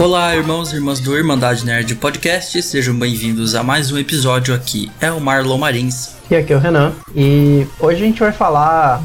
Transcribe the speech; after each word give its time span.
Olá, 0.00 0.34
irmãos 0.34 0.72
e 0.72 0.76
irmãs 0.76 0.98
do 0.98 1.14
Irmandade 1.14 1.62
Nerd 1.62 1.94
Podcast, 1.96 2.62
sejam 2.62 2.94
bem-vindos 2.94 3.54
a 3.54 3.62
mais 3.62 3.92
um 3.92 3.98
episódio 3.98 4.54
aqui. 4.54 4.90
É 4.98 5.12
o 5.12 5.20
Marlon 5.20 5.58
Marins. 5.58 6.14
E 6.30 6.36
aqui 6.36 6.54
é 6.54 6.56
o 6.56 6.58
Renan. 6.58 6.94
E 7.14 7.66
hoje 7.78 8.02
a 8.02 8.06
gente 8.06 8.18
vai 8.18 8.32
falar 8.32 9.02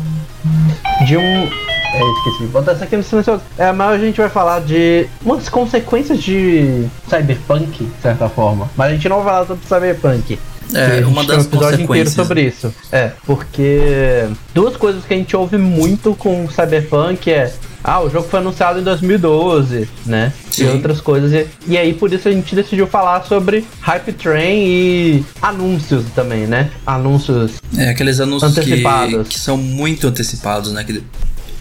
de 1.06 1.18
um. 1.18 1.22
É, 1.22 2.12
esqueci 2.18 2.44
de 2.44 2.48
botar 2.48 2.72
isso 2.72 2.84
aqui 2.86 2.96
no 2.96 3.04
silencioso. 3.04 3.44
É, 3.58 3.74
mas 3.74 4.02
a 4.02 4.06
gente 4.06 4.16
vai 4.16 4.30
falar 4.30 4.62
de 4.62 5.06
umas 5.22 5.50
consequências 5.50 6.24
de 6.24 6.88
cyberpunk, 7.10 7.84
de 7.84 8.02
certa 8.02 8.30
forma. 8.30 8.70
Mas 8.78 8.92
a 8.92 8.94
gente 8.94 9.10
não 9.10 9.18
vai 9.18 9.34
falar 9.34 9.48
sobre 9.48 9.68
cyberpunk. 9.68 10.40
É, 10.74 11.06
uma 11.06 11.26
das 11.26 11.44
um 11.44 11.48
episódio 11.50 11.82
inteiro 11.82 12.10
sobre 12.10 12.42
isso. 12.42 12.74
É, 12.90 13.12
porque 13.26 14.30
duas 14.54 14.78
coisas 14.78 15.04
que 15.04 15.14
a 15.14 15.18
gente 15.18 15.36
ouve 15.36 15.58
muito 15.58 16.16
com 16.16 16.48
Cyberpunk 16.50 17.30
é 17.30 17.54
ah, 17.88 18.02
o 18.02 18.10
jogo 18.10 18.28
foi 18.28 18.40
anunciado 18.40 18.80
em 18.80 18.84
2012, 18.84 19.88
né? 20.08 20.34
Sim. 20.50 20.64
E 20.64 20.68
outras 20.70 21.00
coisas. 21.00 21.32
E, 21.32 21.48
e 21.68 21.78
aí 21.78 21.94
por 21.94 22.12
isso 22.12 22.28
a 22.28 22.32
gente 22.32 22.56
decidiu 22.56 22.88
falar 22.88 23.24
sobre 23.26 23.64
Hype 23.82 24.12
Train 24.14 24.66
e 24.66 25.26
anúncios 25.40 26.04
também, 26.16 26.48
né? 26.48 26.72
Anúncios. 26.84 27.52
É, 27.78 27.90
aqueles 27.90 28.20
anúncios 28.20 28.56
que, 28.56 28.60
Antecipados. 28.62 29.28
que 29.28 29.40
são 29.40 29.56
muito 29.56 30.08
antecipados, 30.08 30.72
né? 30.72 30.84
Que 30.84 31.04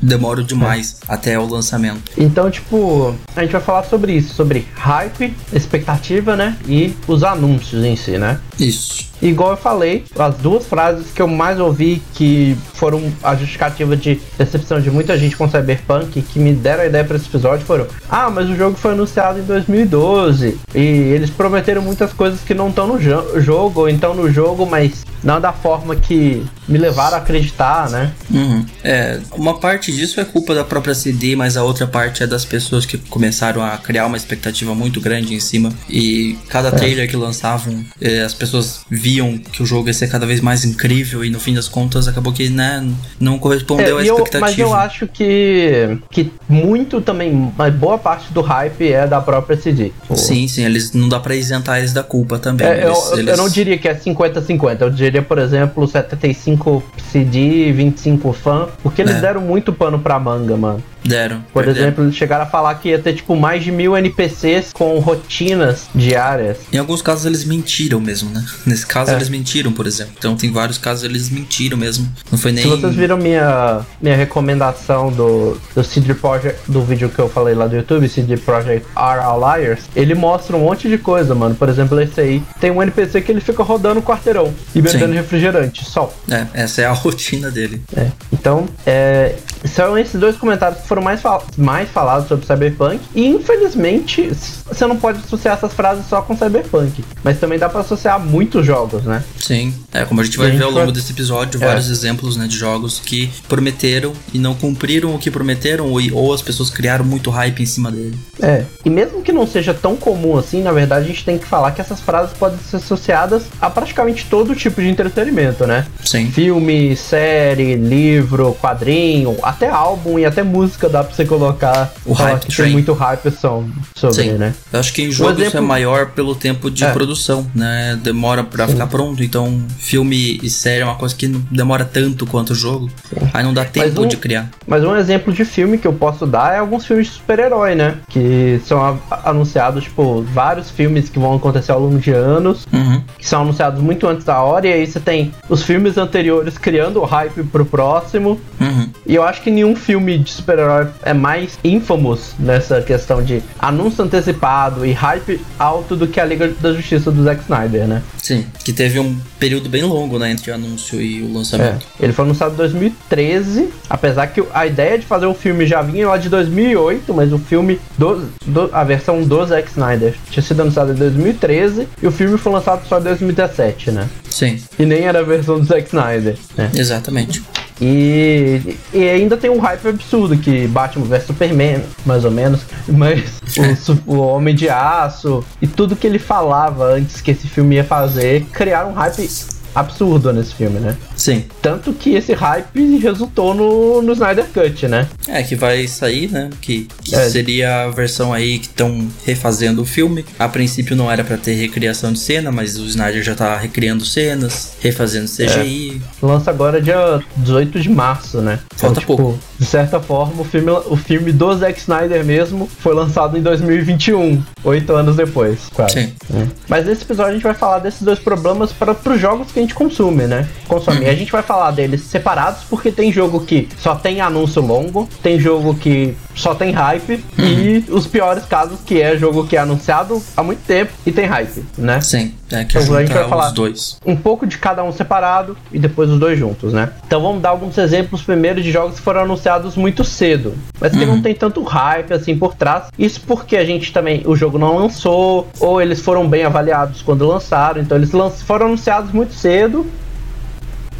demoram 0.00 0.42
demais 0.42 0.98
até 1.09 1.38
o 1.38 1.47
lançamento. 1.47 2.12
Então, 2.16 2.50
tipo, 2.50 3.14
a 3.34 3.42
gente 3.42 3.52
vai 3.52 3.61
falar 3.61 3.84
sobre 3.84 4.12
isso, 4.12 4.34
sobre 4.34 4.66
hype, 4.75 5.34
expectativa, 5.52 6.36
né? 6.36 6.56
E 6.66 6.95
os 7.06 7.22
anúncios 7.22 7.84
em 7.84 7.97
si, 7.97 8.19
né? 8.19 8.38
Isso. 8.58 9.12
Igual 9.22 9.52
eu 9.52 9.56
falei, 9.56 10.04
as 10.18 10.34
duas 10.36 10.66
frases 10.66 11.06
que 11.14 11.22
eu 11.22 11.26
mais 11.28 11.58
ouvi 11.58 12.02
que 12.14 12.56
foram 12.74 13.10
a 13.22 13.34
justificativa 13.34 13.96
de 13.96 14.20
decepção 14.36 14.80
de 14.80 14.91
muita 14.91 15.16
gente 15.16 15.34
com 15.36 15.48
Cyberpunk 15.48 16.20
que 16.20 16.38
me 16.38 16.52
deram 16.52 16.83
a 16.83 16.86
ideia 16.86 17.05
para 17.05 17.16
esse 17.16 17.27
episódio 17.27 17.64
foram: 17.64 17.86
Ah, 18.11 18.28
mas 18.28 18.50
o 18.50 18.56
jogo 18.56 18.77
foi 18.77 18.92
anunciado 18.92 19.38
em 19.38 19.42
2012 19.44 20.58
e 20.74 20.78
eles 20.78 21.30
prometeram 21.30 21.80
muitas 21.80 22.12
coisas 22.12 22.41
que 22.41 22.52
não 22.55 22.69
estão 22.69 22.86
no 22.86 22.98
jo- 22.98 23.41
jogo, 23.41 23.80
ou 23.83 23.88
então 23.88 24.14
no 24.14 24.30
jogo, 24.30 24.66
mas 24.66 25.05
não 25.22 25.41
da 25.41 25.52
forma 25.52 25.96
que 25.96 26.44
me 26.68 26.77
levaram 26.78 27.16
a 27.16 27.20
acreditar, 27.20 27.89
né? 27.89 28.12
Uhum. 28.30 28.66
É, 28.83 29.20
uma 29.33 29.58
parte 29.58 29.91
disso 29.92 30.20
é 30.20 30.24
culpa 30.24 30.55
da 30.55 30.64
própria 30.64 30.94
CD, 30.94 31.34
mas 31.34 31.56
a 31.56 31.62
outra 31.62 31.86
parte 31.86 32.22
é 32.22 32.27
das 32.27 32.44
pessoas 32.44 32.84
que 32.84 32.98
começaram 32.98 33.62
a 33.62 33.78
criar 33.78 34.05
uma 34.06 34.16
expectativa 34.18 34.74
muito 34.74 35.00
grande 35.00 35.34
em 35.34 35.41
cima. 35.41 35.72
E 35.89 36.36
cada 36.48 36.70
trailer 36.70 37.08
que 37.08 37.16
lançavam, 37.16 37.83
é, 38.00 38.20
as 38.20 38.34
pessoas 38.34 38.44
viam 38.91 39.39
que 39.39 39.62
o 39.62 39.67
jogo 39.67 39.89
ia 39.89 39.95
ser 39.95 40.09
cada 40.09 40.27
vez 40.27 40.41
mais 40.41 40.64
incrível 40.64 41.25
e 41.25 41.31
no 41.31 41.39
fim 41.41 41.55
das 41.55 41.69
contas 41.69 42.06
acabou 42.09 42.33
que 42.33 42.48
né, 42.48 42.86
não 43.20 43.39
correspondeu 43.39 43.98
à 43.98 44.03
É, 44.05 44.09
eu- 44.09 44.14
expectativa. 44.17 44.41
mas 44.41 44.59
eu 44.59 44.75
acho 44.75 45.06
que, 45.06 45.98
que 46.11 46.33
muito 46.48 47.01
também, 47.01 47.53
mas 47.56 47.75
boa 47.75 47.98
parte 47.98 48.33
do 48.33 48.41
hype 48.41 48.92
é 48.92 49.06
da 49.06 49.20
própria 49.20 49.56
CD. 49.56 49.84
Tipo, 50.03 50.17
Sim, 50.17 50.47
sim, 50.48 50.64
eles 50.64 50.92
não 50.92 51.09
dá 51.09 51.19
pra 51.20 51.34
isentar 51.36 51.78
eles 51.78 51.92
da 51.92 52.03
culpa 52.03 52.39
também. 52.39 52.67
É, 52.67 52.84
eu, 52.84 52.89
eles, 52.89 53.11
eu- 53.11 53.19
eles- 53.19 53.31
eu 53.31 53.36
não 53.36 53.48
diria 53.48 53.78
que 53.78 53.89
é 53.89 53.95
50-50, 53.95 54.83
eu 54.83 54.91
diria, 54.91 55.23
por 55.23 55.39
exemplo, 55.39 55.86
75 55.86 56.83
CD, 57.12 57.73
25 57.73 58.33
fã, 58.33 58.69
porque 58.83 59.03
eles 59.03 59.17
É. 59.17 59.20
deram 59.20 59.41
muito 59.41 59.73
pano 59.73 59.98
pra 59.98 60.19
manga, 60.19 60.56
mano. 60.56 60.83
deram. 61.06 61.42
Por 61.53 61.62
perderam. 61.64 61.86
exemplo, 61.89 62.05
eles 62.05 62.17
chegaram 62.17 62.45
a 62.45 62.47
falar 62.47 62.75
que 62.77 62.89
ia 62.89 62.98
ter, 62.98 63.12
tipo, 63.12 63.36
mais 63.36 63.62
de 63.62 63.70
mil 63.70 63.95
NPCs 63.95 64.73
com 64.73 64.98
rotinas 65.01 65.86
diárias. 65.95 66.56
Em 66.73 66.79
alguns 66.79 67.03
casos 67.03 67.27
eles 67.27 67.45
mentiram 67.45 68.01
mesmo, 68.01 68.31
né? 68.34 68.44
Nesse 68.66 68.86
caso 68.86 69.12
É. 69.12 69.14
eles 69.14 69.28
mentiram, 69.28 69.72
por 69.72 69.86
exemplo. 69.86 70.12
Então 70.18 70.36
tem 70.36 70.52
vários 70.52 70.77
casos 70.78 71.04
eles 71.04 71.30
mentiram 71.30 71.77
mesmo. 71.78 72.06
Não 72.30 72.38
foi 72.38 72.52
nem. 72.52 72.64
Se 72.64 72.68
vocês 72.70 72.94
viram 72.94 73.16
minha, 73.16 73.80
minha 74.02 74.16
recomendação 74.16 75.10
do, 75.12 75.56
do 75.74 75.82
CD 75.84 76.12
Projekt, 76.14 76.60
do 76.70 76.82
vídeo 76.82 77.08
que 77.08 77.18
eu 77.18 77.28
falei 77.28 77.55
lá 77.55 77.66
do 77.66 77.77
YouTube, 77.77 78.08
CD 78.08 78.36
Projekt 78.36 78.86
Are 78.94 79.20
Outliers, 79.20 79.80
ele 79.96 80.14
mostra 80.14 80.56
um 80.56 80.61
monte 80.61 80.89
de 80.89 80.98
coisa, 80.98 81.34
mano. 81.34 81.55
Por 81.55 81.68
exemplo, 81.68 82.00
esse 82.00 82.20
aí 82.20 82.42
tem 82.61 82.70
um 82.70 82.83
NPC 82.83 83.20
que 83.23 83.30
ele 83.33 83.40
fica 83.40 83.62
rodando 83.62 84.00
o 84.00 84.02
quarteirão 84.02 84.52
e 84.74 84.83
bebendo 84.83 85.06
Sim. 85.06 85.12
refrigerante, 85.14 85.84
só. 85.84 86.12
É, 86.30 86.46
essa 86.55 86.83
é 86.83 86.86
a 86.86 86.92
rotina 87.05 87.50
dele. 87.50 87.83
É. 87.96 88.08
Então, 88.33 88.67
é, 88.86 89.36
são 89.64 89.96
esses 89.96 90.18
dois 90.20 90.36
comentários 90.36 90.80
que 90.83 90.89
foram 90.89 91.02
mais, 91.02 91.20
fal- 91.20 91.44
mais 91.56 91.89
falados 91.89 92.28
sobre 92.28 92.46
Cyberpunk. 92.46 93.00
E 93.14 93.27
infelizmente, 93.27 94.30
você 94.67 94.86
não 94.86 94.96
pode 94.96 95.18
associar 95.18 95.56
essas 95.56 95.73
frases 95.73 96.06
só 96.06 96.20
com 96.23 96.36
Cyberpunk. 96.36 97.05
Mas 97.23 97.39
também 97.39 97.58
dá 97.58 97.68
pra 97.68 97.80
associar 97.80 98.20
muitos 98.24 98.64
jogos, 98.67 99.05
né? 99.05 99.23
Sim. 99.39 99.74
É, 99.92 100.05
como 100.05 100.20
a 100.20 100.24
gente 100.24 100.36
vai 100.39 100.51
ver 100.51 100.62
ao 100.64 100.70
longo 100.70 100.90
desse 100.92 101.12
episódio, 101.12 101.62
É. 101.62 101.67
vários 101.67 101.89
exemplos 101.90 102.36
né, 102.36 102.46
de 102.46 102.57
jogos 102.57 103.01
que 103.05 103.30
prometeram 103.48 104.12
e 104.33 104.39
não 104.39 104.55
cumpriram 104.55 105.14
o 105.14 105.18
que 105.18 105.30
prometeram, 105.30 105.86
ou, 105.90 106.01
ou 106.12 106.33
as 106.35 106.42
pessoas 106.42 106.70
criaram 106.70 107.05
muito 107.05 107.30
hype 107.30 107.62
em 107.62 107.67
cima 107.67 107.90
dele. 107.90 108.18
É. 108.40 108.64
E 108.85 108.90
mesmo 108.90 109.23
que 109.23 109.33
não 109.33 109.46
seja 109.46 109.73
tão 109.74 109.96
comum 109.96 110.36
assim, 110.36 110.62
na 110.62 110.73
verdade 110.73 111.05
a 111.05 111.08
gente 111.08 111.24
tem 111.24 111.39
que 111.39 111.46
falar 111.46 111.70
que 111.73 111.80
essas 111.80 112.01
frases 112.01 112.36
podem 112.36 112.58
ser 112.58 112.77
associadas 112.77 113.45
a 113.61 113.70
praticamente 113.70 114.27
todo 114.29 114.55
tipo 114.55 114.80
de 114.80 114.89
entretenimento, 114.89 115.67
né? 115.67 115.86
Sim. 116.05 116.30
Filme, 116.30 116.96
série, 116.96 117.77
livro, 117.77 118.56
quadrinho, 118.61 119.36
até 119.42 119.68
álbum 119.68 120.18
e 120.18 120.24
até 120.24 120.42
música 120.42 120.89
dá 120.89 121.05
pra 121.05 121.14
você 121.14 121.24
colocar. 121.24 121.92
O 122.05 122.12
hype 122.12 122.41
que 122.41 122.46
tem 122.48 122.56
train. 122.56 122.73
muito 122.73 122.92
hype 122.92 123.30
são- 123.30 123.68
sobre, 123.95 124.23
Sim. 124.23 124.30
né? 124.33 124.55
Eu 124.73 124.80
acho 124.80 124.92
que 124.92 125.02
em 125.02 125.11
jogos 125.11 125.39
exemplo- 125.41 125.58
é 125.58 125.61
maior 125.61 126.06
pelo 126.11 126.35
tempo 126.35 126.70
de 126.70 126.85
É. 126.85 126.91
produção, 126.92 127.46
né? 127.55 127.98
Demora 128.14 128.44
pra 128.44 128.69
ficar 128.69 128.87
pronto. 128.87 129.25
Então, 129.25 129.61
filme 129.76 130.38
e 130.41 130.49
série 130.49 130.82
é 130.82 130.85
uma 130.85 130.94
coisa 130.94 131.12
que 131.14 131.26
não 131.26 131.43
demora 131.50 131.85
tanto 131.85 132.25
quanto 132.25 132.50
o 132.50 132.55
jogo. 132.55 132.88
Aí 133.32 133.43
não 133.43 133.52
dá 133.52 133.64
tempo 133.64 134.02
um- 134.02 134.06
de 134.06 134.17
criar. 134.17 134.49
Mas 134.69 134.85
um 134.85 134.94
exemplo 134.94 135.32
de 135.32 135.44
filme 135.44 135.76
que 135.79 135.87
eu 135.87 135.93
posso 135.93 136.25
dar 136.25 136.55
é 136.55 136.58
alguns 136.58 136.87
filmes 136.87 137.08
de 137.08 137.14
super-herói, 137.14 137.75
né? 137.75 137.97
Que 138.08 138.61
são 138.64 139.00
anunciados, 139.25 139.85
tipo, 139.85 140.23
vários 140.32 140.70
filmes 140.70 141.08
que 141.08 141.19
vão 141.19 141.35
acontecer 141.35 141.73
ao 141.73 141.81
longo 141.81 141.99
de 141.99 142.12
anos, 142.12 142.67
Uhum. 142.73 143.03
que 143.19 143.26
são 143.26 143.43
anunciados 143.43 143.82
muito 143.82 144.06
antes 144.06 144.25
da 144.25 144.41
hora, 144.41 144.69
e 144.69 144.73
aí 144.73 144.87
você 144.87 145.00
tem 145.00 145.32
os 145.49 145.64
filmes 145.64 145.99
anteriores 145.99 146.56
criando 146.56 147.00
o 147.00 147.05
hype 147.05 147.43
pro 147.44 147.64
próximo. 147.64 148.41
Uhum. 148.61 148.88
E 149.06 149.14
eu 149.17 149.25
acho 149.25 149.43
que 149.43 149.50
nenhum 149.50 149.75
filme 149.75 150.19
de 150.19 150.31
super-herói 150.31 150.87
é 151.03 151.12
mais 151.12 151.58
infamous 151.64 152.35
nessa 152.38 152.81
questão 152.81 153.23
de 153.23 153.43
anúncio 153.58 154.05
antecipado 154.05 154.87
e 154.87 154.93
hype 154.93 155.41
alto 155.58 155.97
do 155.97 156.06
que 156.06 156.20
a 156.20 156.25
Liga 156.25 156.49
da 156.61 156.73
Justiça 156.73 157.11
do 157.11 157.25
Zack 157.25 157.43
Snyder, 157.43 157.87
né? 157.88 158.03
Sim. 158.23 158.47
Que 158.65 158.73
teve 158.73 158.99
um 158.99 159.19
período 159.38 159.69
bem 159.69 159.82
longo, 159.82 160.19
né? 160.19 160.31
Entre 160.31 160.50
o 160.50 160.55
anúncio 160.55 161.00
e 161.00 161.23
o 161.23 161.31
É, 161.31 161.32
lançamento. 161.35 161.87
ele 162.00 162.12
foi 162.12 162.25
anunciado 162.25 162.55
em 162.55 162.56
2013, 162.56 163.69
apesar 163.88 164.26
que 164.29 164.43
a 164.53 164.67
ideia 164.67 164.99
de 164.99 165.05
fazer 165.06 165.26
o 165.26 165.35
filme 165.35 165.67
já 165.67 165.82
vinha 165.82 166.09
lá 166.09 166.17
de 166.17 166.29
2008, 166.29 167.12
mas 167.12 167.32
o 167.32 167.38
filme, 167.38 167.79
do, 167.99 168.26
do- 168.47 168.70
a 168.73 168.82
versão 168.85 169.23
do 169.23 169.44
Zack 169.47 169.69
Snyder, 169.70 170.15
tinha 170.31 170.43
sido 170.43 170.62
anunciado 170.62 170.93
em 170.93 170.97
2013 170.97 171.88
e 172.03 172.06
o 172.06 172.12
filme 172.12 172.38
foi 172.38 172.53
lançado 172.53 172.87
só 172.88 172.99
em 172.99 173.03
2017, 173.03 173.91
né? 173.91 174.09
Sim. 174.31 174.59
E 174.79 174.85
nem 174.87 175.03
era 175.05 175.21
a 175.21 175.23
versão 175.23 175.59
do 175.61 175.67
Zack 175.67 175.87
Snyder, 175.88 176.37
né? 176.56 176.71
Exatamente. 176.75 177.43
E, 177.81 178.76
e 178.93 179.08
ainda 179.08 179.37
tem 179.37 179.50
um 179.50 179.58
hype 179.58 179.88
absurdo 179.88 180.37
que 180.37 180.67
Batman 180.69 181.06
vs 181.06 181.25
Superman, 181.26 181.82
mais 182.06 182.25
ou 182.25 182.31
menos, 182.31 182.61
mas 182.87 183.40
o, 183.58 183.76
su- 183.76 184.02
o 184.06 184.17
Homem 184.19 184.55
de 184.55 184.69
Aço 184.69 185.44
e 185.61 185.67
tudo 185.67 185.96
que 185.96 186.06
ele 186.06 186.19
falava 186.19 186.85
antes 186.85 187.20
que 187.20 187.32
esse 187.32 187.49
filme 187.49 187.76
ia 187.76 187.85
fazer, 187.85 188.44
criaram 188.52 188.90
um 188.90 188.94
hype 188.94 189.29
absurdo 189.75 190.32
nesse 190.32 190.55
filme, 190.55 190.79
né? 190.81 190.96
Sim. 191.17 191.44
Tanto 191.61 191.93
que 191.93 192.14
esse 192.14 192.32
hype 192.32 192.96
resultou 192.99 193.55
no, 193.55 194.02
no 194.02 194.12
Snyder 194.12 194.46
Cut, 194.52 194.87
né? 194.88 195.08
É, 195.29 195.43
que 195.43 195.56
vai 195.56 195.87
sair, 195.87 196.31
né? 196.31 196.50
Que, 196.61 196.87
que 197.02 197.14
É. 197.14 197.29
seria 197.29 197.85
a 197.85 197.90
versão 197.90 198.32
aí 198.32 198.58
que 198.58 198.67
estão 198.67 199.08
refazendo 199.25 199.82
o 199.82 199.85
filme. 199.85 200.25
A 200.38 200.49
princípio 200.49 200.94
não 200.96 201.11
era 201.11 201.25
pra 201.25 201.37
ter 201.37 201.55
recriação 201.55 202.12
de 202.12 202.19
cena, 202.19 202.52
mas 202.52 202.79
o 202.79 202.85
Snyder 202.87 203.23
já 203.23 203.35
tá 203.35 203.56
recriando 203.56 204.05
cenas, 204.05 204.75
refazendo 204.81 205.29
CGI. 205.29 206.00
Lança 206.23 206.50
agora 206.50 206.81
dia 206.81 207.21
18 207.37 207.81
de 207.81 207.88
março, 207.88 208.41
né? 208.41 208.59
Falta 208.76 209.00
pouco. 209.00 209.38
De 209.64 209.70
certa 209.70 209.99
forma, 209.99 210.43
o 210.43 210.44
filme, 210.44 210.70
o 210.70 210.94
filme 210.94 211.32
do 211.32 211.56
Zack 211.56 211.81
Snyder 211.81 212.22
mesmo 212.22 212.69
foi 212.81 212.94
lançado 212.94 213.38
em 213.38 213.40
2021, 213.40 214.43
oito 214.62 214.93
anos 214.93 215.16
depois, 215.16 215.70
quase. 215.75 216.02
Sim. 216.02 216.12
É. 216.34 216.46
Mas 216.69 216.84
nesse 216.84 217.02
episódio 217.02 217.31
a 217.31 217.34
gente 217.34 217.43
vai 217.43 217.55
falar 217.55 217.78
desses 217.78 218.02
dois 218.02 218.19
problemas 218.19 218.75
para 218.75 218.93
os 218.93 219.19
jogos 219.19 219.50
que 219.50 219.58
a 219.58 219.62
gente 219.62 219.75
consome, 219.75 220.26
né? 220.26 220.46
Consome. 220.69 221.06
E 221.06 221.08
a 221.08 221.14
gente 221.14 221.32
vai 221.32 221.43
falar 221.43 221.70
deles 221.70 222.02
separados 222.02 222.64
porque 222.69 222.93
tem 222.93 223.11
jogo 223.11 223.40
que 223.40 223.66
só 223.78 223.94
tem 223.94 224.20
anúncio 224.20 224.61
longo, 224.61 225.08
tem 225.22 225.40
jogo 225.40 225.75
que 225.75 226.14
só 226.35 226.55
tem 226.55 226.73
hype 226.73 227.25
e 227.39 227.85
os 227.91 228.07
piores 228.07 228.45
casos 228.45 228.79
que 228.85 229.01
é 229.01 229.17
jogo 229.17 229.47
que 229.47 229.57
é 229.57 229.61
anunciado 229.61 230.23
há 230.37 230.43
muito 230.43 230.61
tempo 230.67 230.93
e 231.07 231.13
tem 231.13 231.27
hype, 231.27 231.65
né? 231.79 232.01
Sim. 232.01 232.35
É 232.53 232.63
que 232.65 232.79
Então, 232.79 232.97
a 232.97 233.01
gente 233.01 233.13
vai 233.13 233.29
falar- 233.29 233.47
os 233.49 233.53
dois. 233.53 233.99
um 234.07 234.15
pouco 234.15 234.47
de 234.47 234.59
cada 234.59 234.85
um 234.85 234.93
separado 234.93 235.57
e 235.73 235.79
depois 235.79 236.09
os 236.11 236.19
dois 236.19 236.39
juntos, 236.39 236.73
né? 236.73 236.91
Então 237.07 237.21
vamos 237.21 237.43
dar 237.43 237.49
alguns 237.51 237.77
exemplos 237.79 238.23
primeiro 238.23 238.63
de 238.63 238.71
jogos 238.71 238.97
que 238.97 239.03
foram 239.03 239.23
anunciados 239.23 239.77
muito 239.77 240.05
cedo, 240.05 240.55
mas 240.81 240.93
que 240.93 241.05
não 241.05 241.21
tem 241.21 241.35
tanto 241.35 241.63
hype 241.63 242.13
assim 242.13 242.37
por 242.37 242.55
trás. 242.55 242.85
Isso 242.99 243.21
porque 243.27 243.57
a 243.57 243.65
gente 243.65 243.93
também 243.93 244.23
o 244.27 244.37
jogo 244.37 244.59
não 244.59 244.77
lançou 244.77 245.49
ou 245.59 245.81
eles 245.81 246.01
foram 246.01 246.29
bem 246.29 246.45
avaliados 246.45 247.03
quando 247.03 247.27
lançaram, 247.27 247.81
então 247.81 247.97
eles 247.97 248.11
foram 248.45 248.67
anunciados 248.67 249.11
muito 249.13 249.35
cedo 249.35 249.87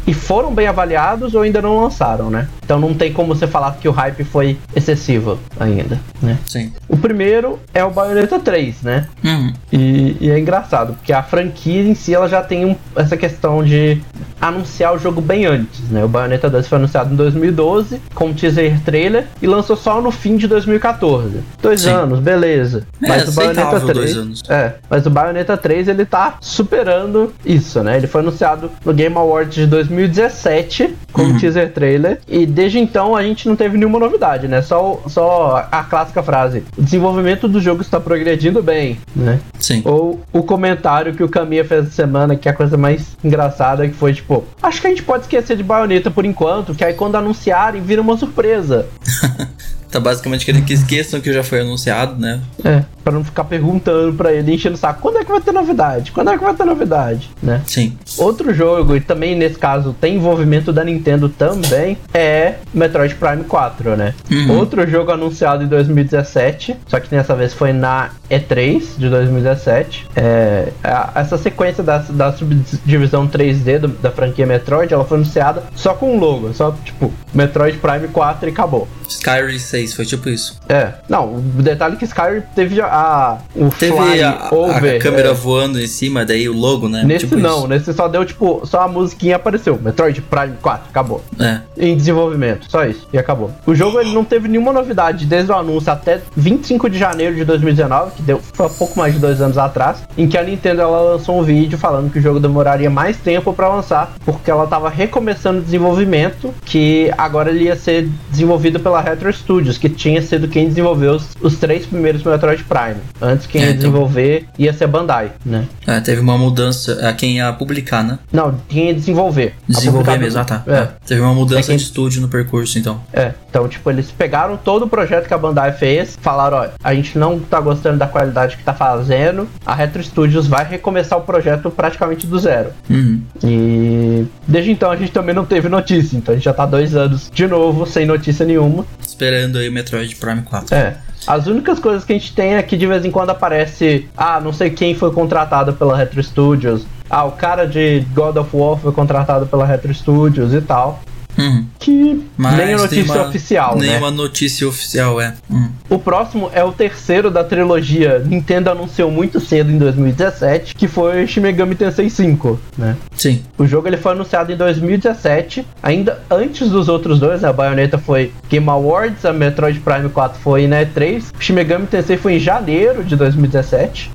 e 0.07 0.13
foram 0.13 0.53
bem 0.53 0.67
avaliados 0.67 1.33
ou 1.35 1.41
ainda 1.41 1.61
não 1.61 1.79
lançaram, 1.81 2.29
né? 2.29 2.47
Então 2.63 2.79
não 2.79 2.93
tem 2.93 3.11
como 3.13 3.33
você 3.35 3.45
falar 3.47 3.75
que 3.79 3.87
o 3.87 3.91
hype 3.91 4.23
foi 4.23 4.57
excessivo 4.75 5.39
ainda, 5.59 5.99
né? 6.21 6.37
Sim. 6.45 6.71
O 6.87 6.97
primeiro 6.97 7.59
é 7.73 7.83
o 7.83 7.89
Bayonetta 7.91 8.39
3, 8.39 8.81
né? 8.81 9.07
Uhum. 9.23 9.53
E, 9.71 10.17
e 10.21 10.29
é 10.29 10.39
engraçado, 10.39 10.93
porque 10.93 11.13
a 11.13 11.21
franquia 11.23 11.81
em 11.83 11.93
si 11.95 12.13
ela 12.13 12.27
já 12.27 12.41
tem 12.41 12.65
um- 12.65 12.75
essa 12.95 13.15
questão 13.17 13.63
de 13.63 14.01
anunciar 14.41 14.93
o 14.93 14.99
jogo 14.99 15.21
bem 15.21 15.45
antes, 15.45 15.79
né? 15.89 16.03
O 16.03 16.07
Bayonetta 16.07 16.49
2 16.49 16.67
foi 16.67 16.77
anunciado 16.77 17.13
em 17.13 17.15
2012 17.15 18.01
com 18.13 18.27
um 18.27 18.33
teaser 18.33 18.79
trailer 18.83 19.25
e 19.41 19.47
lançou 19.47 19.75
só 19.75 20.01
no 20.01 20.11
fim 20.11 20.35
de 20.37 20.47
2014. 20.47 21.39
Dois 21.61 21.81
Sim. 21.81 21.89
anos, 21.89 22.19
beleza. 22.19 22.85
É, 23.01 23.07
mas 23.07 23.27
o 23.27 23.31
Bayonetta 23.31 23.61
aceitável 23.61 23.93
3, 23.93 24.13
dois 24.13 24.17
anos. 24.17 24.43
é, 24.49 24.73
mas 24.89 25.05
o 25.05 25.09
Bayonetta 25.09 25.57
3 25.57 25.87
ele 25.87 26.05
tá 26.05 26.37
superando 26.41 27.33
isso, 27.45 27.81
né? 27.83 27.97
Ele 27.97 28.07
foi 28.07 28.21
anunciado 28.21 28.71
no 28.83 28.93
Game 28.93 29.15
Awards 29.15 29.55
de 29.55 29.65
2017 29.95 30.95
como 31.11 31.29
Uhum. 31.29 31.37
teaser 31.37 31.71
trailer 31.71 32.19
e 32.27 32.45
desde 32.45 32.77
então 32.77 33.15
a 33.15 33.23
gente 33.23 33.47
não 33.47 33.55
teve 33.55 33.77
nenhuma 33.77 33.97
novidade, 33.97 34.47
né? 34.47 34.61
Só, 34.61 35.01
só 35.07 35.67
a 35.71 35.83
clássica 35.83 36.21
frase: 36.21 36.63
o 36.77 36.81
desenvolvimento 36.83 37.47
do 37.47 37.61
jogo 37.61 37.81
está 37.81 37.99
progredindo 37.99 38.61
bem, 38.61 38.99
né? 39.15 39.39
Sim. 39.59 39.81
Ou 39.85 40.21
o 40.31 40.43
comentário 40.43 41.13
que 41.13 41.23
o 41.23 41.29
Caminha 41.29 41.63
fez 41.63 41.85
essa 41.85 41.95
semana, 41.95 42.35
que 42.35 42.47
é 42.47 42.51
a 42.51 42.55
coisa 42.55 42.77
mais 42.77 43.15
engraçada, 43.23 43.87
que 43.87 43.93
foi 43.93 44.13
tipo: 44.13 44.43
Acho 44.61 44.81
que 44.81 44.87
a 44.87 44.89
gente 44.89 45.03
pode 45.03 45.23
esquecer 45.23 45.55
de 45.55 45.63
baioneta 45.63 46.11
por 46.11 46.25
enquanto, 46.25 46.75
que 46.75 46.83
aí 46.83 46.93
quando 46.93 47.15
anunciarem 47.15 47.81
vira 47.81 48.01
uma 48.01 48.17
surpresa. 48.17 48.85
Tá 49.91 49.99
basicamente 49.99 50.45
querendo 50.45 50.65
que 50.65 50.73
esqueçam 50.73 51.21
que 51.21 51.31
já 51.31 51.43
foi 51.43 51.61
anunciado, 51.61 52.19
né? 52.19 52.41
É, 52.63 52.83
pra 53.03 53.13
não 53.13 53.23
ficar 53.23 53.43
perguntando 53.45 54.13
pra 54.13 54.33
ele, 54.33 54.53
enchendo 54.53 54.75
o 54.75 54.77
saco: 54.77 54.99
quando 55.01 55.17
é 55.19 55.23
que 55.25 55.31
vai 55.31 55.39
ter 55.41 55.51
novidade? 55.51 56.11
Quando 56.11 56.31
é 56.31 56.37
que 56.37 56.43
vai 56.43 56.53
ter 56.53 56.65
novidade? 56.65 57.29
Né? 57.41 57.61
Sim. 57.65 57.97
Outro 58.17 58.53
jogo, 58.53 58.95
e 58.95 58.99
também 59.01 59.35
nesse 59.35 59.57
caso 59.57 59.95
tem 59.99 60.15
envolvimento 60.15 60.73
da 60.73 60.83
Nintendo 60.83 61.29
também, 61.29 61.97
é 62.13 62.55
Metroid 62.73 63.15
Prime 63.15 63.43
4, 63.45 63.95
né? 63.95 64.13
Uhum. 64.29 64.57
Outro 64.57 64.85
jogo 64.89 65.11
anunciado 65.11 65.63
em 65.63 65.67
2017, 65.67 66.75
só 66.87 66.99
que 66.99 67.09
dessa 67.09 67.35
vez 67.35 67.53
foi 67.53 67.71
na 67.71 68.09
E3 68.29 68.97
de 68.97 69.09
2017. 69.09 70.07
É, 70.15 70.69
essa 71.15 71.37
sequência 71.37 71.83
da, 71.83 71.99
da 71.99 72.33
subdivisão 72.33 73.27
3D 73.27 73.79
do- 73.79 73.87
da 73.87 74.11
franquia 74.11 74.45
Metroid, 74.45 74.93
ela 74.93 75.05
foi 75.05 75.17
anunciada 75.17 75.63
só 75.75 75.93
com 75.93 76.15
um 76.15 76.19
logo, 76.19 76.53
só 76.53 76.71
tipo 76.83 77.13
Metroid 77.33 77.77
Prime 77.77 78.07
4 78.09 78.49
e 78.49 78.51
acabou. 78.51 78.87
Skyrim 79.07 79.59
6, 79.75 79.93
foi 79.93 80.05
tipo 80.05 80.29
isso. 80.29 80.57
É, 80.69 80.93
não, 81.09 81.35
o 81.35 81.41
detalhe 81.61 81.95
é 81.95 81.97
que 81.97 82.05
Skyrim 82.05 82.41
teve 82.55 82.79
a, 82.81 83.37
o 83.53 83.69
Teve 83.69 83.91
fly 83.91 84.23
a, 84.23 84.47
over. 84.51 84.95
a 84.95 84.99
câmera 84.99 85.29
é. 85.29 85.33
voando 85.33 85.79
em 85.79 85.87
cima, 85.87 86.23
daí 86.25 86.47
o 86.47 86.53
logo, 86.53 86.87
né? 86.87 87.03
Nesse 87.03 87.25
Tipo 87.25 87.37
não, 87.37 87.59
isso. 87.59 87.67
nesse 87.67 87.93
só 87.93 88.07
deu 88.07 88.23
tipo, 88.23 88.61
só 88.65 88.81
a 88.81 88.87
musiquinha 88.87 89.35
apareceu. 89.35 89.77
Metroid 89.81 90.21
Prime 90.21 90.53
4, 90.61 90.87
acabou. 90.89 91.23
É. 91.39 91.59
Em 91.77 91.95
desenvolvimento, 91.97 92.69
só 92.69 92.85
isso, 92.85 93.07
e 93.11 93.17
acabou. 93.17 93.51
O 93.65 93.75
jogo 93.75 93.99
ele 93.99 94.13
não 94.13 94.23
teve 94.23 94.47
nenhuma 94.47 94.71
novidade 94.71 95.25
desde 95.25 95.51
o 95.51 95.55
anúncio 95.55 95.91
até 95.91 96.21
25 96.37 96.89
de 96.89 96.97
janeiro 96.97 97.35
de 97.35 97.43
2019, 97.43 98.11
que 98.11 98.21
deu 98.21 98.39
foi 98.53 98.69
pouco 98.69 98.97
mais 98.97 99.13
de 99.13 99.19
dois 99.19 99.41
anos 99.41 99.57
atrás, 99.57 100.03
em 100.17 100.27
que 100.27 100.37
a 100.37 100.43
Nintendo 100.43 100.81
ela 100.81 101.01
lançou 101.01 101.39
um 101.39 101.43
vídeo 101.43 101.77
falando 101.77 102.11
que 102.11 102.19
o 102.19 102.21
jogo 102.21 102.39
demoraria 102.39 102.89
mais 102.89 103.17
tempo 103.17 103.53
pra 103.53 103.67
lançar, 103.67 104.13
porque 104.23 104.49
ela 104.49 104.67
tava 104.67 104.89
recomeçando 104.89 105.59
o 105.59 105.61
desenvolvimento, 105.61 106.53
que 106.63 107.11
agora 107.17 107.49
ele 107.49 107.65
ia 107.65 107.75
ser 107.75 108.07
desenvolvido 108.29 108.79
pela 108.79 109.01
Retro 109.01 109.31
Studios, 109.33 109.64
que 109.77 109.89
tinha 109.89 110.21
sido 110.21 110.47
quem 110.47 110.67
desenvolveu 110.67 111.13
os, 111.13 111.29
os 111.41 111.55
três 111.57 111.85
primeiros 111.85 112.23
Metroid 112.23 112.63
Prime. 112.63 112.95
Antes 113.21 113.47
quem 113.47 113.61
É, 113.61 113.65
ia 113.65 113.69
então. 113.71 113.79
desenvolver 113.89 114.45
ia 114.57 114.71
ser 114.73 114.83
a 114.85 114.87
Bandai, 114.87 115.31
né? 115.45 115.65
É, 115.87 115.99
teve 115.99 116.21
uma 116.21 116.37
mudança. 116.37 117.07
A 117.07 117.13
quem 117.13 117.37
ia 117.37 117.51
publicar, 117.53 118.03
né? 118.03 118.19
Não, 118.31 118.55
quem 118.69 118.87
ia 118.87 118.93
desenvolver. 118.93 119.53
Desenvolver 119.67 120.17
mesmo, 120.17 120.39
ah 120.39 120.45
tá. 120.45 120.63
É. 120.67 120.73
É. 120.75 120.87
Teve 121.05 121.21
uma 121.21 121.33
mudança 121.33 121.61
É 121.61 121.63
quem- 121.67 121.77
de 121.77 121.83
estúdio 121.83 122.21
no 122.21 122.27
percurso, 122.27 122.77
então. 122.77 123.01
É, 123.11 123.31
então, 123.49 123.67
tipo, 123.67 123.89
eles 123.89 124.11
pegaram 124.11 124.57
todo 124.57 124.83
o 124.85 124.87
projeto 124.89 125.27
que 125.27 125.33
a 125.33 125.37
Bandai 125.37 125.71
fez, 125.71 126.17
falaram, 126.21 126.57
ó, 126.57 126.67
a 126.83 126.93
gente 126.93 127.17
não 127.17 127.39
tá 127.39 127.59
gostando 127.59 127.97
da 127.97 128.07
qualidade 128.07 128.57
que 128.57 128.63
tá 128.63 128.73
fazendo, 128.73 129.47
a 129.65 129.73
Retro 129.73 130.01
Studios 130.03 130.47
vai 130.47 130.65
recomeçar 130.67 131.17
o 131.17 131.21
projeto 131.21 131.69
praticamente 131.71 132.27
do 132.27 132.37
zero. 132.39 132.69
Uhum. 132.89 133.21
E 133.43 134.25
desde 134.47 134.71
então 134.71 134.91
a 134.91 134.95
gente 134.95 135.11
também 135.11 135.33
não 135.33 135.45
teve 135.45 135.69
notícia, 135.69 136.17
então 136.17 136.33
a 136.33 136.35
gente 136.35 136.45
já 136.45 136.53
tá 136.53 136.65
dois 136.65 136.95
anos 136.95 137.29
de 137.33 137.47
novo 137.47 137.85
sem 137.85 138.05
notícia 138.05 138.45
nenhuma. 138.45 138.85
Esperando 139.05 139.54
aí 139.57 139.69
o 139.69 139.71
Metroid 139.71 140.15
Prime 140.15 140.41
4. 140.41 140.75
É. 140.75 140.97
As 141.27 141.47
únicas 141.47 141.79
coisas 141.79 142.03
que 142.03 142.13
a 142.13 142.17
gente 142.17 142.33
tem 142.33 142.55
é 142.55 142.61
que 142.61 142.77
de 142.77 142.85
vez 142.85 143.03
em 143.03 143.11
quando 143.11 143.31
aparece, 143.31 144.07
ah, 144.15 144.39
não 144.39 144.53
sei 144.53 144.69
quem 144.69 144.93
foi 144.93 145.11
contratado 145.11 145.73
pela 145.73 145.97
Retro 145.97 146.21
Studios, 146.21 146.85
ah, 147.09 147.23
o 147.23 147.31
cara 147.31 147.65
de 147.65 148.01
God 148.13 148.37
of 148.37 148.49
War 148.53 148.77
foi 148.77 148.91
contratado 148.91 149.47
pela 149.47 149.65
Retro 149.65 149.93
Studios 149.93 150.53
e 150.53 150.61
tal. 150.61 151.01
Uhum. 151.37 151.65
Que 151.79 152.23
Mas 152.37 152.57
nem 152.57 152.75
notícia 152.75 153.13
uma- 153.13 153.27
oficial, 153.27 153.77
né? 153.77 153.87
Nenhuma 153.87 154.09
notícia 154.11 154.67
oficial, 154.67 155.19
é. 155.19 155.33
Hum. 155.51 155.67
O 155.89 155.99
próximo 155.99 156.49
é 156.53 156.63
o 156.63 156.71
terceiro 156.71 157.29
da 157.29 157.43
trilogia 157.43 158.19
Nintendo 158.19 158.69
anunciou 158.69 159.11
muito 159.11 159.39
cedo 159.39 159.71
em 159.71 159.77
2017, 159.77 160.73
que 160.75 160.87
foi 160.87 161.27
Shin 161.27 161.41
Megami 161.41 161.75
Tensei 161.75 162.09
5, 162.09 162.59
né? 162.77 162.95
Sim. 163.17 163.43
O 163.57 163.65
jogo 163.67 163.87
ele 163.87 163.97
foi 163.97 164.13
anunciado 164.13 164.51
em 164.51 164.55
2017, 164.57 165.65
ainda 165.83 166.21
antes 166.31 166.69
dos 166.69 166.87
outros 166.87 167.19
dois, 167.19 167.41
né? 167.41 167.49
A 167.49 167.53
Bayonetta 167.53 167.97
foi 167.97 168.31
Game 168.49 168.69
Awards, 168.69 169.25
a 169.25 169.33
Metroid 169.33 169.79
Prime 169.79 170.09
4 170.09 170.39
foi 170.39 170.67
na 170.67 170.81
E3, 170.85 171.23
o 171.37 171.41
Shin 171.43 171.53
Megami 171.53 171.87
Tensei 171.87 172.17
foi 172.17 172.35
em 172.35 172.39
janeiro 172.39 173.03
de 173.03 173.15
2017. 173.15 174.11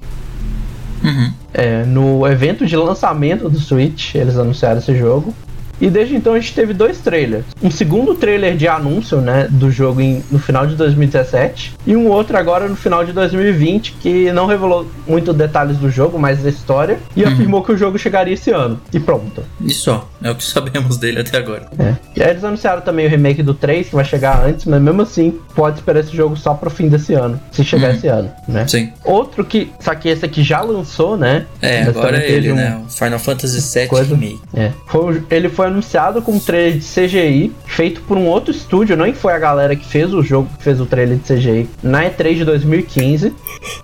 Uhum. 1.03 1.33
É, 1.53 1.83
no 1.85 2.27
evento 2.27 2.67
de 2.67 2.77
lançamento 2.77 3.49
do 3.49 3.59
Switch, 3.59 4.15
eles 4.15 4.37
anunciaram 4.37 4.79
esse 4.79 4.97
jogo. 4.97 5.35
E 5.81 5.89
desde 5.89 6.15
então 6.17 6.35
a 6.35 6.41
gente 6.41 6.55
teve 6.55 6.73
dois 6.75 6.99
trailers. 6.99 7.45
Um 7.63 7.71
segundo 7.71 8.15
trailer 8.15 8.57
de 8.57 8.69
anúncio, 8.69 9.21
né, 9.21 9.47
do 9.51 9.71
jogo 9.71 10.01
em- 10.01 10.23
no 10.31 10.39
final 10.39 10.67
de 10.67 10.75
2017 10.77 11.75
e 11.87 11.97
um 11.97 12.09
outro 12.09 12.37
agora 12.37 12.69
no 12.69 12.77
final 12.77 13.05
de 13.05 13.13
2020 13.13 13.93
que 14.01 14.31
não 14.33 14.47
revelou 14.47 14.87
muito 15.07 15.33
detalhes 15.33 15.77
do 15.79 15.91
jogo, 15.91 16.19
mas 16.19 16.43
da 16.43 16.49
história 16.51 16.99
e 17.17 17.25
afirmou 17.25 17.63
que 17.63 17.73
o 17.73 17.77
jogo 17.79 17.99
chegaria 17.99 18.35
esse 18.35 18.51
ano. 18.51 18.81
E 18.93 19.01
pronto. 19.01 19.43
E 19.61 19.73
só. 19.73 20.09
É 20.23 20.31
o 20.31 20.35
que 20.35 20.45
sabemos 20.45 20.99
dele 20.99 21.21
até 21.21 21.39
agora. 21.39 21.67
É. 21.79 21.95
E 22.17 22.23
aí 22.23 22.31
eles 22.31 22.45
anunciaram 22.45 22.83
também 22.83 23.07
o 23.07 23.09
remake 23.09 23.43
do 23.43 23.55
3 23.55 23.89
que 23.89 23.95
vai 23.95 24.05
chegar 24.05 24.45
antes, 24.45 24.67
mas 24.67 24.81
mesmo 24.83 25.01
assim 25.03 25.39
pode 25.55 25.79
esperar 25.79 26.01
esse 26.01 26.15
jogo 26.15 26.37
só 26.37 26.53
pro 26.55 26.69
fim 26.71 26.89
desse 26.89 27.15
ano, 27.15 27.41
se 27.51 27.65
chegar 27.65 27.89
Uhum. 27.91 27.95
esse 27.97 28.07
ano, 28.07 28.31
né? 28.47 28.67
Sim. 28.69 28.93
Outro 29.05 29.45
que, 29.45 29.71
só 29.81 29.95
que 29.95 30.09
esse 30.09 30.25
aqui 30.25 30.43
já 30.43 30.61
lançou, 30.61 31.17
né? 31.17 31.47
É, 31.63 31.83
agora 31.85 32.19
é 32.19 32.31
ele, 32.31 32.53
um- 32.53 32.57
né? 32.57 32.81
O 32.87 32.91
Final 32.91 33.19
Fantasy 33.19 33.61
VII 33.79 33.89
coisa. 33.89 34.15
Remake. 34.15 34.41
É. 34.55 34.71
Foi 34.87 35.23
ele 35.31 35.49
foi 35.49 35.70
anunciado 35.71 36.23
com 36.23 36.33
um 36.33 36.39
trailer 36.39 36.79
de 36.79 36.85
CGI, 36.85 37.53
feito 37.67 38.01
por 38.03 38.17
um 38.17 38.27
outro 38.27 38.51
estúdio, 38.51 38.97
nem 38.97 39.13
foi 39.13 39.33
a 39.33 39.39
galera 39.39 39.75
que 39.75 39.87
fez 39.87 40.13
o 40.13 40.23
jogo, 40.23 40.49
que 40.59 40.65
fez 40.65 40.81
o 40.81 40.87
trailer 40.87 41.19
de 41.19 41.35
CGI, 41.35 41.69
na 41.83 42.05
E3 42.05 42.35
de 42.35 42.45
2015. 42.45 43.33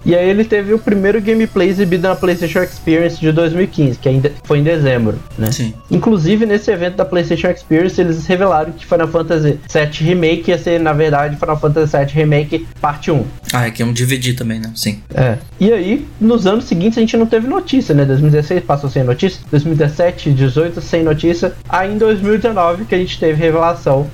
E 0.04 0.14
aí 0.14 0.28
ele 0.28 0.44
teve 0.44 0.72
o 0.72 0.78
primeiro 0.78 1.20
gameplay 1.20 1.68
exibido 1.68 2.08
na 2.08 2.14
PlayStation 2.14 2.60
Experience 2.60 3.20
de 3.20 3.32
2015, 3.32 3.98
que 3.98 4.08
ainda 4.08 4.32
foi 4.44 4.58
em 4.58 4.62
dezembro, 4.62 5.18
né? 5.38 5.50
Sim. 5.50 5.74
Inclusive, 5.90 6.46
nesse 6.46 6.70
evento 6.70 6.96
da 6.96 7.04
PlayStation 7.04 7.48
Experience, 7.48 8.00
eles 8.00 8.26
revelaram 8.26 8.72
que 8.72 8.84
Final 8.84 9.08
Fantasy 9.08 9.58
VII 9.72 10.08
Remake 10.08 10.50
ia 10.50 10.58
ser, 10.58 10.80
na 10.80 10.92
verdade, 10.92 11.36
Final 11.36 11.58
Fantasy 11.58 11.96
VII 11.96 12.06
Remake 12.06 12.66
Parte 12.80 13.10
1. 13.10 13.24
Ah, 13.52 13.66
é 13.66 13.70
que 13.70 13.82
é 13.82 13.86
um 13.86 13.92
DVD 13.92 14.32
também, 14.32 14.60
né? 14.60 14.72
Sim. 14.74 15.00
É. 15.14 15.38
E 15.58 15.72
aí, 15.72 16.06
nos 16.20 16.46
anos 16.46 16.64
seguintes, 16.64 16.98
a 16.98 17.00
gente 17.00 17.16
não 17.16 17.26
teve 17.26 17.46
notícia, 17.46 17.94
né? 17.94 18.04
2016 18.04 18.64
passou 18.64 18.90
sem 18.90 19.02
notícia, 19.04 19.40
2017, 19.50 20.32
18 20.32 20.80
sem 20.80 21.02
notícia. 21.02 21.52
Aí 21.76 21.92
em 21.92 21.98
2019 21.98 22.84
que 22.86 22.94
a 22.94 22.98
gente 22.98 23.18
teve 23.20 23.34
revelação 23.42 24.06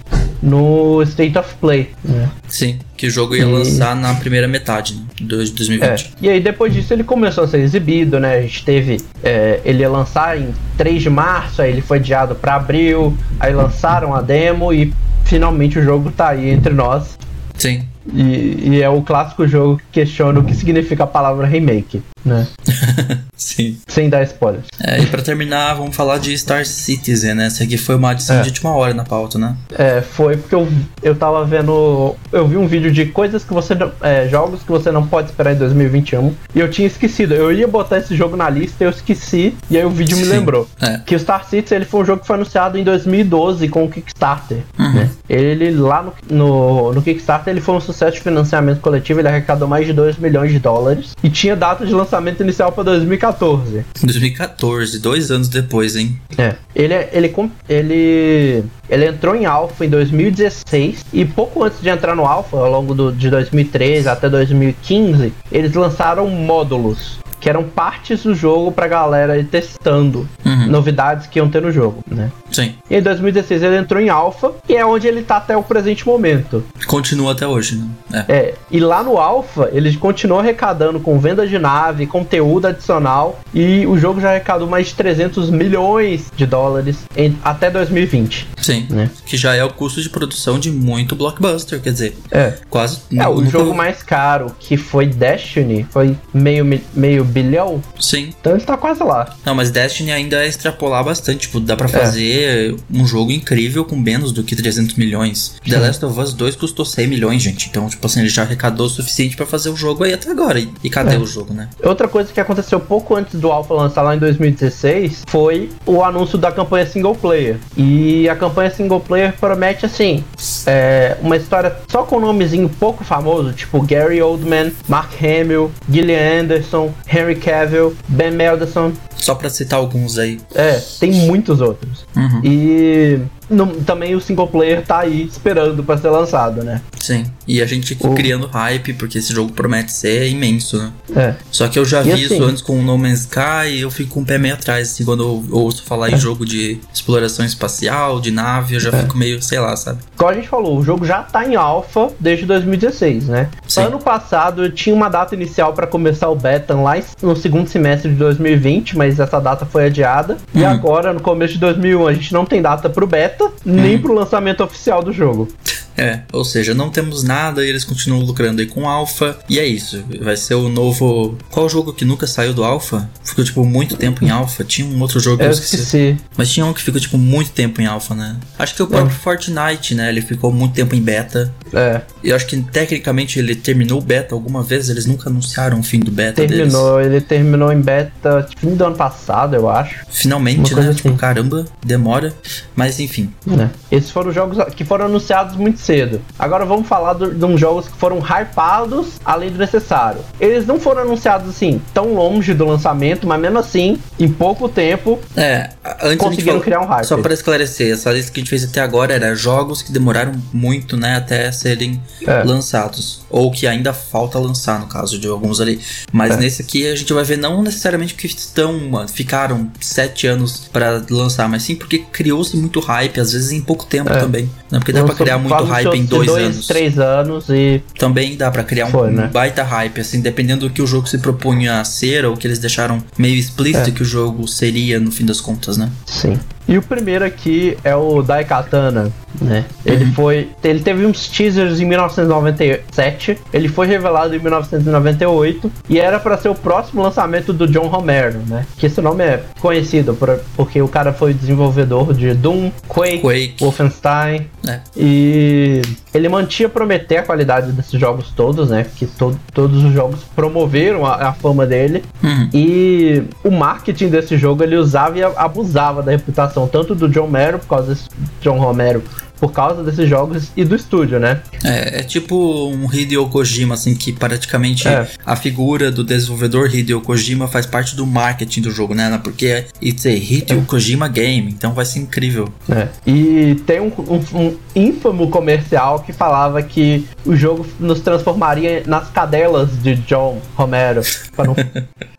no 0.43 1.01
State 1.03 1.39
of 1.39 1.55
Play. 1.61 1.91
né? 2.05 2.29
Sim. 2.49 2.81
Que 2.97 3.07
o 3.07 3.11
jogo 3.11 3.37
ia 3.37 3.43
E- 3.43 3.45
lançar 3.45 3.95
na 3.95 4.15
primeira 4.15 4.49
metade, 4.49 4.95
né? 4.95 5.03
De 5.15 5.25
É. 5.35 5.39
2020. 5.39 6.13
E 6.21 6.29
aí 6.29 6.41
depois 6.41 6.73
disso 6.75 6.93
ele 6.93 7.05
começou 7.05 7.45
a 7.45 7.49
ser 7.49 7.59
exibido, 7.61 8.19
né? 8.19 8.39
A 8.39 8.43
gente 8.43 8.65
teve. 8.65 8.97
é, 9.23 9.61
ele 9.65 9.83
ia 9.83 9.89
lançar 9.89 10.37
em 10.37 10.49
3 10.77 11.01
de 11.03 11.09
março, 11.11 11.63
aí 11.63 11.71
ele 11.71 11.81
foi 11.81 11.99
adiado 11.99 12.35
pra 12.35 12.57
abril, 12.57 13.17
aí 13.39 13.55
lançaram 13.55 14.13
a 14.15 14.21
demo 14.21 14.73
e 14.73 14.93
finalmente 15.25 15.79
o 15.79 15.83
jogo 15.85 16.11
tá 16.11 16.31
aí 16.31 16.51
entre 16.51 16.75
nós. 16.75 17.17
Sim. 17.57 17.85
E, 18.13 18.71
e 18.71 18.83
é 18.83 18.89
o 18.89 19.01
clássico 19.03 19.47
jogo 19.47 19.77
que 19.77 20.01
questiona 20.01 20.41
o 20.41 20.45
que 20.45 20.55
significa 20.57 21.05
a 21.05 21.07
palavra 21.07 21.47
remake, 21.47 22.03
né? 22.25 22.47
Sim. 23.37 23.77
Sem 23.89 24.09
dar 24.09 24.23
spoilers. 24.23 24.67
É, 24.81 25.01
e 25.01 25.07
pra 25.07 25.21
terminar, 25.21 25.75
vamos 25.75 25.97
falar 25.97 26.19
de 26.19 26.37
Star 26.39 26.65
Citizen, 26.65 27.35
né? 27.35 27.47
Essa 27.47 27.65
aqui 27.65 27.77
foi 27.77 27.97
uma 27.97 28.11
adição 28.11 28.37
É. 28.37 28.43
de 28.43 28.49
última 28.49 28.75
hora 28.75 28.95
na 28.95 29.05
pauta, 29.05 29.39
né? 29.39 29.57
É, 29.77 30.01
foi 30.01 30.37
porque 30.37 30.55
eu, 30.55 30.69
eu 31.03 31.15
tava 31.15 31.45
vendo. 31.45 32.15
Eu 32.31 32.47
vi 32.47 32.57
um 32.57 32.67
vídeo 32.69 32.91
de 32.93 33.07
coisas 33.07 33.43
que 33.43 33.53
você. 33.53 33.75
não- 33.75 33.91
É, 34.01 34.29
jogos 34.29 34.63
que 34.63 34.69
você 34.71 34.91
não 34.93 35.07
pode 35.07 35.31
esperar 35.31 35.55
em 35.55 35.59
2021. 35.59 36.33
E 36.55 36.61
eu 36.61 36.71
tinha 36.71 36.87
esquecido. 36.87 37.35
Eu 37.35 37.53
ia 37.53 37.67
botar 37.67 37.99
esse 37.99 38.15
jogo 38.15 38.37
na 38.37 38.49
lista, 38.49 38.85
eu 38.85 38.91
esqueci. 38.91 39.55
E 39.69 39.77
aí 39.77 39.85
o 39.85 39.91
vídeo 39.91 40.17
me 40.17 40.25
Sim. 40.25 40.31
lembrou. 40.31 40.69
É. 40.81 40.99
Que 40.99 41.17
o 41.17 41.19
Star 41.19 41.45
Citizen 41.49 41.77
ele 41.77 41.85
foi 41.85 42.03
um 42.03 42.05
jogo 42.05 42.21
que 42.21 42.27
foi 42.27 42.37
anunciado 42.37 42.79
em 42.79 42.85
2012 42.85 43.69
com 43.69 43.85
o 43.85 43.91
Kickstarter. 43.91 44.59
Uhum. 44.79 44.93
né? 44.93 45.11
Ele 45.29 45.71
lá 45.73 46.03
no, 46.03 46.13
no, 46.31 46.93
no 46.93 47.03
Kickstarter 47.03 47.53
ele 47.53 47.61
foi 47.61 47.75
um 47.75 47.81
sucesso 47.81 48.13
de 48.17 48.21
financiamento 48.23 48.81
coletivo. 48.81 49.21
Ele 49.21 49.29
arrecadou 49.29 49.67
mais 49.67 49.85
de 49.87 49.93
2 49.93 50.17
milhões 50.19 50.53
de 50.53 50.59
dólares. 50.61 51.13
E 51.25 51.29
tinha 51.29 51.57
data 51.57 51.85
de 51.85 51.93
lançamento 51.93 52.12
lançamento 52.13 52.43
inicial 52.43 52.71
para 52.73 52.85
2014. 52.85 53.85
2014, 54.03 54.99
dois 54.99 55.31
anos 55.31 55.49
depois, 55.49 55.97
hein? 55.97 56.19
É. 56.37 56.55
Ele, 56.75 56.93
é, 56.93 57.11
ele, 57.13 57.35
ele, 57.69 58.65
ele 58.89 59.07
entrou 59.07 59.35
em 59.35 59.47
alpha 59.47 59.85
em 59.85 59.89
2016 59.89 61.07
e 61.13 61.25
pouco 61.25 61.65
antes 61.65 61.81
de 61.81 61.89
entrar 61.89 62.15
no 62.15 62.27
alpha, 62.27 62.59
ao 62.59 62.71
longo 62.71 62.95
do, 62.95 63.13
de 63.13 63.31
2013 63.31 64.09
até 64.09 64.29
2015, 64.29 65.33
eles 65.51 65.73
lançaram 65.73 66.29
módulos 66.29 67.22
que 67.43 67.51
eram 67.51 67.65
partes 67.65 68.23
do 68.23 68.35
jogo 68.37 68.71
pra 68.71 68.87
galera 68.87 69.37
ir 69.37 69.45
testando 69.45 70.29
uhum. 70.45 70.69
novidades 70.69 71.27
que 71.27 71.41
iam 71.41 71.51
ter 71.51 71.61
no 71.61 71.73
jogo, 71.73 72.03
né? 72.07 72.31
Sim. 72.53 72.77
E 72.89 72.97
em 72.97 73.03
2016 73.03 73.63
ele 73.65 73.77
entrou 73.77 74.01
em 74.01 74.09
alpha 74.09 74.53
e 74.69 74.77
é 74.77 74.87
onde 74.87 75.09
ele 75.09 75.23
tá 75.23 75.39
até 75.39 75.57
o 75.57 75.63
presente 75.63 76.07
momento. 76.07 76.65
Continua 76.87 77.33
até 77.33 77.45
hoje, 77.47 77.83
né? 78.11 78.25
É. 78.29 78.33
é. 78.33 78.55
E 78.71 78.79
lá 78.79 79.03
no 79.03 79.19
alpha 79.19 79.69
ele 79.73 79.95
continuou 79.97 80.39
arrecadando 80.39 81.01
com 81.01 81.19
venda 81.19 81.45
de 81.45 81.59
nave, 81.59 82.07
conteúdo 82.07 82.69
adicional 82.69 83.41
e 83.53 83.85
o 83.87 83.99
jogo 83.99 84.21
já 84.21 84.31
arrecadou 84.31 84.69
mais 84.69 84.89
de 84.89 84.95
300 84.95 85.51
milhões 85.51 86.31
de 86.37 86.47
dólares 86.47 86.99
em, 87.17 87.37
até 87.43 87.71
2020. 87.71 88.49
Sim. 88.59 88.87
Né? 88.89 89.11
Que 89.27 89.37
já 89.37 89.57
é 89.57 89.65
o 89.65 89.71
custo 89.71 90.01
de 90.01 90.09
produção 90.09 90.61
de 90.61 90.71
muito 90.71 91.17
blockbuster, 91.17 91.81
quer 91.81 91.93
dizer. 91.93 92.17
É. 92.31 92.55
Quase. 92.71 93.01
É, 93.13 93.27
o 93.27 93.45
jogo 93.47 93.75
mais 93.75 94.01
caro 94.01 94.55
que 94.61 94.77
foi 94.77 95.07
Destiny 95.07 95.85
foi 95.91 96.17
meio 96.33 96.63
meio 96.95 97.32
bilhão. 97.33 97.83
Sim. 97.99 98.33
Então 98.41 98.53
ele 98.53 98.65
tá 98.65 98.77
quase 98.77 99.03
lá. 99.03 99.35
Não, 99.45 99.55
mas 99.55 99.71
Destiny 99.71 100.13
ainda 100.13 100.45
é 100.45 100.49
extrapolar 100.49 101.05
bastante. 101.05 101.43
Tipo, 101.43 101.61
dá 101.61 101.77
pra 101.77 101.87
é. 101.87 101.89
fazer 101.89 102.43
é. 102.71 102.75
um 102.93 103.07
jogo 103.07 103.33
incrível 103.33 103.85
com 103.85 103.97
menos 103.97 104.33
do 104.33 104.43
que 104.43 104.55
300 104.55 104.95
milhões. 104.95 105.57
The 105.69 105.79
Last 105.79 106.05
of 106.05 106.19
Us 106.19 106.33
2 106.35 106.57
custou 106.57 106.85
100 106.85 107.07
milhões, 107.09 107.43
gente. 107.43 107.69
Então, 107.69 107.89
tipo 107.89 108.07
assim, 108.07 108.21
ele 108.21 108.29
já 108.29 108.43
arrecadou 108.43 108.87
o 108.87 108.91
suficiente 108.91 109.37
para 109.37 109.47
fazer 109.47 109.71
o 109.71 109.77
jogo 109.77 110.05
aí 110.05 110.13
até 110.13 110.31
agora. 110.31 110.61
E, 110.61 110.71
e 110.85 110.91
cadê 110.91 111.17
é. 111.17 111.19
o 111.19 111.27
jogo, 111.27 111.53
né? 111.55 111.69
Outra 111.83 112.07
coisa 112.09 112.33
que 112.33 112.41
aconteceu 112.41 112.79
pouco 112.79 113.17
antes 113.17 113.41
do 113.41 113.51
Alpha 113.51 113.75
lançar 113.75 114.03
lá 114.03 114.15
em 114.15 114.19
2016 114.19 115.23
foi 115.27 115.71
o 115.87 116.03
anúncio 116.05 116.39
da 116.39 116.53
campanha 116.53 116.87
single 116.87 117.15
player. 117.15 117.57
E 117.77 118.29
a 118.29 118.37
campanha 118.37 118.71
single 118.71 119.01
player 119.01 119.35
promete, 119.39 119.87
assim, 119.87 120.25
é, 120.67 121.17
uma 121.21 121.37
história 121.37 121.77
só 121.89 122.03
com 122.03 122.17
um 122.17 122.21
nomezinho 122.21 122.69
pouco 122.69 123.05
famoso, 123.05 123.53
tipo 123.53 123.81
Gary 123.83 124.21
Oldman, 124.21 124.73
Mark 124.89 125.13
Hamill, 125.21 125.71
Gillian 125.89 126.41
Anderson, 126.41 126.93
Henry 127.07 127.22
Henry 127.23 127.37
Cavill, 127.37 127.95
Ben 128.09 128.33
Mendelsohn. 128.33 128.93
Só 129.17 129.35
pra 129.37 129.49
citar 129.49 129.79
alguns 129.79 130.19
aí. 130.19 130.41
É, 130.55 130.81
tem 130.99 131.13
muitos 131.13 131.61
outros. 131.61 132.05
Uhum. 132.17 132.41
E 132.43 133.21
no, 133.49 133.67
também 133.83 134.15
o 134.15 134.21
single 134.21 134.49
player 134.49 134.85
tá 134.85 135.01
aí 135.01 135.25
esperando 135.25 135.83
para 135.83 135.99
ser 135.99 136.11
lançado, 136.11 136.63
né? 136.63 136.81
Sim. 136.99 137.25
E 137.47 137.61
a 137.61 137.67
gente 137.67 137.97
o... 138.01 138.15
criando 138.15 138.47
hype, 138.47 138.95
porque 138.95 139.19
esse 139.19 139.33
jogo 139.33 139.53
promete 139.53 139.93
ser 139.93 140.29
imenso, 140.29 140.79
né? 140.79 140.93
É. 141.15 141.35
Só 141.51 141.69
que 141.69 141.79
eu 141.79 141.85
já 141.85 142.03
vi 142.03 142.13
assim, 142.13 142.23
isso 142.23 142.45
antes 142.45 142.63
com 142.63 142.79
o 142.79 142.83
No 142.83 142.97
Man's 142.97 143.21
Sky 143.21 143.69
e 143.69 143.81
eu 143.81 143.91
fico 143.91 144.15
com 144.15 144.21
um 144.21 144.25
pé 144.25 144.39
meio 144.39 144.55
atrás, 144.55 144.91
assim, 144.91 145.05
quando 145.05 145.23
eu 145.23 145.45
ouço 145.51 145.85
falar 145.85 146.11
é. 146.11 146.15
em 146.15 146.19
jogo 146.19 146.45
de 146.45 146.79
exploração 146.93 147.45
espacial, 147.45 148.21
de 148.21 148.31
nave, 148.31 148.75
eu 148.75 148.81
já 148.81 148.91
é. 148.91 149.03
fico 149.03 149.17
meio, 149.17 149.43
sei 149.43 149.59
lá, 149.59 149.75
sabe? 149.77 150.01
Como 150.17 150.31
a 150.31 150.35
gente 150.35 150.49
falou, 150.49 150.79
o 150.79 150.83
jogo 150.83 151.05
já 151.05 151.23
tá 151.23 151.47
em 151.47 151.57
alpha 151.57 152.11
desde 152.21 152.47
2016, 152.47 153.27
né? 153.27 153.49
Sim. 153.67 153.83
Ano 153.83 153.99
passado 153.99 154.71
tinha 154.71 154.95
uma 154.95 155.09
data 155.09 155.35
inicial 155.35 155.73
para 155.73 155.87
começar 155.87 156.29
o 156.29 156.37
beta 156.37 156.75
lá 156.75 156.93
no 157.23 157.35
segundo 157.35 157.69
semestre 157.69 158.11
de 158.11 158.17
2020, 158.17 158.97
mas 158.97 159.19
essa 159.19 159.41
data 159.41 159.65
foi 159.65 159.87
adiada. 159.87 160.35
Uhum. 160.55 160.61
E 160.61 160.65
agora, 160.65 161.13
no 161.13 161.21
começo 161.21 161.55
de 161.55 161.61
2001, 161.61 162.07
a 162.07 162.13
gente 162.13 162.33
não 162.33 162.45
tem 162.45 162.61
data 162.61 162.89
pro 162.89 163.07
beta, 163.07 163.32
nem 163.65 163.97
uhum. 163.97 164.03
pro 164.03 164.15
lançamento 164.15 164.63
oficial 164.63 165.03
do 165.03 165.13
jogo. 165.13 165.49
É, 165.97 166.21
ou 166.33 166.45
seja, 166.45 166.75
não 166.75 166.91
temos 166.91 167.23
nada 167.23 167.65
e 167.65 167.69
eles 167.69 167.85
continuam 167.85 168.23
lucrando 168.23 168.61
aí 168.61 168.67
com 168.67 168.89
Alpha. 168.89 169.39
E 169.49 169.59
é 169.59 169.67
isso. 169.67 170.03
Vai 170.21 170.37
ser 170.37 170.55
o 170.55 170.69
novo. 170.69 171.37
Qual 171.51 171.69
jogo 171.69 171.93
que 171.93 172.05
nunca 172.05 172.27
saiu 172.27 172.55
do 172.55 172.65
Alpha? 172.65 173.09
Ficou, 173.23 173.45
tipo, 173.45 173.65
muito 173.65 173.97
tempo 173.97 174.25
em 174.25 174.31
Alpha? 174.31 174.65
Tinha 174.65 174.87
um 174.87 175.01
outro 175.01 175.21
jogo 175.21 175.39
que 175.39 175.45
eu, 175.45 175.49
eu 175.49 175.53
esqueci. 175.53 175.77
esqueci. 175.77 176.17
Mas 176.37 176.51
tinha 176.51 176.65
um 176.65 176.73
que 176.73 176.83
ficou, 176.83 177.01
tipo, 177.01 177.19
muito 177.19 177.51
tempo 177.51 177.81
em 177.81 177.87
Alpha, 177.87 178.15
né? 178.15 178.37
Acho 178.59 178.75
que 178.75 178.83
o 178.83 178.87
próprio 178.87 179.15
é. 179.15 179.19
Fortnite, 179.19 179.95
né? 179.95 180.09
Ele 180.09 180.23
ficou 180.23 180.53
muito 180.53 180.75
tempo 180.75 180.95
em 180.95 181.03
beta. 181.03 181.53
É. 181.73 182.03
E 182.23 182.31
eu 182.31 182.37
acho 182.37 182.47
que 182.47 182.61
tecnicamente 182.61 183.39
ele 183.39 183.55
terminou 183.55 183.99
o 183.99 184.03
beta 184.03 184.35
alguma 184.35 184.63
vez, 184.63 184.89
eles 184.89 185.07
nunca 185.07 185.29
anunciaram 185.29 185.81
o 185.81 185.83
fim 185.83 186.01
do 186.01 186.11
beta 186.11 186.47
terminou, 186.47 186.97
deles. 186.97 187.13
ele 187.13 187.21
terminou 187.21 187.73
em 187.73 187.81
beta, 187.81 188.47
tipo, 188.49 188.61
fim 188.61 188.75
do 188.75 188.85
ano 188.85 188.97
passado, 188.97 189.57
eu 189.57 189.69
acho. 189.69 190.05
Finalmente, 190.11 190.75
né? 190.75 190.81
Tipo, 190.81 190.81
assim. 190.81 190.95
Tipo, 190.95 191.17
caramba, 191.17 191.65
demora. 191.85 192.33
Mas 192.77 193.01
enfim. 193.01 193.33
É. 193.59 193.97
Esses 193.97 194.11
foram 194.11 194.33
jogos 194.33 194.59
que 194.75 194.85
foram 194.85 195.07
anunciados 195.07 195.57
muito 195.57 195.81
cedo. 195.81 196.21
Agora 196.39 196.65
vamos 196.65 196.87
falar 196.87 197.15
do, 197.15 197.35
de 197.35 197.45
uns 197.45 197.61
jogos 197.61 197.89
que 197.89 197.97
foram 197.97 198.19
hypados 198.19 199.21
além 199.25 199.51
do 199.51 199.59
necessário. 199.59 200.21
Eles 200.39 200.67
não 200.67 200.79
foram 200.79 201.03
anunciados 201.03 201.49
assim 201.49 201.81
tão 201.93 202.15
longe 202.15 202.55
do 202.55 202.65
lançamento, 202.65 203.27
mas 203.27 203.41
mesmo 203.41 203.59
assim, 203.59 203.99
em 204.19 204.29
pouco 204.29 204.69
tempo, 204.69 205.19
é, 205.37 205.71
antes 206.03 206.19
conseguiram 206.19 206.61
criar 206.61 206.81
um 206.81 206.87
hype. 206.87 207.05
Só 207.05 207.19
para 207.19 207.35
esclarecer, 207.35 207.93
essa 207.93 208.13
lista 208.13 208.31
que 208.33 208.41
a 208.41 208.43
gente 208.43 208.51
fez 208.51 208.65
até 208.65 208.81
agora 208.81 209.15
era 209.15 209.35
jogos 209.35 209.83
que 209.83 209.93
demoraram 209.93 210.33
muito, 210.53 210.97
né, 210.97 211.17
até 211.17 211.51
serem 211.63 212.01
é. 212.27 212.43
lançados. 212.43 213.23
Ou 213.31 213.51
que 213.51 213.67
ainda 213.67 213.93
falta 213.93 214.39
lançar, 214.39 214.81
no 214.81 214.87
caso 214.87 215.19
de 215.19 215.29
alguns 215.29 215.61
ali. 215.61 215.81
Mas 216.13 216.33
é. 216.33 216.37
nesse 216.37 216.63
aqui 216.63 216.87
a 216.87 216.95
gente 216.95 217.13
vai 217.13 217.25
ver 217.25 217.39
não 217.39 217.63
necessariamente 217.63 218.15
que 218.15 218.27
estão, 218.27 219.07
ficaram 219.09 219.71
sete 219.81 220.27
anos 220.27 220.69
para 220.73 221.03
lançar, 221.11 221.49
mas 221.49 221.63
sim 221.63 221.77
porque 221.77 221.99
criou-se 221.99 222.57
muito 222.57 222.81
hype, 222.81 223.21
às 223.21 223.33
vezes 223.33 223.53
em 223.53 223.61
pouco 223.61 223.87
tempo 223.87 224.13
é. 224.13 224.19
também. 224.19 224.51
Né? 224.71 224.79
Porque 224.79 224.93
dá 224.93 225.05
para 225.05 225.15
criar 225.15 225.39
muito 225.39 225.65
hype 225.65 225.95
em 225.95 226.05
dois, 226.05 226.27
dois 226.27 226.45
anos. 226.47 226.67
três 226.67 226.99
anos 226.99 227.49
e. 227.49 227.83
Também 227.99 228.37
dá 228.37 228.51
para 228.51 228.65
criar 228.65 228.89
Foi, 228.89 229.09
um 229.09 229.13
né? 229.13 229.31
baita 229.33 229.63
hype, 229.63 230.01
assim, 230.01 230.21
dependendo 230.21 230.69
do 230.69 230.75
que 230.75 230.83
o 230.83 230.87
jogo 230.87 231.07
se 231.07 231.19
propunha 231.19 231.81
a 231.81 231.85
ser, 231.85 232.25
ou 232.25 232.37
que 232.37 232.47
eles 232.47 232.59
deixaram 232.59 233.03
meio 233.17 233.37
explícito 233.37 233.91
é. 233.91 233.93
que 233.93 234.03
o 234.03 234.05
jogo 234.05 234.47
seria 234.49 234.99
no 234.99 235.11
fim 235.11 235.25
das 235.25 235.41
contas, 235.41 235.77
né? 235.77 235.91
Sim. 236.07 236.39
E 236.67 236.79
o 236.79 236.83
primeiro 236.83 237.25
aqui 237.25 237.77
é 237.83 237.95
o 237.95 238.23
Daikatana, 238.23 239.13
né? 239.41 239.65
Ele 239.85 240.05
uhum. 240.05 240.13
foi. 240.13 240.51
Ele 240.63 240.81
teve 240.81 241.05
uns 241.07 241.29
teasers 241.29 241.81
em 241.81 241.87
1997, 241.87 243.39
ele 243.53 243.69
foi 243.69 243.87
revelado 243.87 244.35
em 244.35 244.39
1998 244.39 245.71
e 245.89 245.99
era 245.99 246.19
para 246.19 246.37
ser 246.37 246.49
o 246.49 246.55
próximo 246.55 247.03
lançamento 247.03 247.53
do 247.53 247.67
John 247.67 247.87
Romero, 247.87 248.41
né? 248.47 248.67
Que 248.77 248.87
esse 248.87 249.01
nome 249.01 249.25
é 249.25 249.43
conhecido 249.61 250.15
por, 250.15 250.41
porque 250.57 250.81
o 250.81 250.89
cara 250.89 251.13
foi 251.13 251.33
desenvolvedor 251.35 252.15
de 252.15 252.35
Doom, 252.35 252.71
Quake, 252.89 253.21
Quake. 253.21 253.57
Wolfenstein. 253.61 254.47
É. 254.67 254.81
E 254.97 255.83
ele 256.15 256.29
mantinha 256.29 256.69
prometer 256.69 257.19
a 257.19 257.23
qualidade 257.23 257.73
desses 257.73 257.99
jogos 257.99 258.31
todos, 258.35 258.71
né? 258.71 258.87
Que 258.97 259.07
to 259.07 259.37
todos 259.53 259.83
os 259.83 259.93
jogos 259.93 260.21
promoveram 260.35 261.07
a, 261.07 261.29
a 261.29 261.33
fama 261.33 261.67
dele. 261.67 262.05
Uhum. 262.23 262.49
E 262.53 263.23
o 263.45 263.51
marketing 263.51 264.09
desse 264.09 264.37
jogo 264.37 264.63
ele 264.63 264.77
usava 264.77 265.19
e 265.19 265.23
abusava 265.23 266.03
da 266.03 266.13
reputação 266.13 266.67
tanto 266.67 266.95
do 266.95 267.09
John 267.09 267.23
Romero, 267.33 267.59
por 267.59 267.69
causa 267.69 267.89
desse 267.89 268.09
John 268.41 268.59
Romero 268.59 269.03
por 269.43 269.51
causa 269.51 269.83
desses 269.83 270.09
jogos 270.09 270.53
e 270.57 270.65
do 270.65 270.77
estúdio, 270.77 271.19
né? 271.19 271.41
É, 271.65 271.99
é 271.99 272.03
tipo 272.05 272.69
um 272.69 272.89
Hideo 272.89 273.29
Kojima, 273.29 273.75
assim, 273.75 273.93
que 273.93 274.13
praticamente 274.13 274.87
é. 274.87 275.09
a 275.27 275.35
figura 275.35 275.91
do 275.91 276.05
desenvolvedor 276.05 276.73
Hideo 276.73 277.01
Kojima 277.01 277.49
faz 277.49 277.67
parte 277.67 277.97
do 277.97 278.07
marketing 278.07 278.61
do 278.61 278.71
jogo, 278.71 278.95
né? 278.95 279.21
Porque 279.21 279.65
it's 279.83 280.07
a 280.07 280.11
Hideo 280.11 280.61
é. 280.61 280.65
Kojima 280.65 281.09
game, 281.09 281.51
então 281.51 281.75
vai 281.75 281.85
ser 281.85 281.99
incrível. 281.99 282.49
É. 282.71 282.87
E 283.05 283.57
tem 283.67 283.81
um, 283.81 283.91
um, 284.09 284.39
um 284.39 284.57
ínfamo 284.77 285.29
comercial 285.29 285.99
que 285.99 286.13
falava 286.13 286.63
que 286.63 287.05
o 287.27 287.35
jogo 287.35 287.67
nos 287.81 288.01
transformaria 288.01 288.85
nas 288.87 289.11
cadelas 289.11 289.71
de 289.83 289.97
John 289.97 290.41
Romero, 290.55 291.03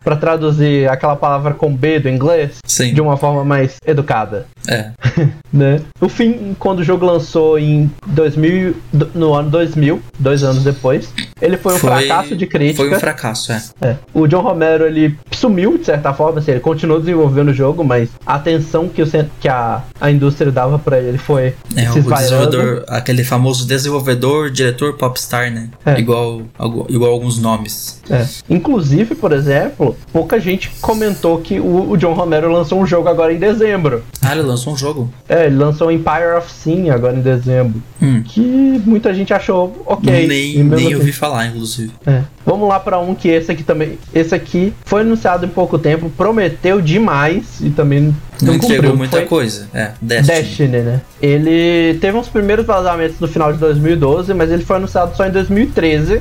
para 0.04 0.16
traduzir 0.20 0.90
aquela 0.90 1.16
palavra 1.16 1.54
com 1.54 1.74
B 1.74 2.00
do 2.00 2.08
inglês 2.10 2.58
Sim. 2.66 2.92
de 2.92 3.00
uma 3.00 3.16
forma 3.16 3.42
mais 3.46 3.76
educada. 3.86 4.46
É. 4.68 4.90
né? 5.50 5.80
O 6.02 6.08
fim, 6.08 6.54
quando 6.58 6.80
o 6.80 6.84
jogo 6.84 7.13
lançou 7.14 7.58
em 7.58 7.90
2000, 8.06 8.74
no 9.14 9.34
ano 9.34 9.50
2000, 9.50 10.00
dois 10.18 10.42
anos 10.42 10.64
depois, 10.64 11.12
ele 11.40 11.56
foi 11.56 11.74
um 11.74 11.78
foi, 11.78 11.90
fracasso 11.90 12.36
de 12.36 12.46
crítica. 12.46 12.84
Foi 12.84 12.94
um 12.94 13.00
fracasso, 13.00 13.52
é. 13.52 13.62
é. 13.80 13.96
O 14.12 14.26
John 14.26 14.40
Romero, 14.40 14.86
ele 14.86 15.16
sumiu, 15.32 15.78
de 15.78 15.84
certa 15.84 16.12
forma, 16.12 16.38
assim, 16.38 16.52
ele 16.52 16.60
continuou 16.60 17.00
desenvolvendo 17.00 17.48
o 17.48 17.54
jogo, 17.54 17.84
mas 17.84 18.08
a 18.26 18.34
atenção 18.34 18.88
que, 18.88 19.02
o, 19.02 19.06
que 19.40 19.48
a, 19.48 19.82
a 20.00 20.10
indústria 20.10 20.50
dava 20.50 20.78
para 20.78 20.98
ele 20.98 21.18
foi 21.18 21.54
é, 21.76 21.90
o 21.90 21.94
desenvolvedor, 21.94 22.84
aquele 22.88 23.24
famoso 23.24 23.66
desenvolvedor, 23.66 24.50
diretor 24.50 24.94
popstar, 24.94 25.52
né? 25.52 25.68
É. 25.84 25.98
Igual, 25.98 26.42
igual 26.88 27.12
alguns 27.12 27.38
nomes. 27.38 28.00
É. 28.10 28.26
Inclusive, 28.48 29.14
por 29.14 29.32
exemplo, 29.32 29.96
pouca 30.12 30.38
gente 30.40 30.70
comentou 30.80 31.38
que 31.38 31.60
o, 31.60 31.90
o 31.90 31.96
John 31.96 32.14
Romero 32.14 32.50
lançou 32.50 32.80
um 32.80 32.86
jogo 32.86 33.08
agora 33.08 33.32
em 33.32 33.38
dezembro. 33.38 34.02
Ah, 34.22 34.32
ele 34.32 34.42
lançou 34.42 34.72
um 34.72 34.76
jogo? 34.76 35.10
É, 35.28 35.46
ele 35.46 35.56
lançou 35.56 35.90
Empire 35.90 36.36
of 36.38 36.50
Sin 36.50 36.90
agora 36.90 37.03
em 37.12 37.20
dezembro. 37.20 37.82
Hum. 38.00 38.22
Que 38.24 38.40
muita 38.84 39.12
gente 39.12 39.34
achou 39.34 39.82
ok. 39.86 40.26
Nem, 40.26 40.62
nem 40.62 40.86
assim. 40.86 40.94
ouvi 40.94 41.12
falar, 41.12 41.46
inclusive. 41.46 41.92
É. 42.06 42.22
Vamos 42.46 42.68
lá 42.68 42.78
para 42.78 42.98
um 42.98 43.14
que 43.14 43.28
esse 43.28 43.50
aqui 43.50 43.62
também. 43.62 43.98
Esse 44.14 44.34
aqui 44.34 44.72
foi 44.84 45.02
anunciado 45.02 45.44
em 45.44 45.48
pouco 45.48 45.78
tempo, 45.78 46.10
prometeu 46.10 46.80
demais 46.80 47.60
e 47.60 47.70
também 47.70 48.00
não, 48.00 48.14
não 48.42 48.54
entregou 48.54 48.76
cumpriu. 48.76 48.96
muita 48.96 49.16
foi 49.18 49.26
coisa. 49.26 49.68
É, 49.74 49.92
Destiny. 50.00 50.38
Destiny, 50.38 50.78
né? 50.78 51.00
Ele 51.20 51.98
teve 52.00 52.16
uns 52.16 52.28
primeiros 52.28 52.64
vazamentos 52.66 53.18
no 53.20 53.28
final 53.28 53.52
de 53.52 53.58
2012, 53.58 54.32
mas 54.34 54.50
ele 54.50 54.64
foi 54.64 54.76
anunciado 54.76 55.16
só 55.16 55.26
em 55.26 55.30
2013. 55.30 56.20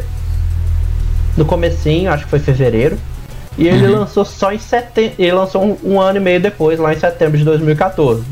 No 1.35 1.45
comecinho, 1.45 2.11
acho 2.11 2.25
que 2.25 2.29
foi 2.29 2.39
fevereiro. 2.39 2.97
E 3.57 3.67
ele 3.67 3.85
uhum. 3.85 3.99
lançou 3.99 4.25
só 4.25 4.51
em 4.51 4.59
setembro. 4.59 5.15
Ele 5.19 5.31
lançou 5.31 5.63
um, 5.63 5.77
um, 5.83 6.01
ano 6.01 6.17
e 6.17 6.21
meio 6.21 6.39
depois, 6.39 6.79
lá 6.79 6.93
em 6.93 6.99
setembro 6.99 7.37
de 7.37 7.43
2014. 7.43 8.23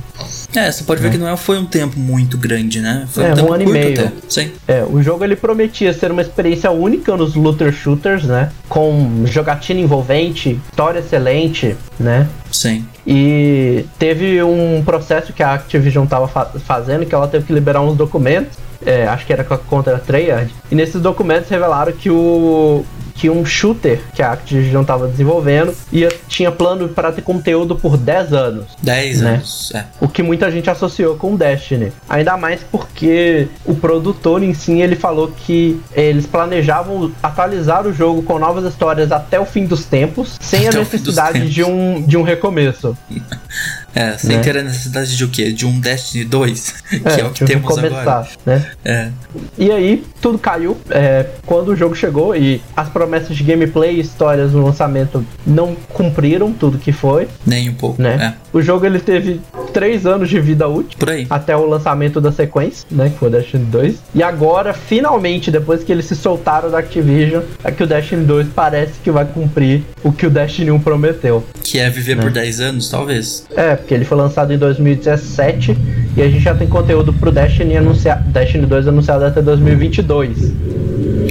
É, 0.55 0.71
você 0.71 0.83
pode 0.83 1.01
ver 1.01 1.09
é. 1.09 1.11
que 1.11 1.17
não 1.17 1.27
é, 1.27 1.37
foi 1.37 1.57
um 1.57 1.65
tempo 1.65 1.97
muito 1.99 2.37
grande, 2.37 2.81
né? 2.81 3.07
Foi 3.09 3.23
é, 3.23 3.33
um, 3.35 3.49
um 3.49 3.53
ano 3.53 3.63
e 3.63 3.67
meio. 3.67 3.99
Até. 3.99 4.11
Sim. 4.27 4.51
É, 4.67 4.83
o 4.83 5.01
jogo 5.01 5.23
ele 5.23 5.35
prometia 5.35 5.93
ser 5.93 6.11
uma 6.11 6.21
experiência 6.21 6.69
única 6.71 7.15
nos 7.15 7.35
looter 7.35 7.71
shooters, 7.71 8.25
né? 8.25 8.51
Com 8.67 9.23
jogatina 9.25 9.79
envolvente, 9.79 10.59
história 10.69 10.99
excelente, 10.99 11.75
né? 11.99 12.27
Sim. 12.51 12.85
E 13.07 13.85
teve 13.97 14.43
um 14.43 14.83
processo 14.83 15.33
que 15.33 15.41
a 15.41 15.53
Activision 15.53 16.05
tava 16.05 16.27
fa 16.27 16.45
fazendo 16.45 17.05
que 17.05 17.15
ela 17.15 17.27
teve 17.27 17.45
que 17.45 17.53
liberar 17.53 17.81
uns 17.81 17.95
documentos 17.95 18.57
é, 18.85 19.07
acho 19.07 19.25
que 19.25 19.33
era 19.33 19.43
contra 19.43 19.95
a 19.95 19.99
Treyarch, 19.99 20.53
e 20.71 20.75
nesses 20.75 21.01
documentos 21.01 21.49
revelaram 21.49 21.91
que 21.91 22.09
o, 22.09 22.83
que 23.21 23.29
um 23.29 23.45
shooter 23.45 24.01
que 24.15 24.23
a 24.23 24.31
Activision 24.31 24.81
estava 24.81 25.07
desenvolvendo 25.07 25.75
ia, 25.91 26.09
tinha 26.27 26.51
plano 26.51 26.89
para 26.89 27.11
ter 27.11 27.21
conteúdo 27.21 27.75
por 27.75 27.95
10 27.95 28.33
anos. 28.33 28.65
10 28.81 29.21
né? 29.21 29.29
anos, 29.35 29.71
é. 29.75 29.85
O 29.99 30.07
que 30.07 30.23
muita 30.23 30.49
gente 30.49 30.67
associou 30.71 31.15
com 31.15 31.35
Destiny. 31.35 31.93
Ainda 32.09 32.35
mais 32.35 32.61
porque 32.71 33.47
o 33.63 33.75
produtor 33.75 34.41
em 34.41 34.55
si 34.55 34.81
ele 34.81 34.95
falou 34.95 35.27
que 35.27 35.79
eles 35.93 36.25
planejavam 36.25 37.11
atualizar 37.21 37.85
o 37.85 37.93
jogo 37.93 38.23
com 38.23 38.39
novas 38.39 38.65
histórias 38.65 39.11
até 39.11 39.39
o 39.39 39.45
fim 39.45 39.67
dos 39.67 39.85
tempos, 39.85 40.39
sem 40.41 40.67
até 40.67 40.77
a 40.77 40.79
necessidade 40.79 41.47
de 41.47 41.63
um, 41.63 42.01
de 42.01 42.17
um 42.17 42.23
recomeço. 42.23 42.97
É, 43.93 44.17
sem 44.17 44.37
né? 44.37 44.43
ter 44.43 44.57
a 44.57 44.63
necessidade 44.63 45.15
de 45.15 45.23
o 45.23 45.29
quê? 45.29 45.51
De 45.51 45.65
um 45.65 45.79
Destiny 45.79 46.23
2, 46.25 46.73
que 46.89 46.95
é, 47.07 47.19
é 47.21 47.25
o 47.25 47.31
que 47.31 47.45
temos 47.45 47.67
começar, 47.67 48.01
agora. 48.01 48.27
Né? 48.45 48.71
É. 48.83 49.09
E 49.57 49.71
aí, 49.71 50.03
tudo 50.21 50.37
caiu 50.37 50.77
é, 50.89 51.25
quando 51.45 51.69
o 51.69 51.75
jogo 51.75 51.95
chegou 51.95 52.35
e 52.35 52.61
as 52.75 52.89
promessas 52.89 53.35
de 53.35 53.43
gameplay 53.43 53.95
e 53.95 53.99
histórias 53.99 54.53
no 54.53 54.63
lançamento 54.63 55.25
não 55.45 55.75
cumpriram 55.89 56.51
tudo 56.53 56.77
que 56.77 56.91
foi. 56.91 57.27
Nem 57.45 57.69
um 57.69 57.73
pouco, 57.73 58.01
né? 58.01 58.35
É. 58.37 58.57
O 58.57 58.61
jogo 58.61 58.85
ele 58.85 58.99
teve 58.99 59.39
três 59.73 60.05
anos 60.05 60.29
de 60.29 60.39
vida 60.39 60.67
útil. 60.67 60.97
Por 60.97 61.09
aí. 61.09 61.25
Até 61.29 61.55
o 61.55 61.65
lançamento 61.65 62.19
da 62.19 62.31
sequência, 62.31 62.85
né? 62.91 63.09
Que 63.09 63.17
foi 63.17 63.29
o 63.29 63.31
Destiny 63.31 63.65
2. 63.65 63.95
E 64.15 64.23
agora, 64.23 64.73
finalmente, 64.73 65.49
depois 65.49 65.83
que 65.83 65.91
eles 65.91 66.05
se 66.05 66.15
soltaram 66.15 66.69
da 66.69 66.79
Activision, 66.79 67.43
é 67.63 67.71
que 67.71 67.83
o 67.83 67.87
Destiny 67.87 68.25
2 68.25 68.47
parece 68.53 68.93
que 69.03 69.11
vai 69.11 69.25
cumprir 69.25 69.83
o 70.03 70.11
que 70.11 70.25
o 70.25 70.29
Destiny 70.29 70.71
1 70.71 70.79
prometeu. 70.79 71.43
Que 71.63 71.79
é 71.79 71.89
viver 71.89 72.15
né? 72.15 72.23
por 72.23 72.31
10 72.31 72.59
anos, 72.59 72.89
talvez. 72.89 73.45
É, 73.55 73.77
porque 73.81 73.93
ele 73.93 74.05
foi 74.05 74.17
lançado 74.17 74.53
em 74.53 74.57
2017 74.57 75.77
e 76.15 76.21
a 76.21 76.29
gente 76.29 76.43
já 76.43 76.55
tem 76.55 76.67
conteúdo 76.67 77.11
pro 77.13 77.31
Destiny, 77.31 77.77
anuncia 77.77 78.15
Destiny 78.15 78.65
2 78.65 78.87
anunciado 78.87 79.25
até 79.25 79.41
2022. 79.41 80.53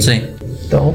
Sim. 0.01 0.23
Então, 0.67 0.95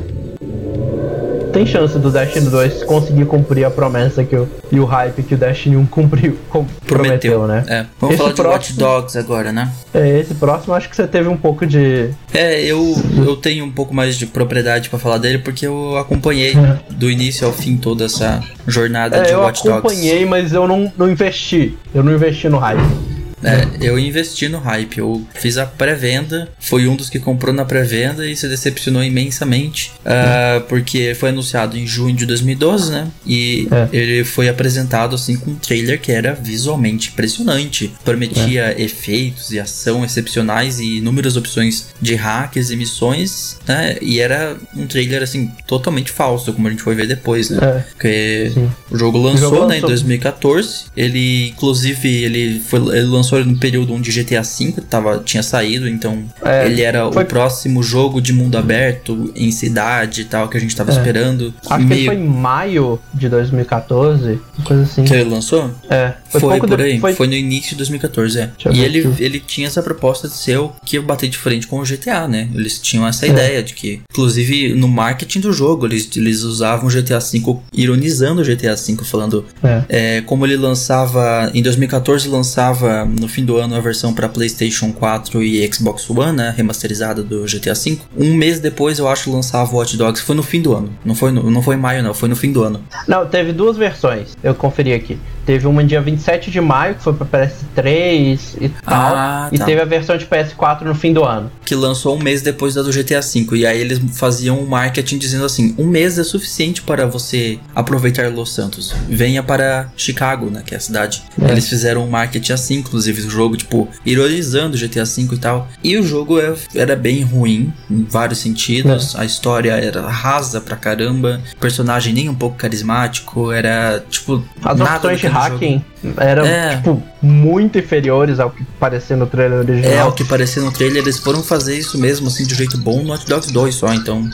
tem 1.56 1.66
chance 1.66 1.98
do 1.98 2.12
Destiny 2.12 2.50
2 2.50 2.84
conseguir 2.84 3.26
cumprir 3.28 3.64
a 3.64 3.72
promessa 3.72 4.26
que 4.26 4.36
o, 4.36 4.46
e 4.70 4.78
o 4.78 4.84
hype 4.84 5.24
que 5.24 5.36
o 5.36 5.38
Destiny 5.38 5.78
1 5.78 5.86
cumpriu, 5.86 6.38
com, 6.50 6.66
prometeu, 6.86 7.40
prometeu, 7.40 7.48
né? 7.48 7.64
É. 7.66 7.86
Vamos 7.98 8.16
esse 8.16 8.18
falar 8.18 8.34
de 8.34 8.42
próximo, 8.42 8.52
Watch 8.52 8.74
Dogs 8.74 9.18
agora, 9.18 9.54
né? 9.54 9.72
É, 9.94 10.20
esse 10.20 10.34
próximo 10.36 10.74
acho 10.74 10.90
que 10.90 10.96
você 10.98 11.08
teve 11.08 11.30
um 11.30 11.38
pouco 11.38 11.66
de. 11.66 12.10
É, 12.34 12.62
eu, 12.62 12.94
eu 13.26 13.38
tenho 13.38 13.64
um 13.64 13.72
pouco 13.72 13.96
mais 13.96 14.18
de 14.18 14.26
propriedade 14.26 14.90
para 14.90 15.00
falar 15.00 15.18
dele 15.18 15.38
porque 15.38 15.66
eu 15.66 15.98
acompanhei 15.98 16.52
é. 16.52 16.80
do 16.94 17.10
início 17.10 17.48
ao 17.48 17.54
fim 17.54 17.78
toda 17.78 18.04
essa 18.04 18.44
jornada 18.68 19.16
é, 19.16 19.22
de 19.22 19.34
Watch 19.34 19.64
Dogs. 19.64 19.66
Eu 19.66 19.76
acompanhei, 19.76 20.26
mas 20.26 20.52
eu 20.52 20.68
não, 20.68 20.92
não 20.98 21.10
investi. 21.10 21.78
Eu 21.94 22.04
não 22.04 22.14
investi 22.14 22.50
no 22.50 22.58
hype. 22.58 23.15
É, 23.46 23.88
eu 23.88 24.00
investi 24.00 24.50
no 24.50 24.58
hype, 24.58 24.98
eu 24.98 25.26
fiz 25.36 25.58
a 25.58 25.66
pré-venda, 25.66 26.50
fui 26.60 26.88
um 26.88 26.96
dos 26.96 27.10
que 27.10 27.20
comprou 27.20 27.54
na 27.54 27.64
pré-venda 27.64 28.28
e 28.28 28.36
se 28.36 28.48
decepcionou 28.48 29.04
imensamente, 29.04 29.92
uh, 30.02 30.62
porque 30.68 31.14
foi 31.14 31.30
anunciado 31.30 31.78
em 31.78 31.86
junho 31.86 32.16
de 32.16 32.26
2012, 32.26 32.92
né? 32.92 33.08
E 33.26 33.68
é. 33.72 33.90
ele 33.96 34.24
foi 34.24 34.50
apresentado 34.50 35.16
assim 35.16 35.38
com 35.38 35.52
um 35.52 35.56
trailer 35.56 36.00
que 36.02 36.12
era 36.12 36.34
visualmente 36.34 37.10
impressionante, 37.10 37.94
prometia 38.04 38.74
é. 38.78 38.82
efeitos 38.82 39.52
e 39.52 39.60
ação 39.60 40.04
excepcionais 40.04 40.80
e 40.80 40.98
inúmeras 40.98 41.38
opções 41.38 41.90
de 42.02 42.16
hacks 42.16 42.72
e 42.72 42.76
missões, 42.76 43.60
né? 43.68 43.98
E 44.02 44.20
era 44.20 44.58
um 44.76 44.88
trailer 44.88 45.22
assim 45.22 45.52
totalmente 45.68 46.12
falso, 46.12 46.52
como 46.54 46.68
a 46.68 46.72
gente 46.72 46.82
foi 46.82 46.96
ver 46.96 47.08
depois, 47.08 47.50
né? 47.50 47.60
É. 47.62 47.80
Porque 47.92 48.52
o 48.90 48.98
jogo 48.98 49.20
lançou, 49.20 49.52
o 49.52 49.56
jogo 49.56 49.68
né, 49.68 49.78
em 49.78 49.82
2014, 49.82 50.86
ele 50.96 51.50
inclusive 51.50 52.24
ele 52.24 52.60
foi 52.60 52.80
ele 52.96 53.08
lançou 53.08 53.35
lançou 53.36 53.52
no 53.52 53.58
período 53.58 53.94
onde 53.94 54.12
GTA 54.12 54.42
V 54.42 54.82
tava, 54.90 55.20
tinha 55.20 55.44
saído, 55.44 55.88
então 55.88 56.24
é, 56.44 56.66
ele 56.66 56.82
era 56.82 57.12
foi... 57.12 57.24
o 57.24 57.26
próximo 57.26 57.84
jogo 57.84 58.22
de 58.22 58.32
mundo 58.32 58.58
aberto 58.58 59.32
em 59.36 59.52
cidade 59.52 60.22
e 60.22 60.26
tal 60.26 60.48
que 60.48 60.58
a 60.58 60.60
gente 60.60 60.76
tava 60.76 60.92
é. 60.92 60.96
esperando. 60.96 61.54
Acho 61.70 61.84
meio... 61.84 62.02
que 62.02 62.06
foi 62.08 62.16
em 62.16 62.28
maio 62.28 63.00
de 63.14 63.28
2014, 63.28 64.40
coisa 64.64 64.84
assim. 64.84 65.04
Que 65.04 65.14
ele 65.14 65.30
lançou? 65.30 65.72
É. 65.90 66.14
Foi, 66.30 66.40
foi 66.40 66.60
por 66.60 66.82
aí, 66.82 67.00
foi... 67.00 67.14
foi... 67.14 67.28
no 67.28 67.34
início 67.34 67.72
de 67.72 67.78
2014, 67.78 68.40
é. 68.40 68.52
E 68.72 68.82
ele, 68.82 69.14
ele 69.20 69.40
tinha 69.40 69.68
essa 69.68 69.82
proposta 69.82 70.28
de 70.28 70.36
ser 70.36 70.58
o 70.58 70.72
que 70.86 71.00
bater 71.00 71.30
de 71.30 71.38
frente 71.38 71.68
com 71.68 71.80
o 71.80 71.84
GTA, 71.84 72.28
né? 72.28 72.50
Eles 72.54 72.80
tinham 72.80 73.08
essa 73.08 73.26
é. 73.26 73.30
ideia 73.30 73.64
de 73.64 73.74
que, 73.74 74.02
inclusive 74.12 74.74
no 74.76 74.88
marketing 74.88 75.40
do 75.40 75.54
jogo, 75.54 75.86
eles, 75.86 76.10
eles 76.16 76.44
usavam 76.44 76.88
o 76.88 76.92
GTA 76.92 77.20
V 77.20 77.58
ironizando 77.74 78.42
o 78.42 78.46
GTA 78.46 78.76
V, 78.76 79.04
falando 79.04 79.46
é. 79.64 79.84
é. 79.90 80.22
como 80.22 80.46
ele 80.46 80.58
lançava, 80.58 81.50
em 81.54 81.62
2014 81.62 82.28
lançava 82.28 83.06
no 83.26 83.30
fim 83.30 83.44
do 83.44 83.58
ano 83.58 83.76
a 83.76 83.80
versão 83.80 84.14
para 84.14 84.30
PlayStation 84.30 84.94
4 84.94 85.44
e 85.44 85.74
Xbox 85.74 86.08
One, 86.10 86.38
né, 86.38 86.54
remasterizada 86.56 87.24
do 87.24 87.44
GTA 87.46 87.74
V. 87.74 87.98
Um 88.16 88.36
mês 88.36 88.60
depois, 88.60 89.00
eu 89.00 89.08
acho, 89.08 89.32
lançava 89.32 89.74
o 89.74 89.78
Watch 89.78 89.98
Dogs. 89.98 90.22
Foi 90.22 90.36
no 90.36 90.44
fim 90.44 90.62
do 90.62 90.76
ano. 90.76 90.94
Não 91.04 91.16
foi, 91.16 91.32
no, 91.32 91.50
não 91.50 91.62
foi 91.62 91.76
em 91.76 91.80
maio, 91.80 92.04
não. 92.04 92.14
Foi 92.14 92.30
no 92.30 92.36
fim 92.36 92.52
do 92.52 92.64
ano. 92.64 92.82
Não, 93.08 93.26
teve 93.28 93.52
duas 93.52 93.78
versões. 93.78 94.38
Eu 94.44 94.54
conferi 94.54 94.94
aqui. 94.94 95.18
Teve 95.46 95.68
uma 95.68 95.84
dia 95.84 96.02
27 96.02 96.50
de 96.50 96.60
maio, 96.60 96.96
que 96.96 97.04
foi 97.04 97.14
pra 97.14 97.26
PS3 97.26 98.40
e 98.60 98.70
tal. 98.70 99.16
Ah, 99.16 99.48
tá. 99.50 99.56
E 99.56 99.60
teve 99.60 99.82
a 99.82 99.86
versão 99.86 100.18
de 100.18 100.26
PS4 100.26 100.82
no 100.82 100.96
fim 100.96 101.14
do 101.14 101.24
ano. 101.24 101.52
Que 101.64 101.76
lançou 101.76 102.16
um 102.16 102.20
mês 102.20 102.42
depois 102.42 102.74
da 102.74 102.82
do 102.82 102.92
GTA 102.92 103.22
V. 103.22 103.58
E 103.58 103.66
aí 103.66 103.80
eles 103.80 104.00
faziam 104.14 104.60
um 104.60 104.66
marketing 104.66 105.18
dizendo 105.18 105.46
assim: 105.46 105.76
um 105.78 105.86
mês 105.86 106.18
é 106.18 106.24
suficiente 106.24 106.82
para 106.82 107.06
você 107.06 107.60
aproveitar 107.74 108.32
Los 108.32 108.54
Santos. 108.54 108.94
Venha 109.08 109.44
para 109.44 109.90
Chicago, 109.96 110.50
né? 110.50 110.64
Que 110.66 110.74
é 110.74 110.78
a 110.78 110.80
cidade. 110.80 111.24
É. 111.42 111.52
Eles 111.52 111.68
fizeram 111.68 112.04
um 112.04 112.10
marketing 112.10 112.54
assim, 112.54 112.76
inclusive, 112.76 113.22
do 113.22 113.30
jogo, 113.30 113.58
tipo, 113.58 113.88
ironizando 114.06 114.76
o 114.76 114.80
GTA 114.80 115.06
V 115.06 115.28
e 115.34 115.38
tal. 115.38 115.68
E 115.84 115.98
o 115.98 116.04
jogo 116.04 116.40
é, 116.40 116.54
era 116.74 116.96
bem 116.96 117.22
ruim, 117.22 117.74
em 117.90 118.04
vários 118.04 118.40
sentidos. 118.40 119.16
É. 119.16 119.22
A 119.22 119.26
história 119.26 119.72
era 119.74 120.08
rasa 120.08 120.60
pra 120.62 120.76
caramba. 120.76 121.42
O 121.56 121.60
personagem 121.60 122.14
nem 122.14 122.30
um 122.30 122.36
pouco 122.36 122.56
carismático. 122.58 123.52
Era, 123.52 124.04
tipo, 124.10 124.44
As 124.64 124.78
nada 124.78 125.16
hacking 125.36 125.84
eram, 126.18 126.46
é. 126.46 126.78
tipo, 126.78 127.02
muito 127.22 127.78
inferiores 127.78 128.40
ao 128.40 128.50
que 128.50 128.64
parecia 128.80 129.16
no 129.16 129.28
trailer 129.28 129.60
original. 129.60 129.92
É, 129.92 130.04
o 130.04 130.12
que 130.12 130.24
parecia 130.24 130.62
no 130.62 130.72
trailer, 130.72 131.02
eles 131.02 131.18
foram 131.18 131.44
fazer 131.44 131.78
isso 131.78 131.98
mesmo, 131.98 132.28
assim, 132.28 132.46
de 132.46 132.56
jeito 132.56 132.78
bom 132.78 133.04
no 133.04 133.14
Hot 133.14 133.26
Dogs 133.28 133.52
2 133.52 133.76
só, 133.76 133.94
então... 133.94 134.30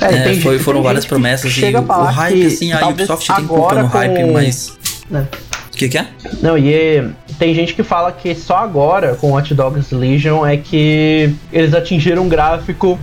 É, 0.00 0.14
é 0.14 0.22
tem, 0.22 0.40
foi, 0.40 0.58
foram 0.58 0.82
várias 0.82 1.04
promessas 1.04 1.56
e 1.56 1.64
o 1.64 2.04
hype, 2.04 2.46
assim, 2.46 2.72
a 2.72 2.88
Ubisoft 2.88 3.34
tem 3.34 3.46
culpa 3.46 3.82
no 3.82 3.86
hype, 3.88 4.22
com... 4.22 4.32
mas... 4.32 4.78
É. 5.12 5.20
O 5.20 5.76
que, 5.78 5.88
que 5.88 5.98
é? 5.98 6.08
Não, 6.42 6.58
e 6.58 7.08
tem 7.38 7.54
gente 7.54 7.72
que 7.72 7.84
fala 7.84 8.10
que 8.10 8.34
só 8.34 8.56
agora, 8.56 9.14
com 9.14 9.32
Hot 9.32 9.54
Dogs 9.54 9.94
Legion, 9.94 10.44
é 10.44 10.56
que 10.56 11.32
eles 11.52 11.72
atingiram 11.72 12.24
um 12.24 12.28
gráfico 12.28 12.98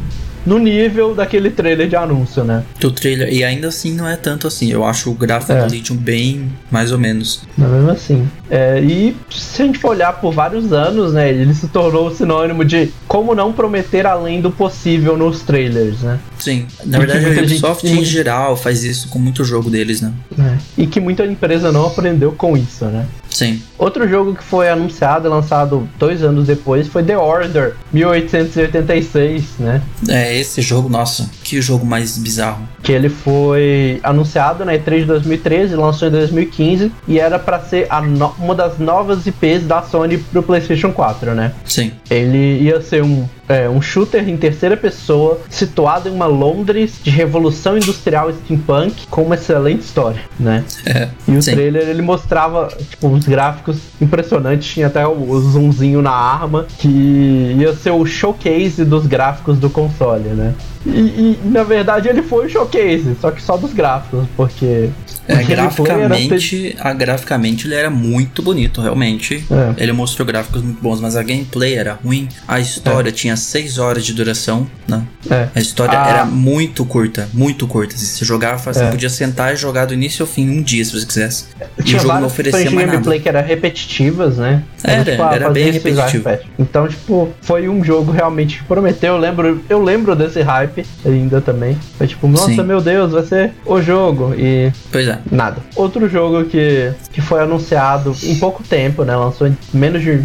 no 0.45 0.59
nível 0.59 1.15
daquele 1.15 1.49
trailer 1.49 1.87
de 1.87 1.95
anúncio, 1.95 2.43
né? 2.43 2.63
Do 2.79 2.91
trailer, 2.91 3.31
e 3.33 3.43
ainda 3.43 3.67
assim 3.67 3.93
não 3.93 4.07
é 4.07 4.15
tanto 4.15 4.47
assim. 4.47 4.71
Eu 4.71 4.85
acho 4.85 5.09
o 5.09 5.13
gráfico 5.13 5.53
é. 5.53 5.65
do 5.65 5.71
Legion 5.71 5.95
bem 5.95 6.51
mais 6.69 6.91
ou 6.91 6.99
menos. 6.99 7.43
Mas 7.57 7.69
mesmo 7.69 7.91
assim. 7.91 8.27
É, 8.49 8.79
e 8.79 9.15
se 9.29 9.61
a 9.61 9.65
gente 9.65 9.79
for 9.79 9.89
olhar 9.89 10.13
por 10.13 10.31
vários 10.33 10.71
anos, 10.71 11.13
né? 11.13 11.29
Ele 11.29 11.53
se 11.53 11.67
tornou 11.67 12.13
sinônimo 12.13 12.63
de 12.63 12.91
como 13.07 13.33
não 13.33 13.51
prometer 13.51 14.05
além 14.05 14.41
do 14.41 14.51
possível 14.51 15.17
nos 15.17 15.41
trailers, 15.41 16.01
né? 16.01 16.19
Sim. 16.45 16.67
Na 16.85 16.99
verdade, 16.99 17.25
a 17.25 17.41
Ubisoft 17.41 17.87
gente... 17.87 18.01
em 18.01 18.05
geral 18.05 18.55
faz 18.55 18.83
isso 18.83 19.07
com 19.07 19.17
muito 19.17 19.43
jogo 19.43 19.67
deles, 19.67 19.99
né? 19.99 20.13
É. 20.37 20.57
E 20.77 20.85
que 20.85 20.99
muita 20.99 21.25
empresa 21.25 21.71
não 21.71 21.87
aprendeu 21.87 22.33
com 22.33 22.55
isso, 22.55 22.85
né? 22.85 23.07
Sim. 23.31 23.59
Outro 23.79 24.07
jogo 24.07 24.35
que 24.35 24.43
foi 24.43 24.69
anunciado 24.69 25.27
e 25.27 25.29
lançado 25.29 25.89
dois 25.97 26.21
anos 26.21 26.45
depois 26.45 26.87
foi 26.87 27.03
The 27.03 27.17
Order 27.17 27.73
1886, 27.91 29.43
né? 29.57 29.81
É, 30.07 30.37
esse 30.37 30.61
jogo, 30.61 30.87
nossa, 30.87 31.27
que 31.45 31.61
jogo 31.61 31.85
mais 31.85 32.17
bizarro. 32.17 32.67
Que 32.81 32.91
ele 32.91 33.07
foi 33.07 33.99
anunciado 34.03 34.65
na 34.65 34.73
E3 34.73 35.01
de 35.01 35.05
2013, 35.05 35.75
lançou 35.75 36.07
em 36.07 36.11
2015 36.11 36.91
e 37.07 37.19
era 37.19 37.37
para 37.37 37.59
ser 37.59 37.87
no 38.03 38.25
uma 38.39 38.55
das 38.55 38.79
novas 38.79 39.27
IPs 39.27 39.63
da 39.67 39.83
Sony 39.83 40.17
pro 40.17 40.41
PlayStation 40.41 40.91
4, 40.91 41.35
né? 41.35 41.53
Sim. 41.63 41.91
Ele 42.09 42.63
ia 42.63 42.81
ser 42.81 43.03
um 43.03 43.27
é, 43.47 43.69
um 43.69 43.79
shooter 43.79 44.27
em 44.27 44.35
terceira 44.35 44.75
pessoa 44.75 45.39
situado 45.49 46.09
em 46.09 46.11
uma 46.11 46.25
Londres 46.25 46.95
de 47.03 47.11
revolução 47.11 47.77
industrial 47.77 48.33
steampunk 48.33 49.05
com 49.07 49.21
uma 49.21 49.35
excelente 49.35 49.81
história, 49.81 50.21
né? 50.39 50.63
É, 50.83 51.09
e 51.27 51.37
o 51.37 51.41
sim. 51.41 51.51
trailer 51.51 51.87
ele 51.87 52.01
mostrava 52.01 52.69
tipo 52.89 53.07
uns 53.07 53.25
gráficos 53.25 53.77
impressionantes, 54.01 54.67
tinha 54.67 54.87
até 54.87 55.05
o 55.05 55.39
zoomzinho 55.39 56.01
na 56.01 56.11
arma 56.11 56.65
que 56.79 56.87
ia 56.87 57.73
ser 57.75 57.91
o 57.91 58.03
showcase 58.03 58.83
dos 58.83 59.05
gráficos 59.05 59.59
do 59.59 59.69
console, 59.69 60.29
né? 60.29 60.55
E, 60.85 60.89
e, 60.89 61.39
na 61.45 61.63
verdade 61.63 62.07
ele 62.07 62.21
foi 62.21 62.45
o 62.45 62.49
showcase, 62.49 63.15
só 63.19 63.31
que 63.31 63.41
só 63.41 63.57
dos 63.57 63.73
gráficos, 63.73 64.25
porque 64.37 64.89
é, 65.27 65.43
graficamente, 65.43 66.75
a, 66.79 66.93
graficamente 66.93 67.67
ele 67.67 67.75
era 67.75 67.89
muito 67.89 68.41
bonito, 68.41 68.81
realmente. 68.81 69.45
É. 69.49 69.83
Ele 69.83 69.91
mostrou 69.91 70.25
gráficos 70.25 70.61
muito 70.61 70.81
bons, 70.81 70.99
mas 70.99 71.15
a 71.15 71.23
gameplay 71.23 71.75
era 71.75 71.93
ruim. 72.03 72.27
A 72.47 72.59
história 72.59 73.09
é. 73.09 73.11
tinha 73.11 73.35
6 73.35 73.77
horas 73.77 74.05
de 74.05 74.13
duração, 74.13 74.67
né? 74.87 75.03
É. 75.29 75.47
A 75.55 75.59
história 75.59 75.99
a... 75.99 76.07
era 76.07 76.25
muito 76.25 76.85
curta, 76.85 77.27
muito 77.33 77.67
curta. 77.67 77.97
Se 77.97 78.05
você 78.05 78.25
jogava, 78.25 78.57
você 78.73 78.83
é. 78.83 78.91
podia 78.91 79.09
sentar 79.09 79.53
e 79.53 79.57
jogar 79.57 79.85
do 79.85 79.93
início 79.93 80.23
ao 80.23 80.27
fim 80.27 80.49
um 80.49 80.61
dia, 80.61 80.83
se 80.85 80.91
você 80.91 81.05
quisesse. 81.05 81.45
E 81.77 81.83
tinha 81.83 81.99
o 81.99 82.01
jogo 82.01 82.19
não 82.19 82.27
oferecia 82.27 82.69
mais 82.71 82.91
gameplay 82.91 83.19
que 83.19 83.29
era 83.29 83.41
repetitivas, 83.41 84.37
né? 84.37 84.63
Era, 84.83 84.93
era, 84.93 85.11
tipo, 85.11 85.23
ah, 85.23 85.35
era 85.35 85.49
bem 85.49 85.71
repetitivo. 85.71 86.29
Então, 86.59 86.87
tipo, 86.87 87.29
foi 87.41 87.67
um 87.67 87.83
jogo 87.83 88.11
realmente 88.11 88.59
que 88.59 88.63
prometeu. 88.65 89.15
Eu 89.15 89.19
lembro, 89.19 89.63
eu 89.69 89.83
lembro 89.83 90.15
desse 90.15 90.41
hype 90.41 90.85
ainda 91.05 91.41
também. 91.41 91.77
Foi 91.97 92.07
tipo, 92.07 92.27
nossa, 92.27 92.47
Sim. 92.47 92.63
meu 92.63 92.81
Deus, 92.81 93.11
vai 93.11 93.23
ser 93.23 93.51
o 93.65 93.81
jogo. 93.81 94.33
E. 94.37 94.71
Pois 94.91 95.07
é. 95.07 95.14
Nada. 95.31 95.61
Outro 95.75 96.07
jogo 96.09 96.45
que, 96.45 96.91
que 97.11 97.21
foi 97.21 97.41
anunciado 97.41 98.15
em 98.23 98.35
pouco 98.35 98.63
tempo, 98.63 99.03
né? 99.03 99.15
Lançou 99.15 99.47
em 99.47 99.57
menos 99.73 100.01
de 100.01 100.23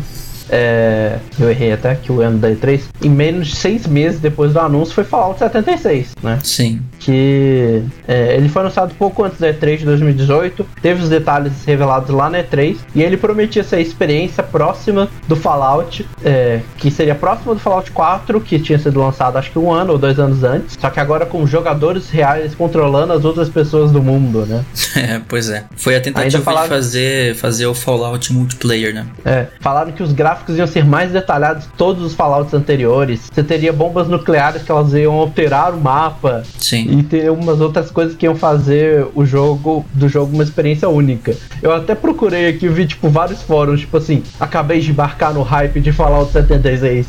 é, 0.52 1.18
eu 1.38 1.48
errei 1.48 1.72
até 1.72 1.94
que 1.94 2.10
o 2.10 2.20
ano 2.20 2.38
da 2.38 2.50
E3, 2.50 2.82
em 3.02 3.08
menos 3.08 3.48
de 3.48 3.56
seis 3.56 3.86
meses 3.86 4.20
depois 4.20 4.52
do 4.52 4.58
anúncio 4.58 4.92
foi 4.92 5.04
Fallout 5.04 5.38
76, 5.38 6.16
né? 6.22 6.40
Sim. 6.42 6.80
Que 7.00 7.82
é, 8.06 8.36
ele 8.36 8.48
foi 8.48 8.62
anunciado 8.62 8.94
pouco 8.94 9.24
antes 9.24 9.38
da 9.38 9.52
E3 9.52 9.78
de 9.78 9.84
2018, 9.86 10.66
teve 10.80 11.02
os 11.02 11.08
detalhes 11.08 11.64
revelados 11.64 12.10
lá 12.10 12.30
na 12.30 12.42
E3, 12.42 12.76
e 12.94 13.02
ele 13.02 13.16
prometia 13.16 13.64
ser 13.64 13.76
a 13.76 13.80
experiência 13.80 14.42
próxima 14.42 15.08
do 15.26 15.34
Fallout, 15.34 16.06
é, 16.24 16.60
que 16.76 16.90
seria 16.90 17.14
próxima 17.14 17.54
do 17.54 17.60
Fallout 17.60 17.90
4, 17.90 18.40
que 18.40 18.58
tinha 18.58 18.78
sido 18.78 19.00
lançado 19.00 19.38
acho 19.38 19.50
que 19.50 19.58
um 19.58 19.72
ano 19.72 19.92
ou 19.92 19.98
dois 19.98 20.18
anos 20.18 20.44
antes, 20.44 20.76
só 20.78 20.90
que 20.90 21.00
agora 21.00 21.24
com 21.26 21.46
jogadores 21.46 22.10
reais 22.10 22.54
controlando 22.54 23.12
as 23.12 23.24
outras 23.24 23.48
pessoas 23.48 23.90
do 23.90 24.02
mundo, 24.02 24.46
né? 24.46 24.64
É, 24.96 25.20
pois 25.26 25.48
é. 25.48 25.64
Foi 25.76 25.94
a 25.94 26.00
tentativa 26.00 26.42
falaram... 26.42 26.68
de 26.68 26.74
fazer, 26.74 27.34
fazer 27.36 27.64
o 27.66 27.72
Fallout 27.72 28.32
multiplayer, 28.32 28.92
né? 28.92 29.06
É, 29.24 29.46
falaram 29.60 29.92
que 29.92 30.02
os 30.02 30.12
gráficos 30.12 30.58
iam 30.58 30.66
ser 30.66 30.84
mais 30.84 31.12
detalhados 31.12 31.66
que 31.66 31.72
todos 31.76 32.04
os 32.04 32.14
Fallouts 32.14 32.52
anteriores. 32.52 33.30
Você 33.32 33.42
teria 33.42 33.72
bombas 33.72 34.08
nucleares 34.08 34.62
que 34.62 34.70
elas 34.70 34.92
iam 34.92 35.14
alterar 35.14 35.72
o 35.72 35.80
mapa. 35.80 36.42
Sim. 36.58 36.88
E 36.90 37.02
ter 37.02 37.30
umas 37.30 37.60
outras 37.60 37.90
coisas 37.90 38.14
que 38.14 38.26
iam 38.26 38.34
fazer 38.34 39.06
o 39.14 39.24
jogo 39.24 39.84
do 39.94 40.08
jogo 40.08 40.34
uma 40.34 40.42
experiência 40.42 40.88
única. 40.88 41.36
Eu 41.62 41.72
até 41.72 41.94
procurei 41.94 42.48
aqui, 42.48 42.68
vi 42.68 42.86
tipo 42.86 43.08
vários 43.08 43.42
fóruns, 43.42 43.80
tipo 43.80 43.96
assim, 43.96 44.22
acabei 44.38 44.80
de 44.80 44.90
embarcar 44.90 45.32
no 45.32 45.42
hype 45.42 45.80
de 45.80 45.92
Fallout 45.92 46.32
76. 46.32 47.06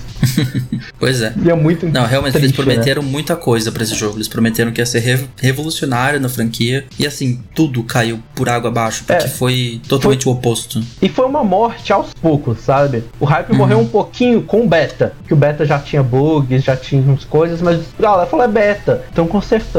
pois 0.99 1.21
é. 1.21 1.33
E 1.43 1.49
é 1.49 1.55
muito 1.55 1.87
Não, 1.87 2.05
realmente 2.05 2.33
triste, 2.33 2.45
eles 2.45 2.57
né? 2.57 2.63
prometeram 2.63 3.01
né? 3.01 3.09
muita 3.09 3.35
coisa 3.35 3.71
para 3.71 3.83
esse 3.83 3.95
jogo. 3.95 4.17
Eles 4.17 4.27
prometeram 4.27 4.71
que 4.71 4.81
ia 4.81 4.85
ser 4.85 4.99
re 4.99 5.21
revolucionário 5.39 6.19
na 6.19 6.29
franquia. 6.29 6.85
E 6.97 7.05
assim, 7.05 7.41
tudo 7.55 7.83
caiu 7.83 8.19
por 8.35 8.49
água 8.49 8.69
abaixo, 8.69 9.03
porque 9.05 9.25
é, 9.25 9.27
foi 9.27 9.81
totalmente 9.87 10.23
foi... 10.23 10.33
o 10.33 10.35
oposto. 10.35 10.81
E 11.01 11.09
foi 11.09 11.25
uma 11.25 11.43
morte 11.43 11.91
aos 11.91 12.13
poucos, 12.13 12.59
sabe? 12.59 13.03
O 13.19 13.25
hype 13.25 13.51
uhum. 13.51 13.57
morreu 13.57 13.79
um 13.79 13.87
pouquinho 13.87 14.41
com 14.41 14.63
o 14.63 14.67
beta, 14.67 15.13
que 15.27 15.33
o 15.33 15.37
beta 15.37 15.65
já 15.65 15.79
tinha 15.79 16.03
bugs, 16.03 16.63
já 16.63 16.75
tinha 16.75 17.01
umas 17.01 17.23
coisas, 17.23 17.61
mas 17.61 17.81
a 17.97 18.01
galera 18.01 18.27
falou 18.27 18.45
é 18.45 18.47
beta, 18.47 19.03
estão 19.07 19.27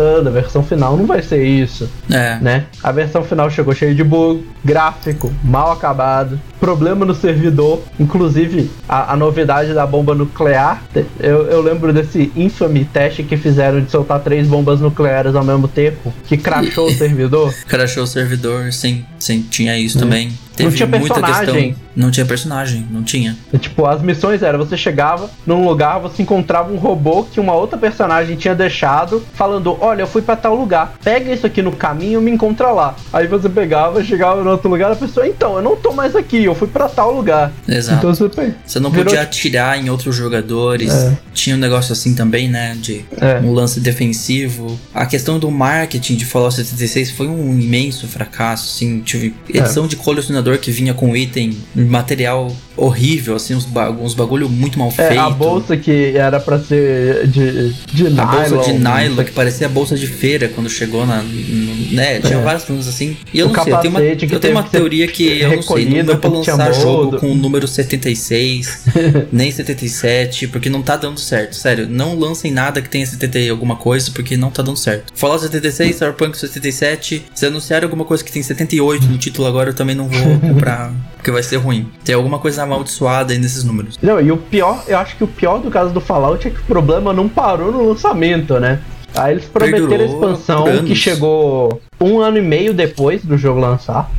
a 0.00 0.30
versão 0.30 0.62
final 0.62 0.96
não 0.96 1.06
vai 1.06 1.22
ser 1.22 1.44
isso. 1.44 1.88
É. 2.10 2.38
Né? 2.40 2.66
A 2.82 2.92
versão 2.92 3.22
final 3.24 3.50
chegou 3.50 3.74
cheia 3.74 3.94
de 3.94 4.04
bug, 4.04 4.46
gráfico 4.64 5.32
mal 5.42 5.72
acabado, 5.72 6.40
problema 6.60 7.04
no 7.04 7.14
servidor, 7.14 7.82
inclusive 7.98 8.70
a, 8.88 9.12
a 9.12 9.16
novidade 9.16 9.74
da 9.74 9.86
bomba 9.86 10.14
nuclear. 10.14 10.82
Eu, 11.18 11.46
eu 11.46 11.60
lembro 11.60 11.92
desse 11.92 12.32
infame 12.36 12.84
teste 12.84 13.22
que 13.22 13.36
fizeram 13.36 13.80
de 13.80 13.90
soltar 13.90 14.20
três 14.20 14.46
bombas 14.46 14.80
nucleares 14.80 15.34
ao 15.34 15.44
mesmo 15.44 15.68
tempo, 15.68 16.12
que 16.26 16.36
crashou 16.36 16.86
o 16.86 16.92
servidor. 16.92 17.52
Crashou 17.66 18.04
o 18.04 18.06
servidor, 18.06 18.72
sim, 18.72 19.04
sim, 19.18 19.42
tinha 19.42 19.78
isso 19.78 19.98
hum. 19.98 20.02
também. 20.02 20.32
Teve 20.64 20.70
não 20.70 20.76
tinha 20.76 21.00
personagem. 21.00 21.54
Questão, 21.54 21.82
não 21.94 22.10
tinha 22.10 22.26
personagem, 22.26 22.86
não 22.90 23.02
tinha. 23.02 23.36
E, 23.52 23.58
tipo, 23.58 23.86
as 23.86 24.00
missões 24.02 24.42
eram, 24.42 24.58
você 24.58 24.76
chegava 24.76 25.30
num 25.46 25.66
lugar, 25.66 25.98
você 25.98 26.22
encontrava 26.22 26.72
um 26.72 26.76
robô 26.76 27.24
que 27.24 27.38
uma 27.38 27.54
outra 27.54 27.76
personagem 27.76 28.36
tinha 28.36 28.54
deixado, 28.54 29.22
falando, 29.34 29.76
olha, 29.80 30.02
eu 30.02 30.06
fui 30.06 30.22
para 30.22 30.36
tal 30.36 30.54
lugar, 30.54 30.94
pega 31.02 31.32
isso 31.32 31.46
aqui 31.46 31.60
no 31.60 31.72
caminho 31.72 32.20
e 32.20 32.24
me 32.24 32.30
encontra 32.30 32.70
lá. 32.70 32.96
Aí 33.12 33.26
você 33.26 33.48
pegava, 33.48 34.02
chegava 34.02 34.42
no 34.42 34.50
outro 34.50 34.70
lugar, 34.70 34.92
a 34.92 34.96
pessoa, 34.96 35.26
então, 35.26 35.56
eu 35.56 35.62
não 35.62 35.76
tô 35.76 35.92
mais 35.92 36.16
aqui, 36.16 36.44
eu 36.44 36.54
fui 36.54 36.68
para 36.68 36.88
tal 36.88 37.12
lugar. 37.14 37.52
Exato. 37.68 37.98
Então 37.98 38.14
você, 38.14 38.54
você 38.64 38.80
não 38.80 38.90
virou... 38.90 39.06
podia 39.06 39.22
atirar 39.22 39.78
em 39.78 39.90
outros 39.90 40.16
jogadores. 40.16 40.92
É. 40.92 41.16
Tinha 41.34 41.56
um 41.56 41.58
negócio 41.58 41.92
assim 41.92 42.14
também, 42.14 42.48
né, 42.48 42.76
de 42.78 43.04
é. 43.20 43.40
um 43.40 43.52
lance 43.52 43.80
defensivo. 43.80 44.78
A 44.94 45.06
questão 45.06 45.38
do 45.38 45.50
marketing 45.50 46.16
de 46.16 46.24
Fallout 46.24 46.54
76 46.54 47.10
foi 47.10 47.28
um 47.28 47.58
imenso 47.58 48.06
fracasso, 48.06 48.74
assim, 48.74 49.00
tive 49.00 49.34
edição 49.48 49.84
é. 49.84 49.88
de 49.88 49.96
colecionador 49.96 50.51
que 50.58 50.70
vinha 50.70 50.94
com 50.94 51.16
item, 51.16 51.56
material 51.74 52.54
horrível, 52.76 53.36
assim, 53.36 53.54
uns, 53.54 53.64
ba 53.64 53.90
uns 53.90 54.14
bagulho 54.14 54.48
muito 54.48 54.78
mal 54.78 54.90
feito. 54.90 55.12
É, 55.12 55.18
a 55.18 55.30
bolsa 55.30 55.76
que 55.76 56.16
era 56.16 56.40
pra 56.40 56.58
ser 56.58 57.26
de, 57.28 57.72
de 57.92 58.04
nylon. 58.04 58.20
A 58.20 58.48
bolsa 58.48 58.72
de 58.72 58.78
nylon, 58.78 59.24
que 59.24 59.32
parecia 59.32 59.66
a 59.66 59.70
bolsa 59.70 59.96
de 59.96 60.06
feira 60.06 60.48
quando 60.48 60.68
chegou 60.68 61.06
na. 61.06 61.22
No, 61.22 61.92
né? 61.92 62.20
Tinha 62.20 62.38
é. 62.38 62.42
vários 62.42 62.62
assim. 62.88 63.16
E 63.32 63.38
eu 63.38 63.46
o 63.46 63.52
não 63.52 63.64
sei, 63.64 63.72
eu 63.72 63.78
tenho 63.78 63.94
uma, 63.94 64.02
eu 64.02 64.40
tenho 64.40 64.54
uma 64.54 64.62
teoria 64.62 65.06
que 65.06 65.40
eu 65.40 65.56
não 65.56 65.62
sei, 65.62 65.88
não 65.88 66.04
dá 66.04 66.16
pra 66.16 66.30
lançar 66.30 66.72
jogo 66.72 67.18
com 67.18 67.30
o 67.30 67.34
número 67.34 67.66
76, 67.68 68.84
nem 69.30 69.50
77, 69.50 70.48
porque 70.48 70.68
não 70.68 70.82
tá 70.82 70.96
dando 70.96 71.20
certo. 71.20 71.54
Sério, 71.56 71.88
não 71.88 72.18
lancem 72.18 72.50
nada 72.50 72.80
que 72.80 72.88
tenha 72.88 73.06
70 73.06 73.38
e 73.38 73.48
alguma 73.48 73.76
coisa, 73.76 74.10
porque 74.10 74.36
não 74.36 74.50
tá 74.50 74.62
dando 74.62 74.78
certo. 74.78 75.12
Fallout 75.14 75.42
76, 75.42 75.96
Cyberpunk 75.96 76.38
77, 76.38 77.24
se 77.34 77.46
anunciarem 77.46 77.84
alguma 77.84 78.04
coisa 78.04 78.22
que 78.24 78.32
tem 78.32 78.42
78 78.42 79.06
no 79.06 79.18
título 79.18 79.46
agora, 79.46 79.70
eu 79.70 79.74
também 79.74 79.94
não 79.94 80.08
vou 80.08 80.38
comprar, 80.40 80.92
porque 81.16 81.30
vai 81.30 81.42
ser 81.42 81.56
ruim. 81.56 81.88
Tem 82.04 82.14
alguma 82.14 82.38
coisa 82.38 82.61
amaldiçoada 82.62 83.32
aí 83.32 83.38
nesses 83.38 83.64
números. 83.64 83.98
Não, 84.02 84.20
e 84.20 84.30
o 84.30 84.36
pior, 84.36 84.82
eu 84.86 84.98
acho 84.98 85.16
que 85.16 85.24
o 85.24 85.28
pior 85.28 85.58
do 85.58 85.70
caso 85.70 85.92
do 85.92 86.00
Fallout 86.00 86.46
é 86.46 86.50
que 86.50 86.60
o 86.60 86.64
problema 86.64 87.12
não 87.12 87.28
parou 87.28 87.70
no 87.72 87.88
lançamento, 87.88 88.58
né? 88.58 88.80
Aí 89.14 89.32
eles 89.32 89.44
prometeram 89.44 89.88
Perdurou 89.88 90.06
a 90.06 90.32
expansão 90.32 90.84
que 90.84 90.94
chegou 90.94 91.80
um 92.00 92.20
ano 92.20 92.38
e 92.38 92.42
meio 92.42 92.72
depois 92.72 93.24
do 93.24 93.36
jogo 93.36 93.60
lançar. 93.60 94.10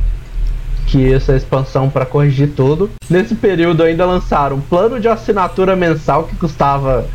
Que 0.86 1.12
essa 1.12 1.34
expansão 1.34 1.90
para 1.90 2.06
corrigir 2.06 2.50
tudo. 2.54 2.90
Nesse 3.10 3.34
período 3.34 3.82
ainda 3.82 4.06
lançaram 4.06 4.56
um 4.56 4.60
plano 4.60 5.00
de 5.00 5.08
assinatura 5.08 5.74
mensal 5.74 6.24
que 6.24 6.36
custava 6.36 7.06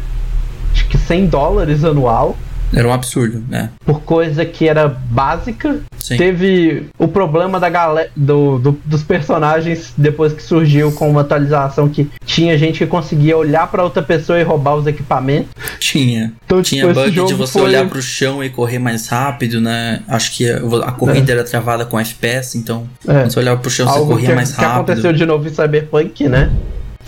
acho 0.73 0.87
que 0.87 0.97
100 0.97 1.27
dólares 1.27 1.83
anual. 1.83 2.35
Era 2.73 2.87
um 2.87 2.93
absurdo, 2.93 3.43
né? 3.49 3.69
Por 3.85 4.01
coisa 4.01 4.45
que 4.45 4.67
era 4.67 4.87
básica. 4.87 5.79
Sim. 5.97 6.17
Teve 6.17 6.87
o 6.97 7.07
problema 7.07 7.59
da 7.59 7.69
galera 7.69 8.09
do, 8.15 8.57
do, 8.59 8.79
dos 8.85 9.03
personagens 9.03 9.93
depois 9.97 10.33
que 10.33 10.41
surgiu 10.41 10.91
com 10.91 11.09
uma 11.09 11.21
atualização 11.21 11.89
que 11.89 12.09
tinha 12.25 12.57
gente 12.57 12.79
que 12.79 12.85
conseguia 12.85 13.37
olhar 13.37 13.69
para 13.69 13.83
outra 13.83 14.01
pessoa 14.01 14.39
e 14.39 14.43
roubar 14.43 14.75
os 14.75 14.87
equipamentos. 14.87 15.51
Tinha. 15.79 16.33
Então, 16.45 16.61
tinha 16.61 16.87
tipo, 16.87 16.93
bug 16.93 17.25
de 17.25 17.33
você 17.33 17.53
foi... 17.53 17.61
olhar 17.63 17.87
pro 17.87 18.01
chão 18.01 18.43
e 18.43 18.49
correr 18.49 18.79
mais 18.79 19.07
rápido, 19.07 19.59
né? 19.59 20.01
Acho 20.07 20.35
que 20.35 20.49
a 20.49 20.91
corrida 20.91 21.31
é. 21.31 21.35
era 21.35 21.43
travada 21.43 21.85
com 21.85 21.99
FPS, 21.99 22.57
então 22.57 22.87
é. 23.07 23.25
você 23.25 23.39
olhava 23.39 23.59
pro 23.59 23.69
chão 23.69 23.87
e 23.87 23.91
você 23.91 24.05
corria 24.05 24.29
que, 24.29 24.35
mais 24.35 24.51
rápido. 24.51 24.85
que 24.85 24.91
aconteceu 24.91 25.13
de 25.13 25.25
novo 25.25 25.47
em 25.47 25.53
Cyberpunk, 25.53 26.27
né? 26.27 26.51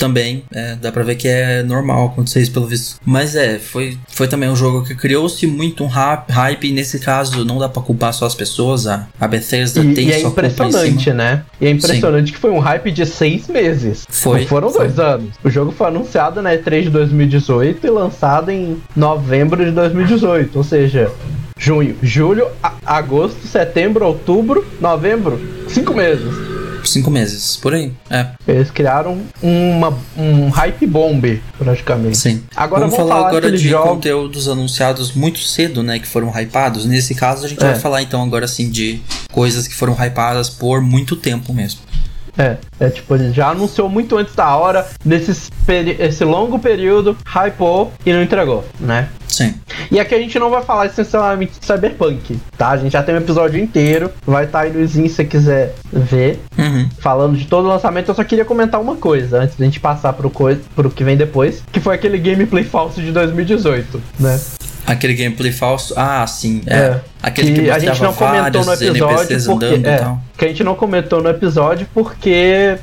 Também, 0.02 0.44
é, 0.52 0.76
dá 0.82 0.92
pra 0.92 1.04
ver 1.04 1.14
que 1.14 1.28
é 1.28 1.62
normal 1.62 2.08
acontecer 2.08 2.42
isso 2.42 2.52
pelo 2.52 2.66
visto. 2.66 3.00
Mas 3.06 3.36
é, 3.36 3.60
foi, 3.60 4.00
foi 4.08 4.28
também 4.28 4.50
um 4.50 4.56
jogo 4.56 4.84
que 4.84 4.96
criou-se 4.96 5.46
muito 5.46 5.84
um 5.84 5.88
hype, 5.88 6.68
e 6.68 6.72
nesse 6.72 6.98
caso 6.98 7.46
não 7.46 7.60
dá 7.60 7.70
pra 7.70 7.84
culpar 7.84 8.12
só 8.12 8.26
as 8.26 8.34
pessoas, 8.34 8.88
a, 8.88 9.08
a 9.20 9.28
Bethesda 9.28 9.80
e, 9.84 9.94
tem 9.94 10.08
e 10.08 10.12
é 10.12 10.22
impressionante, 10.24 11.14
né? 11.14 11.44
E 11.62 11.68
é 11.68 11.70
impressionante 11.70 12.30
Sim. 12.30 12.34
que 12.34 12.40
foi 12.40 12.50
um 12.50 12.58
hype 12.58 12.90
de 12.90 13.06
seis 13.06 13.48
meses. 13.48 14.08
Foi. 14.10 14.40
Não 14.40 14.48
foram 14.48 14.70
foi. 14.72 14.88
dois 14.88 14.98
anos. 14.98 15.36
O 15.44 15.52
jogo 15.52 15.72
foi 15.72 15.86
anunciado 15.86 16.42
na 16.42 16.52
E3 16.52 16.82
de 16.82 16.90
2018 16.90 17.86
e 17.86 17.90
lançado 17.92 18.50
em 18.50 18.82
novembro 18.96 19.64
de 19.64 19.70
2018, 19.70 20.58
ou 20.58 20.64
seja, 20.64 21.12
junho, 21.56 21.96
julho, 22.02 22.48
agosto, 22.84 23.46
setembro, 23.46 24.04
outubro, 24.04 24.66
novembro, 24.82 25.40
cinco 25.70 25.94
meses 25.94 26.51
cinco 26.90 27.10
meses, 27.10 27.56
por 27.56 27.74
aí. 27.74 27.92
É. 28.10 28.28
Eles 28.48 28.72
criaram 28.72 29.22
uma, 29.42 29.98
um 30.18 30.50
hype 30.50 30.86
bomb, 30.88 31.42
praticamente. 31.58 32.18
Sim. 32.18 32.44
Agora 32.56 32.82
vamos, 32.82 32.96
vamos 32.96 33.10
falar, 33.10 33.22
falar 33.22 33.38
agora 33.38 33.52
de 33.52 33.70
jogo... 33.70 33.90
conteúdos 33.90 34.48
anunciados 34.48 35.14
muito 35.14 35.40
cedo, 35.40 35.84
né? 35.84 36.00
Que 36.00 36.08
foram 36.08 36.32
hypados. 36.40 36.86
Nesse 36.86 37.16
caso, 37.16 37.46
a 37.46 37.50
gente 37.50 37.64
é. 37.64 37.72
vai 37.72 37.80
falar 37.80 38.02
então 38.02 38.22
agora 38.24 38.46
assim 38.46 38.70
de 38.70 39.02
coisas 39.32 39.68
que 39.68 39.76
foram 39.76 39.94
hypadas 39.94 40.50
por 40.50 40.82
muito 40.82 41.16
tempo 41.16 41.54
mesmo. 41.54 41.91
É, 42.38 42.58
é 42.80 42.90
tipo, 42.90 43.14
ele 43.16 43.32
já 43.32 43.50
anunciou 43.50 43.90
muito 43.90 44.18
antes 44.18 44.34
da 44.36 44.56
hora, 44.56 44.88
nesse 45.04 45.52
esse 46.00 46.24
longo 46.24 46.60
período, 46.60 47.18
hypou 47.26 47.92
e 48.06 48.12
não 48.12 48.22
entregou, 48.22 48.66
né? 48.80 49.10
Sim. 49.28 49.56
E 49.90 50.00
aqui 50.00 50.14
a 50.14 50.20
gente 50.20 50.38
não 50.38 50.50
vai 50.50 50.62
falar 50.62 50.88
essencialmente 50.88 51.60
de 51.60 51.66
Cyberpunk, 51.66 52.38
tá? 52.58 52.70
A 52.70 52.78
gente 52.78 52.92
já 52.92 53.02
tem 53.02 53.16
um 53.16 53.20
episódio 53.20 53.60
inteiro, 53.62 54.12
vai 54.26 54.46
estar 54.46 54.60
tá 54.60 54.66
aí 54.66 54.74
no 54.74 54.86
Zin 54.86 55.08
se 55.08 55.16
você 55.16 55.26
quiser 55.26 55.76
ver, 55.92 56.40
uhum. 56.58 56.90
falando 57.00 57.38
de 57.38 57.46
todo 57.46 57.66
o 57.66 57.70
lançamento. 57.70 58.10
Eu 58.10 58.16
só 58.16 58.24
queria 58.24 58.44
comentar 58.44 58.82
uma 58.82 58.96
coisa 58.96 59.40
antes 59.40 59.56
da 59.56 59.64
gente 59.64 59.80
passar 59.80 60.14
pro, 60.14 60.30
pro 60.30 60.90
que 60.90 61.04
vem 61.04 61.16
depois, 61.16 61.64
que 61.72 61.80
foi 61.80 61.96
aquele 61.96 62.18
gameplay 62.18 62.64
falso 62.64 63.02
de 63.02 63.12
2018, 63.12 64.02
né? 64.20 64.40
Aquele 64.86 65.14
gameplay 65.14 65.52
falso. 65.52 65.94
Ah, 65.96 66.26
sim. 66.28 66.62
É. 66.66 66.76
É. 66.76 67.02
Aquele 67.22 67.54
que 67.54 67.62
que 67.64 67.70
a 67.70 67.80
gente 67.80 68.02
não 68.02 68.14
comentou 68.14 68.66
no 68.66 68.74
episódio 68.74 69.46
porque 69.46 69.88
é, 69.88 70.16
que 70.38 70.46
a 70.46 70.48
gente 70.48 70.64
não 70.64 70.76
comentou 70.76 71.22
no 71.22 71.30
episódio 71.30 71.88
porque 71.94 72.78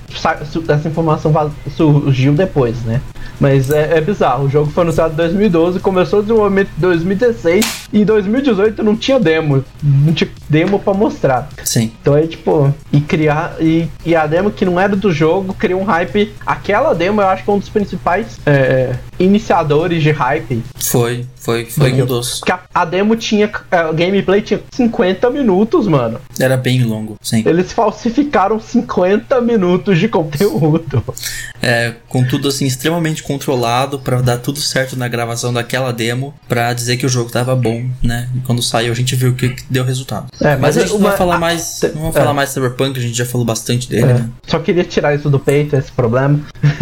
essa 0.68 0.88
informação 0.88 1.32
surgiu 1.76 2.32
depois, 2.32 2.82
né? 2.84 3.00
Mas 3.40 3.70
é, 3.70 3.98
é 3.98 4.00
bizarro. 4.00 4.46
O 4.46 4.50
jogo 4.50 4.70
foi 4.70 4.82
anunciado 4.82 5.12
em 5.12 5.16
2012, 5.16 5.80
começou 5.80 6.18
o 6.18 6.22
desenvolvimento 6.22 6.70
em 6.76 6.80
2016 6.80 7.88
e 7.92 8.00
em 8.00 8.04
2018 8.04 8.82
não 8.82 8.96
tinha 8.96 9.18
demo, 9.18 9.64
não 9.82 10.12
tinha 10.12 10.28
demo 10.48 10.78
pra 10.78 10.92
mostrar. 10.92 11.48
Sim. 11.64 11.92
Então 12.00 12.16
é 12.16 12.26
tipo, 12.26 12.74
e 12.92 13.00
criar. 13.00 13.56
E, 13.60 13.88
e 14.04 14.16
a 14.16 14.26
demo 14.26 14.50
que 14.50 14.64
não 14.64 14.78
era 14.78 14.96
do 14.96 15.12
jogo 15.12 15.54
criou 15.54 15.80
um 15.80 15.84
hype. 15.84 16.32
Aquela 16.44 16.94
demo 16.94 17.20
eu 17.20 17.28
acho 17.28 17.44
que 17.44 17.50
é 17.50 17.52
um 17.52 17.58
dos 17.58 17.68
principais 17.68 18.40
é, 18.44 18.94
iniciadores 19.18 20.02
de 20.02 20.10
hype. 20.10 20.62
Foi, 20.76 21.26
foi, 21.36 21.66
foi 21.66 21.92
um 21.92 22.06
dos. 22.06 22.40
Porque 22.40 22.52
a, 22.52 22.60
a 22.74 22.84
demo 22.84 23.14
tinha. 23.14 23.50
A 23.70 23.92
gameplay 24.28 24.42
tinha 24.42 24.60
50 24.72 25.30
minutos, 25.30 25.86
mano. 25.86 26.20
Era 26.38 26.56
bem 26.56 26.84
longo, 26.84 27.16
sim. 27.22 27.42
Eles 27.46 27.72
falsificaram 27.72 28.60
50 28.60 29.40
minutos 29.40 29.98
de 29.98 30.08
conteúdo. 30.08 31.02
É, 31.60 31.94
com 32.08 32.22
tudo 32.24 32.48
assim 32.48 32.66
extremamente 32.66 33.22
controlado 33.22 33.98
pra 33.98 34.20
dar 34.20 34.38
tudo 34.38 34.60
certo 34.60 34.96
na 34.96 35.08
gravação 35.08 35.52
daquela 35.52 35.92
demo 35.92 36.34
pra 36.46 36.72
dizer 36.72 36.96
que 36.96 37.06
o 37.06 37.08
jogo 37.08 37.30
tava 37.30 37.56
bom, 37.56 37.84
né? 38.02 38.28
E 38.36 38.40
quando 38.40 38.62
saiu 38.62 38.92
a 38.92 38.94
gente 38.94 39.16
viu 39.16 39.34
que 39.34 39.56
deu 39.70 39.84
resultado. 39.84 40.26
É, 40.40 40.50
mas, 40.50 40.60
mas 40.60 40.76
a 40.76 40.80
gente 40.82 40.90
não 40.90 40.98
uma- 40.98 41.08
vai 41.08 41.18
falar 41.18 41.38
mais, 41.38 41.80
não 41.94 42.00
vamos 42.02 42.16
é. 42.16 42.20
falar 42.20 42.34
mais 42.34 42.50
Cyberpunk, 42.50 42.98
a 42.98 43.02
gente 43.02 43.16
já 43.16 43.24
falou 43.24 43.44
bastante 43.46 43.88
dele, 43.88 44.02
É, 44.02 44.14
né? 44.14 44.28
Só 44.46 44.58
queria 44.58 44.84
tirar 44.84 45.14
isso 45.14 45.28
do 45.30 45.38
peito, 45.38 45.74
esse 45.74 45.90
problema. 45.90 46.38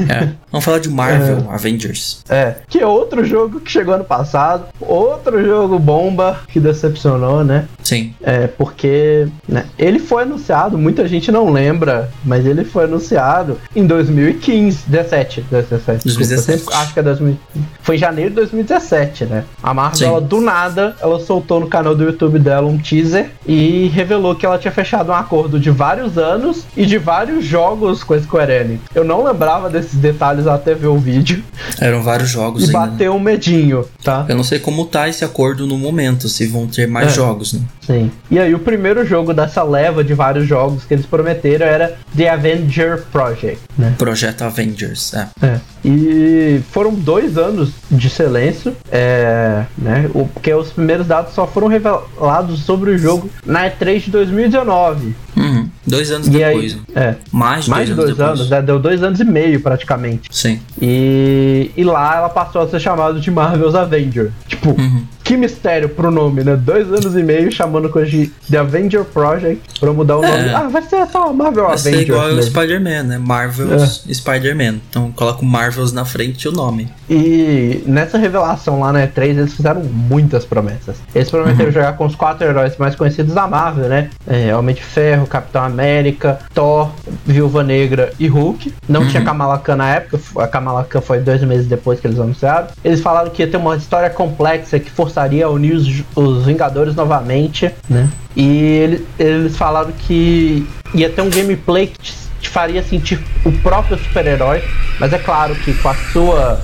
É. 0.09 0.29
Vamos 0.51 0.65
falar 0.65 0.79
de 0.79 0.89
Marvel 0.89 1.51
Avengers. 1.51 2.21
É, 2.29 2.57
que 2.69 2.79
é 2.79 2.87
outro 2.87 3.25
jogo 3.25 3.61
que 3.61 3.71
chegou 3.71 3.95
ano 3.95 4.05
passado, 4.05 4.67
outro 4.81 5.43
jogo 5.45 5.79
bomba 5.79 6.41
que 6.49 6.61
decepcionou, 6.61 7.36
né? 7.45 7.67
Sim. 7.83 8.15
É, 8.23 8.47
porque 8.47 9.29
né, 9.49 9.67
ele 9.79 9.99
foi 9.99 10.23
anunciado, 10.25 10.77
muita 10.79 11.07
gente 11.07 11.31
não 11.31 11.51
lembra, 11.51 12.11
mas 12.25 12.45
ele 12.47 12.65
foi 12.65 12.85
anunciado 12.85 13.59
em 13.75 13.87
2015, 13.87 14.85
17, 14.89 15.45
17. 15.51 16.05
2017. 16.05 16.57
desculpa, 16.59 16.79
acho 16.81 16.93
que 16.95 17.01
é 17.01 17.03
2000. 17.03 17.37
Foi 17.83 17.95
em 17.97 17.99
janeiro 17.99 18.31
de 18.31 18.37
2017, 18.37 19.25
né? 19.27 19.45
A 19.63 19.73
Marvel, 19.73 20.09
ela, 20.09 20.21
do 20.21 20.41
nada, 20.41 20.97
ela 21.01 21.21
soltou 21.21 21.61
no 21.61 21.69
canal 21.69 21.95
do 21.95 22.05
YouTube 22.05 22.39
dela 22.39 22.67
um 22.67 22.79
teaser 22.79 23.31
e 23.47 23.87
revelou 23.89 24.35
que 24.35 24.45
ela 24.45 24.59
tinha 24.59 24.73
fechado 24.73 25.11
um 25.11 25.15
acordo 25.15 25.59
de 25.61 25.71
vários 25.71 26.19
anos 26.19 26.65
e 26.77 26.85
de 26.85 26.99
vários 26.99 27.45
jogos 27.45 28.03
com 28.03 28.15
a 28.15 28.21
Square 28.21 28.53
Enix. 28.53 28.83
Eu 28.95 29.05
não 29.05 29.23
lembrava 29.25 29.71
desses 29.71 29.95
detalhes 29.95 30.47
até 30.47 30.75
ver 30.75 30.89
o 30.89 30.99
vídeo 30.99 31.43
Eram 31.81 32.03
vários 32.03 32.29
jogos 32.31 32.63
e 32.63 32.67
ainda. 32.67 32.79
né? 32.81 32.87
bateu 32.91 33.15
um 33.15 33.21
medinho, 33.21 33.85
tá? 34.03 34.25
Eu 34.29 34.37
não 34.37 34.45
sei 34.45 34.59
como 34.59 34.85
tá 34.87 35.09
esse 35.09 35.25
acordo 35.25 35.67
no 35.67 35.79
momento, 35.79 36.29
se 36.29 36.47
vão 36.47 36.67
ter 36.67 36.87
mais 36.89 37.09
É. 37.09 37.11
jogos, 37.11 37.26
né? 37.55 37.61
Sim. 37.87 38.11
E 38.31 38.39
aí 38.39 38.55
o 38.55 38.59
primeiro 38.59 39.07
jogo 39.07 39.33
dessa 39.33 39.63
leva 39.63 40.03
de 40.03 40.13
vários 40.15 40.47
jogos 40.47 40.85
que 40.85 40.93
eles 40.95 41.07
prometeram 41.07 41.65
era 41.67 41.97
The 42.17 42.29
Avenger 42.29 43.05
Project, 43.13 43.61
né? 43.79 43.95
Projeto 43.97 44.43
Avengers, 44.43 45.15
é. 45.15 45.29
É. 45.43 45.61
E 45.85 46.61
foram 46.73 46.93
dois 46.95 47.39
anos 47.39 47.71
de 47.91 48.11
silêncio, 48.11 48.75
é, 48.91 49.63
né? 49.79 50.11
O, 50.15 50.27
porque 50.27 50.53
os 50.53 50.71
primeiros 50.71 51.07
dados 51.07 51.33
só 51.33 51.47
foram 51.47 51.69
revelados 51.69 52.61
sobre 52.65 52.91
o 52.91 52.99
jogo 52.99 53.31
na 53.45 53.71
E3 53.71 54.01
de 54.05 54.11
2019. 54.11 55.15
Uhum. 55.37 55.69
Dois 55.87 56.11
anos 56.11 56.27
E 56.27 56.31
depois. 56.31 56.73
aí, 56.75 56.81
é, 56.97 57.15
Mais 57.31 57.65
de 57.67 57.71
mais 57.71 57.89
dois, 57.89 57.89
de 57.89 57.93
anos 57.93 57.97
dois 57.97 58.17
depois. 58.17 58.39
anos, 58.41 58.51
né? 58.51 58.63
deu 58.63 58.79
dois 58.81 59.03
anos 59.03 59.21
e 59.21 59.25
meio 59.25 59.61
praticamente. 59.61 60.29
Sim. 60.33 60.59
E, 60.83 61.71
e 61.77 61.85
lá 61.85 62.17
ela 62.17 62.29
passou 62.29 62.63
a 62.63 62.69
ser 62.69 62.81
chamada 62.81 63.21
de 63.21 63.31
Marvel's 63.31 63.75
Avenger. 63.75 64.31
Tipo, 64.49 64.71
Uhum. 64.71 65.05
que 65.23 65.37
mistério 65.37 65.89
pro 65.91 66.11
nome, 66.11 66.43
né? 66.43 66.57
Dois 66.57 66.89
anos 66.93 67.15
e 67.15 67.23
meio 67.23 67.53
chamando 67.53 67.76
coisa 67.89 68.11
de 68.11 68.27
The 68.51 68.59
Avenger 68.59 69.05
Project 69.05 69.81
pra 69.81 69.93
mudar 69.93 70.19
o 70.19 70.25
É. 70.25 70.29
nome. 70.31 70.55
Ah, 70.55 70.69
vai 70.69 70.83
ser 70.83 71.07
só 71.07 71.33
Marvel 71.33 71.67
Vai 71.67 71.79
ser 71.79 71.89
Avenger. 71.91 72.09
igual 72.15 72.31
o 72.31 72.35
mesmo. 72.35 72.43
Spider-Man, 72.51 73.03
né? 73.05 73.19
Marvel's 73.19 74.05
É. 74.09 74.15
Spider-Man. 74.15 74.77
Então 74.91 75.11
coloca 75.13 75.43
o 75.43 75.47
Marvels 75.47 75.93
na 75.93 76.05
frente 76.05 76.43
e 76.45 76.49
o 76.49 76.53
nome. 76.53 76.89
E 77.09 77.83
nessa 77.87 78.19
revelação 78.19 78.81
lá 78.81 78.93
na 78.93 79.07
E3, 79.07 79.39
eles 79.39 79.55
fizeram 79.55 79.83
muitas 79.83 80.45
promessas. 80.45 80.97
Eles 81.15 81.31
prometeram 81.31 81.71
jogar 81.71 81.93
com 81.97 82.05
os 82.07 82.15
quatro 82.15 82.47
heróis 82.47 82.77
mais 82.79 82.95
conhecidos 82.95 83.35
da 83.35 83.47
Marvel, 83.47 83.89
né? 83.89 84.11
É, 84.27 84.55
Homem 84.57 84.75
de 84.75 84.83
Ferro, 84.83 85.27
Capitão 85.27 85.63
América, 85.63 86.39
Thor, 86.55 86.91
Viúva 87.25 87.63
Negra 87.63 88.13
e 88.19 88.27
Hulk. 88.27 88.73
Não 88.89 89.07
tinha 89.07 89.23
Kamala 89.23 89.59
Khan 89.59 89.77
na 89.77 89.89
época, 89.95 90.19
a 90.41 90.47
Kamala 90.49 90.85
Khan 90.85 91.01
foi 91.01 91.19
dois 91.21 91.43
meses 91.43 91.67
depois 91.67 92.01
que 92.01 92.07
eles 92.07 92.19
anunciaram. 92.19 92.69
Eles 92.85 93.01
falaram 93.01 93.31
que 93.31 93.43
ia 93.43 93.49
ter 93.49 93.57
uma 93.57 93.77
história 93.77 94.11
complexa 94.11 94.79
que 94.79 94.91
forçaria 94.91 95.47
a 95.47 95.49
unir 95.51 95.75
os, 95.75 96.03
os 96.15 96.45
Vingadores 96.47 96.95
novamente, 96.95 97.66
né? 97.89 98.09
E 98.37 98.47
ele- 98.83 99.07
eles 99.19 99.57
falaram 99.57 99.93
que 99.93 100.67
ia 100.95 101.09
ter 101.11 101.23
um 101.23 101.31
gameplay 101.31 101.87
que 101.89 101.99
te, 101.99 102.15
te 102.41 102.49
faria 102.49 102.83
sentir 102.83 103.19
o 103.45 103.53
próprio 103.53 103.99
super-herói, 103.99 104.63
mas 105.01 105.13
é 105.13 105.19
claro 105.19 105.55
que 105.57 105.73
com 105.75 105.89
a 105.89 105.95
sua 106.13 106.61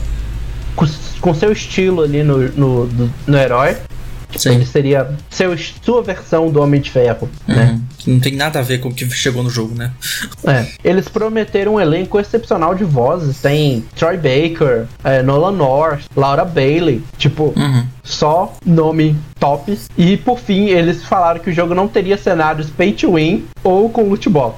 com, 0.76 0.86
com 1.20 1.34
seu 1.34 1.52
estilo 1.52 2.02
ali 2.02 2.22
no, 2.22 2.38
no, 2.50 2.86
do- 2.86 3.12
no 3.26 3.36
herói. 3.38 3.76
Sim. 4.38 4.54
ele 4.54 4.66
seria 4.66 5.10
seu, 5.30 5.56
sua 5.84 6.02
versão 6.02 6.50
do 6.50 6.60
Homem 6.60 6.80
de 6.80 6.90
Ferro, 6.90 7.28
né? 7.46 7.72
Uhum. 7.72 7.82
Que 7.98 8.10
Não 8.10 8.20
tem 8.20 8.34
nada 8.34 8.58
a 8.58 8.62
ver 8.62 8.78
com 8.78 8.88
o 8.88 8.94
que 8.94 9.08
chegou 9.10 9.42
no 9.42 9.50
jogo, 9.50 9.74
né? 9.74 9.92
É. 10.46 10.66
Eles 10.84 11.08
prometeram 11.08 11.74
um 11.74 11.80
elenco 11.80 12.18
excepcional 12.18 12.74
de 12.74 12.84
vozes. 12.84 13.40
Tem 13.40 13.84
Troy 13.96 14.16
Baker, 14.16 14.86
é, 15.04 15.22
Nolan 15.22 15.52
North, 15.52 16.02
Laura 16.16 16.44
Bailey. 16.44 17.02
Tipo, 17.16 17.52
Uhum. 17.56 17.86
só 18.02 18.52
nome 18.64 19.16
top. 19.38 19.78
E 19.96 20.16
por 20.16 20.38
fim, 20.38 20.66
eles 20.68 21.04
falaram 21.04 21.40
que 21.40 21.50
o 21.50 21.52
jogo 21.54 21.74
não 21.74 21.86
teria 21.88 22.16
cenários 22.16 22.68
pay 22.70 22.92
to 22.92 23.14
win 23.14 23.44
ou 23.62 23.88
com 23.88 24.02
loot 24.08 24.28
box. 24.28 24.56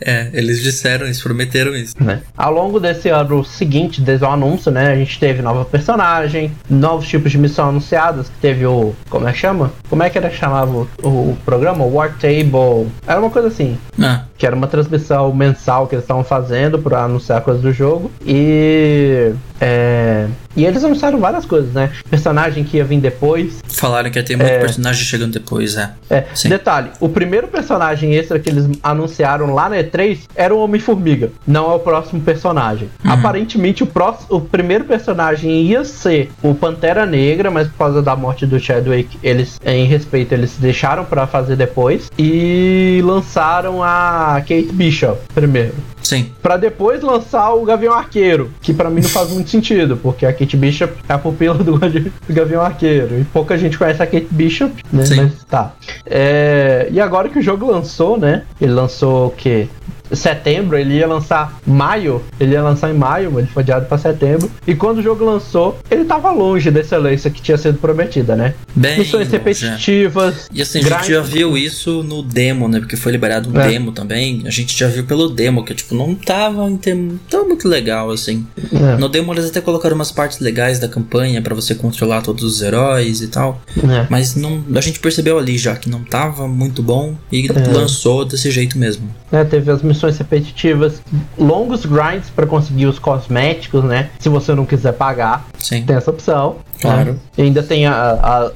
É, 0.00 0.28
eles 0.34 0.62
disseram 0.62 1.06
isso, 1.06 1.22
prometeram 1.22 1.74
isso. 1.74 1.94
né? 1.98 2.20
Ao 2.36 2.52
longo 2.52 2.78
desse 2.78 3.08
ano 3.08 3.42
seguinte, 3.44 4.00
desde 4.00 4.24
o 4.24 4.28
anúncio, 4.28 4.70
né, 4.70 4.92
a 4.92 4.96
gente 4.96 5.18
teve 5.18 5.40
nova 5.40 5.64
personagem, 5.64 6.52
novos 6.68 7.08
tipos 7.08 7.32
de 7.32 7.38
missão 7.38 7.70
anunciadas, 7.70 8.28
que 8.28 8.34
teve 8.40 8.66
o, 8.66 8.94
como 9.08 9.26
é 9.26 9.32
que 9.32 9.38
chama? 9.38 9.72
Como 9.88 10.02
é 10.02 10.10
que 10.10 10.18
era 10.18 10.28
que 10.28 10.36
chamava 10.36 10.70
o, 10.70 11.08
o 11.08 11.38
programa? 11.44 11.84
War 11.84 12.14
Table, 12.18 12.88
era 13.06 13.18
uma 13.20 13.30
coisa 13.30 13.48
assim, 13.48 13.78
Ah, 14.00 14.24
que 14.36 14.46
era 14.46 14.54
uma 14.54 14.66
transmissão 14.66 15.32
mensal 15.32 15.86
que 15.86 15.94
eles 15.94 16.04
estavam 16.04 16.24
fazendo 16.24 16.78
para 16.78 17.04
anunciar 17.04 17.40
coisas 17.42 17.62
do 17.62 17.72
jogo 17.72 18.10
e 18.24 19.32
é, 19.60 20.26
e 20.54 20.64
eles 20.64 20.82
anunciaram 20.82 21.18
várias 21.18 21.44
coisas, 21.44 21.72
né? 21.72 21.90
Personagem 22.08 22.64
que 22.64 22.78
ia 22.78 22.84
vir 22.84 23.00
depois. 23.00 23.62
falaram 23.68 24.10
que 24.10 24.18
ia 24.18 24.24
ter 24.24 24.36
muito 24.36 24.50
personagem 24.50 25.04
chegando 25.04 25.32
depois, 25.32 25.76
é. 25.76 25.92
É, 26.08 26.26
detalhe, 26.46 26.90
o 27.00 27.08
primeiro 27.08 27.46
personagem 27.48 28.14
extra 28.14 28.38
que 28.38 28.48
eles 28.48 28.66
anunciaram 28.82 29.54
lá 29.54 29.68
na 29.68 29.76
E3 29.76 30.20
era 30.34 30.54
o 30.54 30.58
Homem-Formiga, 30.58 31.30
não 31.46 31.70
é 31.72 31.74
o 31.74 31.78
próximo 31.78 32.20
personagem. 32.22 32.88
Uhum. 33.04 33.12
Aparentemente, 33.12 33.82
o, 33.82 33.86
próximo, 33.86 34.36
o 34.36 34.40
primeiro 34.40 34.84
personagem 34.84 35.62
ia 35.62 35.84
ser 35.84 36.30
o 36.42 36.54
Pantera 36.54 37.04
Negra, 37.04 37.50
mas 37.50 37.68
por 37.68 37.78
causa 37.78 38.02
da 38.02 38.16
morte 38.16 38.46
do 38.46 38.58
Chadwick, 38.58 39.18
eles, 39.22 39.60
em 39.64 39.86
respeito, 39.86 40.32
eles 40.32 40.56
deixaram 40.58 41.04
pra 41.04 41.26
fazer 41.26 41.56
depois. 41.56 42.10
E 42.18 43.02
lançaram 43.04 43.82
a 43.82 44.25
Kate 44.34 44.70
Bishop 44.72 45.20
primeiro. 45.34 45.74
Sim. 46.02 46.30
Pra 46.40 46.56
depois 46.56 47.02
lançar 47.02 47.52
o 47.54 47.64
Gavião 47.64 47.92
Arqueiro, 47.92 48.50
que 48.60 48.72
pra 48.72 48.88
mim 48.88 49.00
não 49.00 49.08
faz 49.08 49.30
muito 49.30 49.50
sentido, 49.50 49.96
porque 49.96 50.24
a 50.24 50.32
Kate 50.32 50.56
Bishop 50.56 50.94
é 51.08 51.12
a 51.12 51.18
pupila 51.18 51.54
do, 51.54 51.78
do 51.78 52.12
Gavião 52.28 52.62
Arqueiro. 52.62 53.18
E 53.18 53.24
pouca 53.24 53.58
gente 53.58 53.76
conhece 53.76 54.02
a 54.02 54.06
Kate 54.06 54.28
Bishop, 54.30 54.72
né? 54.92 55.04
Sim. 55.04 55.16
Mas 55.16 55.44
tá. 55.44 55.72
É, 56.04 56.88
e 56.92 57.00
agora 57.00 57.28
que 57.28 57.38
o 57.38 57.42
jogo 57.42 57.70
lançou, 57.70 58.16
né? 58.16 58.44
Ele 58.60 58.72
lançou 58.72 59.28
o 59.28 59.30
quê? 59.30 59.68
Setembro, 60.12 60.76
ele 60.78 60.94
ia 60.94 61.06
lançar 61.06 61.58
maio, 61.66 62.22
ele 62.38 62.52
ia 62.52 62.62
lançar 62.62 62.90
em 62.90 62.94
maio, 62.96 63.30
mas 63.30 63.44
ele 63.44 63.52
foi 63.52 63.62
adiado 63.62 63.86
pra 63.86 63.98
setembro. 63.98 64.50
E 64.66 64.74
quando 64.74 64.98
o 64.98 65.02
jogo 65.02 65.24
lançou, 65.24 65.78
ele 65.90 66.04
tava 66.04 66.30
longe 66.30 66.70
da 66.70 66.80
excelência 66.80 67.30
que 67.30 67.40
tinha 67.42 67.56
sido 67.58 67.78
prometida, 67.78 68.34
né? 68.36 68.54
Bem 68.74 68.98
Missões 68.98 69.28
é. 69.28 69.30
repetitivas. 69.32 70.48
E 70.52 70.62
assim, 70.62 70.78
a 70.80 70.82
gente 70.82 71.12
já 71.12 71.20
viu 71.20 71.56
isso 71.56 72.02
no 72.02 72.22
demo, 72.22 72.68
né? 72.68 72.78
Porque 72.80 72.96
foi 72.96 73.12
liberado 73.12 73.48
um 73.50 73.60
É. 73.60 73.68
demo 73.68 73.92
também. 73.92 74.42
A 74.46 74.50
gente 74.50 74.76
já 74.78 74.88
viu 74.88 75.04
pelo 75.04 75.28
demo, 75.28 75.64
que 75.64 75.74
tipo, 75.74 75.94
não 75.94 76.14
tava 76.14 76.68
em 76.70 76.76
termo- 76.76 77.18
muito 77.46 77.68
legal, 77.68 78.10
assim. 78.10 78.46
É, 78.72 78.96
No 78.96 79.08
demo 79.08 79.32
eles 79.32 79.46
até 79.46 79.60
colocaram 79.60 79.94
umas 79.94 80.10
partes 80.10 80.40
legais 80.40 80.78
da 80.78 80.88
campanha 80.88 81.40
pra 81.40 81.54
você 81.54 81.74
controlar 81.74 82.22
todos 82.22 82.42
os 82.44 82.62
heróis 82.62 83.20
e 83.22 83.28
tal. 83.28 83.60
é. 83.76 84.06
Mas 84.10 84.34
não, 84.34 84.62
a 84.74 84.80
gente 84.80 84.98
percebeu 85.00 85.38
ali 85.38 85.56
já 85.58 85.76
que 85.76 85.88
não 85.88 86.02
tava 86.02 86.46
muito 86.48 86.82
bom 86.82 87.14
e 87.30 87.46
É. 87.48 87.68
lançou 87.72 88.24
desse 88.24 88.50
jeito 88.50 88.76
mesmo. 88.78 89.08
Né, 89.30 89.44
teve 89.44 89.70
as 89.70 89.82
missões 89.82 90.16
repetitivas, 90.18 91.02
longos 91.38 91.84
grinds 91.84 92.30
pra 92.30 92.46
conseguir 92.46 92.86
os 92.86 92.98
cosméticos, 92.98 93.82
né? 93.84 94.10
Se 94.18 94.28
você 94.28 94.54
não 94.54 94.64
quiser 94.64 94.92
pagar, 94.92 95.46
Sim. 95.58 95.84
tem 95.84 95.96
essa 95.96 96.10
opção. 96.10 96.56
Claro. 96.80 97.12
né? 97.14 97.18
E 97.38 97.42
ainda 97.42 97.62
tem 97.62 97.86
a, 97.86 97.92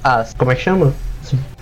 a- 0.04 0.20
as. 0.20 0.34
Como 0.34 0.52
é 0.52 0.54
que 0.54 0.62
chama? 0.62 0.92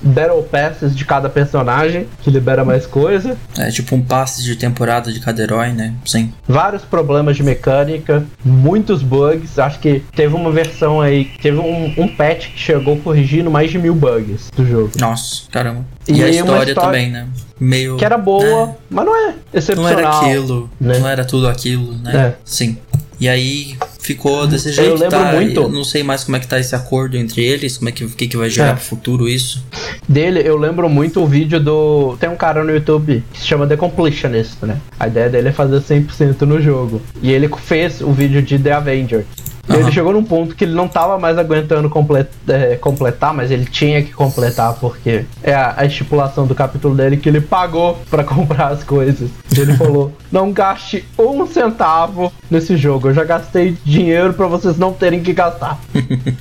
Battle 0.01 0.43
Passes 0.43 0.95
de 0.95 1.05
cada 1.05 1.29
personagem, 1.29 2.07
que 2.23 2.31
libera 2.31 2.65
mais 2.65 2.87
coisa. 2.87 3.37
É 3.57 3.71
tipo 3.71 3.95
um 3.95 4.03
passe 4.03 4.43
de 4.43 4.57
temporada 4.57 5.13
de 5.13 5.21
cada 5.21 5.43
herói, 5.43 5.73
né? 5.73 5.95
Sim. 6.05 6.33
Vários 6.47 6.85
problemas 6.85 7.37
de 7.37 7.43
mecânica, 7.43 8.25
muitos 8.45 9.03
bugs. 9.03 9.59
Acho 9.59 9.79
que 9.79 10.03
teve 10.15 10.35
uma 10.35 10.51
versão 10.51 11.01
aí, 11.01 11.31
teve 11.41 11.59
um, 11.59 11.95
um 11.97 12.09
patch 12.09 12.49
que 12.49 12.59
chegou 12.59 12.97
corrigindo 12.99 13.51
mais 13.51 13.71
de 13.71 13.79
mil 13.79 13.95
bugs 13.95 14.51
do 14.55 14.67
jogo. 14.67 14.91
Nossa, 14.99 15.43
caramba. 15.51 15.85
E, 16.07 16.13
e 16.13 16.25
a 16.25 16.29
história, 16.29 16.71
história, 16.71 16.75
também, 16.75 17.11
né? 17.11 17.27
Meio. 17.61 17.97
Que 17.97 18.05
era 18.05 18.17
boa, 18.17 18.67
né? 18.67 18.75
mas 18.89 19.05
não 19.05 19.17
é 19.17 19.35
excepcional. 19.53 19.93
Não 19.93 19.99
era 19.99 20.09
aquilo, 20.11 20.71
né? 20.81 20.99
não 20.99 21.09
era 21.09 21.25
tudo 21.25 21.49
aquilo, 21.49 21.93
né? 21.99 22.17
É. 22.17 22.35
Sim. 22.45 22.79
E 23.21 23.29
aí 23.29 23.77
ficou 23.99 24.47
desse 24.47 24.73
jeito. 24.73 24.91
Eu 24.91 24.95
lembro 24.95 25.11
tá? 25.11 25.33
muito. 25.33 25.61
Eu 25.61 25.69
não 25.69 25.83
sei 25.83 26.03
mais 26.03 26.25
como 26.25 26.37
é 26.37 26.41
que 26.41 26.47
tá 26.47 26.59
esse 26.59 26.75
acordo 26.75 27.17
entre 27.17 27.45
eles, 27.45 27.77
como 27.77 27.89
é 27.89 27.93
que, 27.93 28.07
que, 28.07 28.29
que 28.29 28.37
vai 28.37 28.49
gerar 28.49 28.71
é. 28.71 28.73
pro 28.75 28.83
futuro 28.83 29.29
isso. 29.29 29.63
Dele, 30.09 30.43
eu 30.45 30.57
lembro 30.57 30.89
muito 30.89 31.23
o 31.23 31.27
vídeo 31.27 31.61
do. 31.61 32.17
Tem 32.19 32.29
um 32.29 32.37
cara 32.37 32.65
no 32.65 32.73
YouTube 32.73 33.23
que 33.33 33.41
se 33.41 33.47
chama 33.47 33.67
The 33.67 33.77
Completionist, 33.77 34.65
né? 34.65 34.79
A 34.99 35.07
ideia 35.07 35.29
dele 35.29 35.49
é 35.49 35.53
fazer 35.53 35.81
100% 35.81 36.43
no 36.43 36.61
jogo. 36.61 37.01
E 37.23 37.31
ele 37.31 37.49
fez 37.49 38.01
o 38.01 38.13
vídeo 38.13 38.43
de 38.43 38.59
The 38.59 38.73
Avenger. 38.73 39.25
Uhum. 39.69 39.81
Ele 39.81 39.93
chegou 39.93 40.13
num 40.13 40.25
ponto 40.25 40.55
que 40.55 40.65
ele 40.65 40.73
não 40.73 40.89
tava 40.89 41.19
mais 41.19 41.37
aguentando 41.37 41.91
complet, 41.91 42.29
é, 42.49 42.77
completar, 42.77 43.35
mas 43.35 43.51
ele 43.51 43.67
tinha 43.67 44.03
que 44.03 44.13
completar, 44.13 44.75
porque 44.75 45.27
é 45.43 45.55
a, 45.55 45.75
a 45.77 45.85
estipulação 45.85 46.47
do 46.47 46.55
capítulo 46.55 46.95
dele 46.95 47.19
que 47.19 47.29
ele 47.29 47.41
pagou 47.41 47.99
para 48.11 48.25
comprar 48.25 48.69
as 48.69 48.83
coisas. 48.83 49.31
Ele 49.57 49.77
falou: 49.77 50.13
não 50.33 50.53
gaste 50.53 51.05
um 51.19 51.47
centavo 51.47 52.33
nesse 52.51 52.77
jogo. 52.77 53.09
Eu 53.09 53.15
já 53.15 53.25
gastei 53.25 53.77
dinheiro 53.85 54.33
para 54.33 54.47
vocês 54.47 54.79
não 54.79 54.93
terem 54.93 55.23
que 55.23 55.33
gastar. 55.33 55.79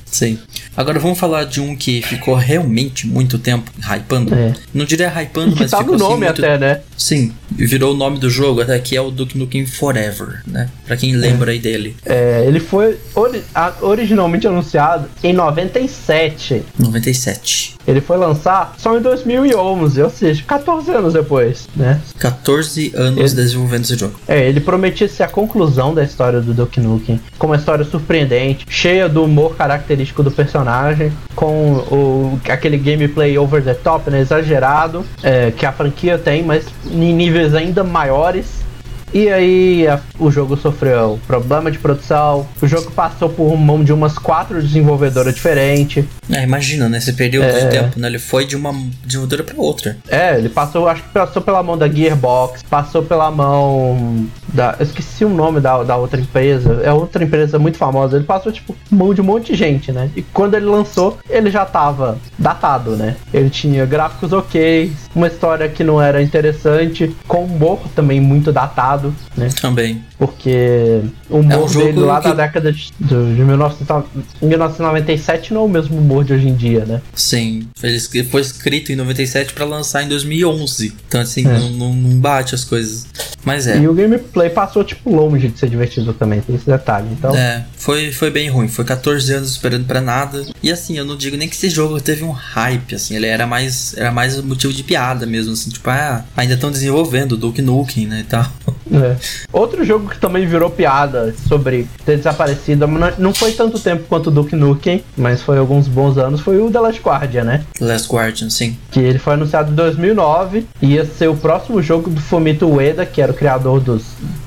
Sim. 0.06 0.38
Agora 0.78 1.00
vamos 1.00 1.18
falar 1.18 1.42
de 1.42 1.60
um 1.60 1.74
que 1.74 2.00
ficou 2.02 2.36
realmente 2.36 3.04
muito 3.04 3.36
tempo 3.36 3.68
hypando. 3.80 4.32
É. 4.32 4.54
Não 4.72 4.84
diria 4.84 5.08
hypando, 5.08 5.56
mas 5.58 5.72
tá 5.72 5.78
ficou 5.78 5.98
no 5.98 6.04
assim 6.04 6.12
nome 6.12 6.26
muito... 6.26 6.40
até, 6.40 6.56
né? 6.56 6.80
Sim, 6.96 7.32
virou 7.66 7.94
o 7.94 7.96
nome 7.96 8.18
do 8.18 8.30
jogo 8.30 8.60
até 8.60 8.78
que 8.78 8.96
é 8.96 9.00
o 9.00 9.10
Duke 9.10 9.36
Nukem 9.36 9.66
Forever, 9.66 10.42
né? 10.46 10.68
Pra 10.86 10.96
quem 10.96 11.14
lembra 11.14 11.50
é. 11.50 11.54
aí 11.54 11.58
dele. 11.58 11.96
É, 12.04 12.44
ele 12.46 12.60
foi 12.60 12.98
ori 13.14 13.42
originalmente 13.80 14.46
anunciado 14.46 15.08
em 15.22 15.32
97. 15.32 16.62
97. 16.78 17.78
Ele 17.86 18.02
foi 18.02 18.18
lançar 18.18 18.74
só 18.76 18.98
em 18.98 19.00
2011, 19.00 20.02
ou 20.02 20.10
seja, 20.10 20.44
14 20.46 20.90
anos 20.90 21.14
depois, 21.14 21.68
né? 21.74 21.98
14 22.18 22.92
anos 22.94 23.32
ele... 23.32 23.42
desenvolvendo 23.42 23.84
esse 23.84 23.96
jogo. 23.96 24.14
É, 24.28 24.46
ele 24.46 24.60
prometia 24.60 25.08
ser 25.08 25.22
a 25.22 25.28
conclusão 25.28 25.94
da 25.94 26.04
história 26.04 26.40
do 26.40 26.52
Duke 26.52 26.80
Nukem, 26.80 27.18
com 27.38 27.46
uma 27.46 27.56
história 27.56 27.84
surpreendente, 27.86 28.66
cheia 28.68 29.08
do 29.08 29.24
humor 29.24 29.56
característico 29.56 30.22
do 30.22 30.30
personagem, 30.30 31.10
com 31.34 31.72
o, 31.90 32.40
aquele 32.48 32.76
gameplay 32.76 33.38
over 33.38 33.64
the 33.64 33.72
top, 33.72 34.10
né, 34.10 34.20
exagerado, 34.20 35.02
é, 35.22 35.50
que 35.50 35.64
a 35.64 35.72
franquia 35.72 36.18
tem, 36.18 36.42
mas 36.42 36.66
em 36.84 37.14
níveis 37.14 37.47
ainda 37.54 37.84
maiores 37.84 38.67
e 39.12 39.28
aí 39.28 39.86
a, 39.86 40.00
o 40.18 40.30
jogo 40.30 40.56
sofreu 40.56 41.18
problema 41.26 41.70
de 41.70 41.78
produção, 41.78 42.46
o 42.60 42.66
jogo 42.66 42.90
passou 42.90 43.28
por 43.28 43.56
mão 43.56 43.82
de 43.82 43.92
umas 43.92 44.18
quatro 44.18 44.60
desenvolvedoras 44.60 45.34
diferentes. 45.34 46.04
É, 46.30 46.42
imagina, 46.42 46.88
nesse 46.88 47.12
período 47.12 47.46
é... 47.46 47.60
de 47.60 47.70
tempo, 47.70 47.98
né? 47.98 48.08
Ele 48.08 48.18
foi 48.18 48.46
de 48.46 48.56
uma 48.56 48.72
desenvolvedora 49.04 49.44
para 49.44 49.60
outra. 49.60 49.96
É, 50.08 50.36
ele 50.36 50.48
passou, 50.48 50.88
acho 50.88 51.02
que 51.02 51.08
passou 51.10 51.40
pela 51.42 51.62
mão 51.62 51.76
da 51.76 51.88
Gearbox, 51.88 52.62
passou 52.62 53.02
pela 53.02 53.30
mão 53.30 54.26
da. 54.48 54.76
Eu 54.78 54.84
esqueci 54.84 55.24
o 55.24 55.30
nome 55.30 55.60
da, 55.60 55.82
da 55.82 55.96
outra 55.96 56.20
empresa. 56.20 56.80
É 56.82 56.92
outra 56.92 57.24
empresa 57.24 57.58
muito 57.58 57.78
famosa. 57.78 58.16
Ele 58.16 58.24
passou, 58.24 58.52
tipo, 58.52 58.76
mão 58.90 59.14
de 59.14 59.20
um 59.20 59.24
monte 59.24 59.52
de 59.52 59.58
gente, 59.58 59.92
né? 59.92 60.10
E 60.14 60.22
quando 60.22 60.54
ele 60.54 60.66
lançou, 60.66 61.18
ele 61.28 61.50
já 61.50 61.64
tava 61.64 62.18
datado, 62.38 62.96
né? 62.96 63.16
Ele 63.32 63.50
tinha 63.50 63.86
gráficos 63.86 64.32
ok, 64.32 64.92
uma 65.14 65.26
história 65.26 65.68
que 65.68 65.82
não 65.82 66.00
era 66.00 66.22
interessante, 66.22 67.14
com 67.26 67.44
humor 67.44 67.80
também 67.94 68.20
muito 68.20 68.52
datado 68.52 68.97
errado, 68.98 69.14
né? 69.36 69.48
Também. 69.60 70.02
Porque 70.18 71.02
o 71.30 71.38
humor 71.38 71.52
é 71.52 71.58
um 71.58 71.66
dele 71.66 72.00
lá 72.00 72.20
que... 72.20 72.28
da 72.28 72.34
década 72.34 72.72
de, 72.72 72.92
de 72.98 73.14
1997 73.14 75.54
não 75.54 75.62
é 75.62 75.64
o 75.64 75.68
mesmo 75.68 75.96
humor 75.96 76.24
de 76.24 76.32
hoje 76.32 76.48
em 76.48 76.54
dia, 76.54 76.84
né? 76.84 77.00
Sim. 77.14 77.68
Ele 77.82 78.24
foi 78.24 78.40
escrito 78.40 78.90
em 78.90 78.96
97 78.96 79.52
para 79.52 79.64
lançar 79.64 80.02
em 80.02 80.08
2011. 80.08 80.92
Então, 81.06 81.20
assim, 81.20 81.46
é. 81.46 81.52
não, 81.52 81.70
não, 81.70 81.94
não, 81.94 82.18
bate 82.18 82.52
as 82.54 82.64
coisas. 82.64 83.06
Mas 83.44 83.68
é. 83.68 83.78
E 83.78 83.88
o 83.88 83.94
gameplay 83.94 84.50
passou, 84.50 84.82
tipo, 84.82 85.14
longe 85.14 85.46
de 85.48 85.58
ser 85.58 85.70
divertido 85.70 86.12
também, 86.12 86.40
tem 86.40 86.56
esse 86.56 86.66
detalhe. 86.66 87.06
Então... 87.12 87.32
É, 87.34 87.64
foi, 87.76 88.10
foi 88.10 88.30
bem 88.30 88.50
ruim. 88.50 88.68
Foi 88.68 88.84
14 88.84 89.32
anos 89.32 89.50
esperando 89.50 89.86
para 89.86 90.00
nada. 90.00 90.44
E 90.62 90.72
assim, 90.72 90.98
eu 90.98 91.04
não 91.04 91.16
digo 91.16 91.36
nem 91.36 91.48
que 91.48 91.54
esse 91.54 91.70
jogo 91.70 92.00
teve 92.00 92.24
um 92.24 92.32
hype, 92.32 92.96
assim. 92.96 93.14
Ele 93.14 93.26
era 93.26 93.46
mais, 93.46 93.96
era 93.96 94.10
mais 94.10 94.40
motivo 94.42 94.72
de 94.72 94.82
piada 94.82 95.24
mesmo, 95.26 95.52
assim. 95.52 95.70
Tipo, 95.70 95.90
ah, 95.90 96.24
ainda 96.36 96.54
estão 96.54 96.72
desenvolvendo 96.72 97.32
o 97.32 97.36
Duke 97.36 97.62
Nukem, 97.62 98.06
né, 98.06 98.20
e 98.20 98.24
tal. 98.24 98.46
É. 98.92 99.16
Outro 99.52 99.84
jogo 99.84 100.08
que 100.08 100.18
também 100.18 100.46
virou 100.46 100.70
piada 100.70 101.34
sobre 101.46 101.86
ter 102.04 102.16
desaparecido, 102.16 102.86
não 103.18 103.34
foi 103.34 103.52
tanto 103.52 103.78
tempo 103.78 104.04
quanto 104.08 104.28
o 104.28 104.30
Duke 104.30 104.56
Nukem, 104.56 105.02
mas 105.16 105.42
foi 105.42 105.58
alguns 105.58 105.88
bons 105.88 106.16
anos, 106.16 106.40
foi 106.40 106.60
o 106.60 106.70
The 106.70 106.80
Last 106.80 107.00
Guardian, 107.02 107.44
né? 107.44 107.64
The 107.78 107.84
Last 107.84 108.08
Guardian, 108.10 108.50
sim. 108.50 108.76
Que 108.90 109.00
ele 109.00 109.18
foi 109.18 109.34
anunciado 109.34 109.72
em 109.72 109.74
2009 109.74 110.66
e 110.80 110.94
ia 110.94 111.04
ser 111.04 111.28
o 111.28 111.36
próximo 111.36 111.82
jogo 111.82 112.10
do 112.10 112.20
Fumito 112.20 112.66
Ueda, 112.68 113.04
que 113.04 113.20
era 113.20 113.32
o 113.32 113.34
criador 113.34 113.80
dos 113.80 114.04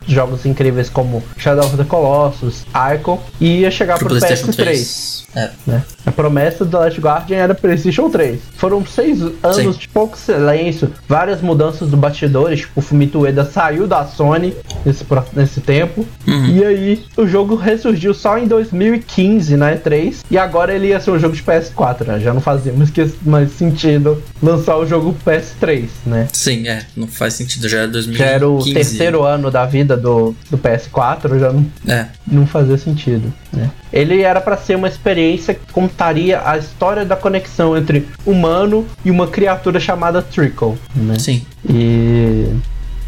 jogos 0.07 0.45
incríveis 0.45 0.89
como 0.89 1.23
Shadow 1.37 1.65
of 1.65 1.77
the 1.77 1.83
Colossus, 1.83 2.65
Icon, 2.95 3.21
e 3.39 3.59
ia 3.59 3.71
chegar 3.71 3.97
pro, 3.97 4.07
pro 4.07 4.17
PS3. 4.17 4.55
3. 4.55 5.21
É. 5.35 5.49
Né? 5.65 5.83
A 6.05 6.11
promessa 6.11 6.65
do 6.65 6.71
The 6.71 6.77
Last 6.77 6.99
Guardian 7.01 7.37
era 7.37 7.55
PlayStation 7.55 8.09
3. 8.09 8.39
Foram 8.55 8.85
seis 8.85 9.21
anos 9.21 9.55
Sim. 9.55 9.71
de 9.71 9.87
pouco 9.87 10.17
silêncio, 10.17 10.91
várias 11.07 11.41
mudanças 11.41 11.89
do 11.89 11.97
bastidores. 11.97 12.61
Tipo, 12.61 12.79
o 12.79 12.81
Fumito 12.81 13.19
Ueda 13.19 13.45
saiu 13.45 13.87
da 13.87 14.05
Sony 14.05 14.53
nesse, 14.85 15.05
nesse 15.33 15.61
tempo. 15.61 16.05
Uhum. 16.27 16.45
E 16.47 16.65
aí 16.65 17.05
o 17.15 17.25
jogo 17.27 17.55
ressurgiu 17.55 18.13
só 18.13 18.37
em 18.37 18.47
2015 18.47 19.55
na 19.55 19.75
E3. 19.75 20.17
E 20.29 20.37
agora 20.37 20.73
ele 20.73 20.87
ia 20.87 20.99
ser 20.99 21.11
um 21.11 21.19
jogo 21.19 21.35
de 21.35 21.43
PS4, 21.43 22.05
né? 22.05 22.19
Já 22.19 22.33
não 22.33 22.41
fazia 22.41 22.73
mais 23.25 23.51
sentido 23.51 24.21
lançar 24.41 24.77
o 24.77 24.85
jogo 24.85 25.15
PS3, 25.25 25.87
né? 26.05 26.27
Sim, 26.33 26.67
é. 26.67 26.85
Não 26.95 27.07
faz 27.07 27.35
sentido. 27.35 27.69
Já 27.69 27.79
era 27.79 27.87
2015. 27.87 28.17
Já 28.17 28.35
era 28.35 28.49
o 28.49 28.63
terceiro 28.63 29.23
ano 29.23 29.49
da 29.49 29.65
vida 29.65 29.90
do, 29.97 30.35
do 30.49 30.57
PS4, 30.57 31.39
já 31.39 31.51
não, 31.51 31.65
é. 31.87 32.07
não 32.27 32.47
fazia 32.47 32.77
sentido, 32.77 33.31
né? 33.51 33.69
Ele 33.91 34.21
era 34.21 34.39
para 34.39 34.57
ser 34.57 34.75
uma 34.75 34.87
experiência 34.87 35.53
que 35.53 35.71
contaria 35.71 36.41
a 36.45 36.57
história 36.57 37.03
da 37.03 37.15
conexão 37.15 37.75
entre 37.77 38.07
humano 38.25 38.85
e 39.03 39.11
uma 39.11 39.27
criatura 39.27 39.79
chamada 39.79 40.21
Trickle, 40.21 40.77
né? 40.95 41.19
Sim. 41.19 41.45
E 41.67 42.47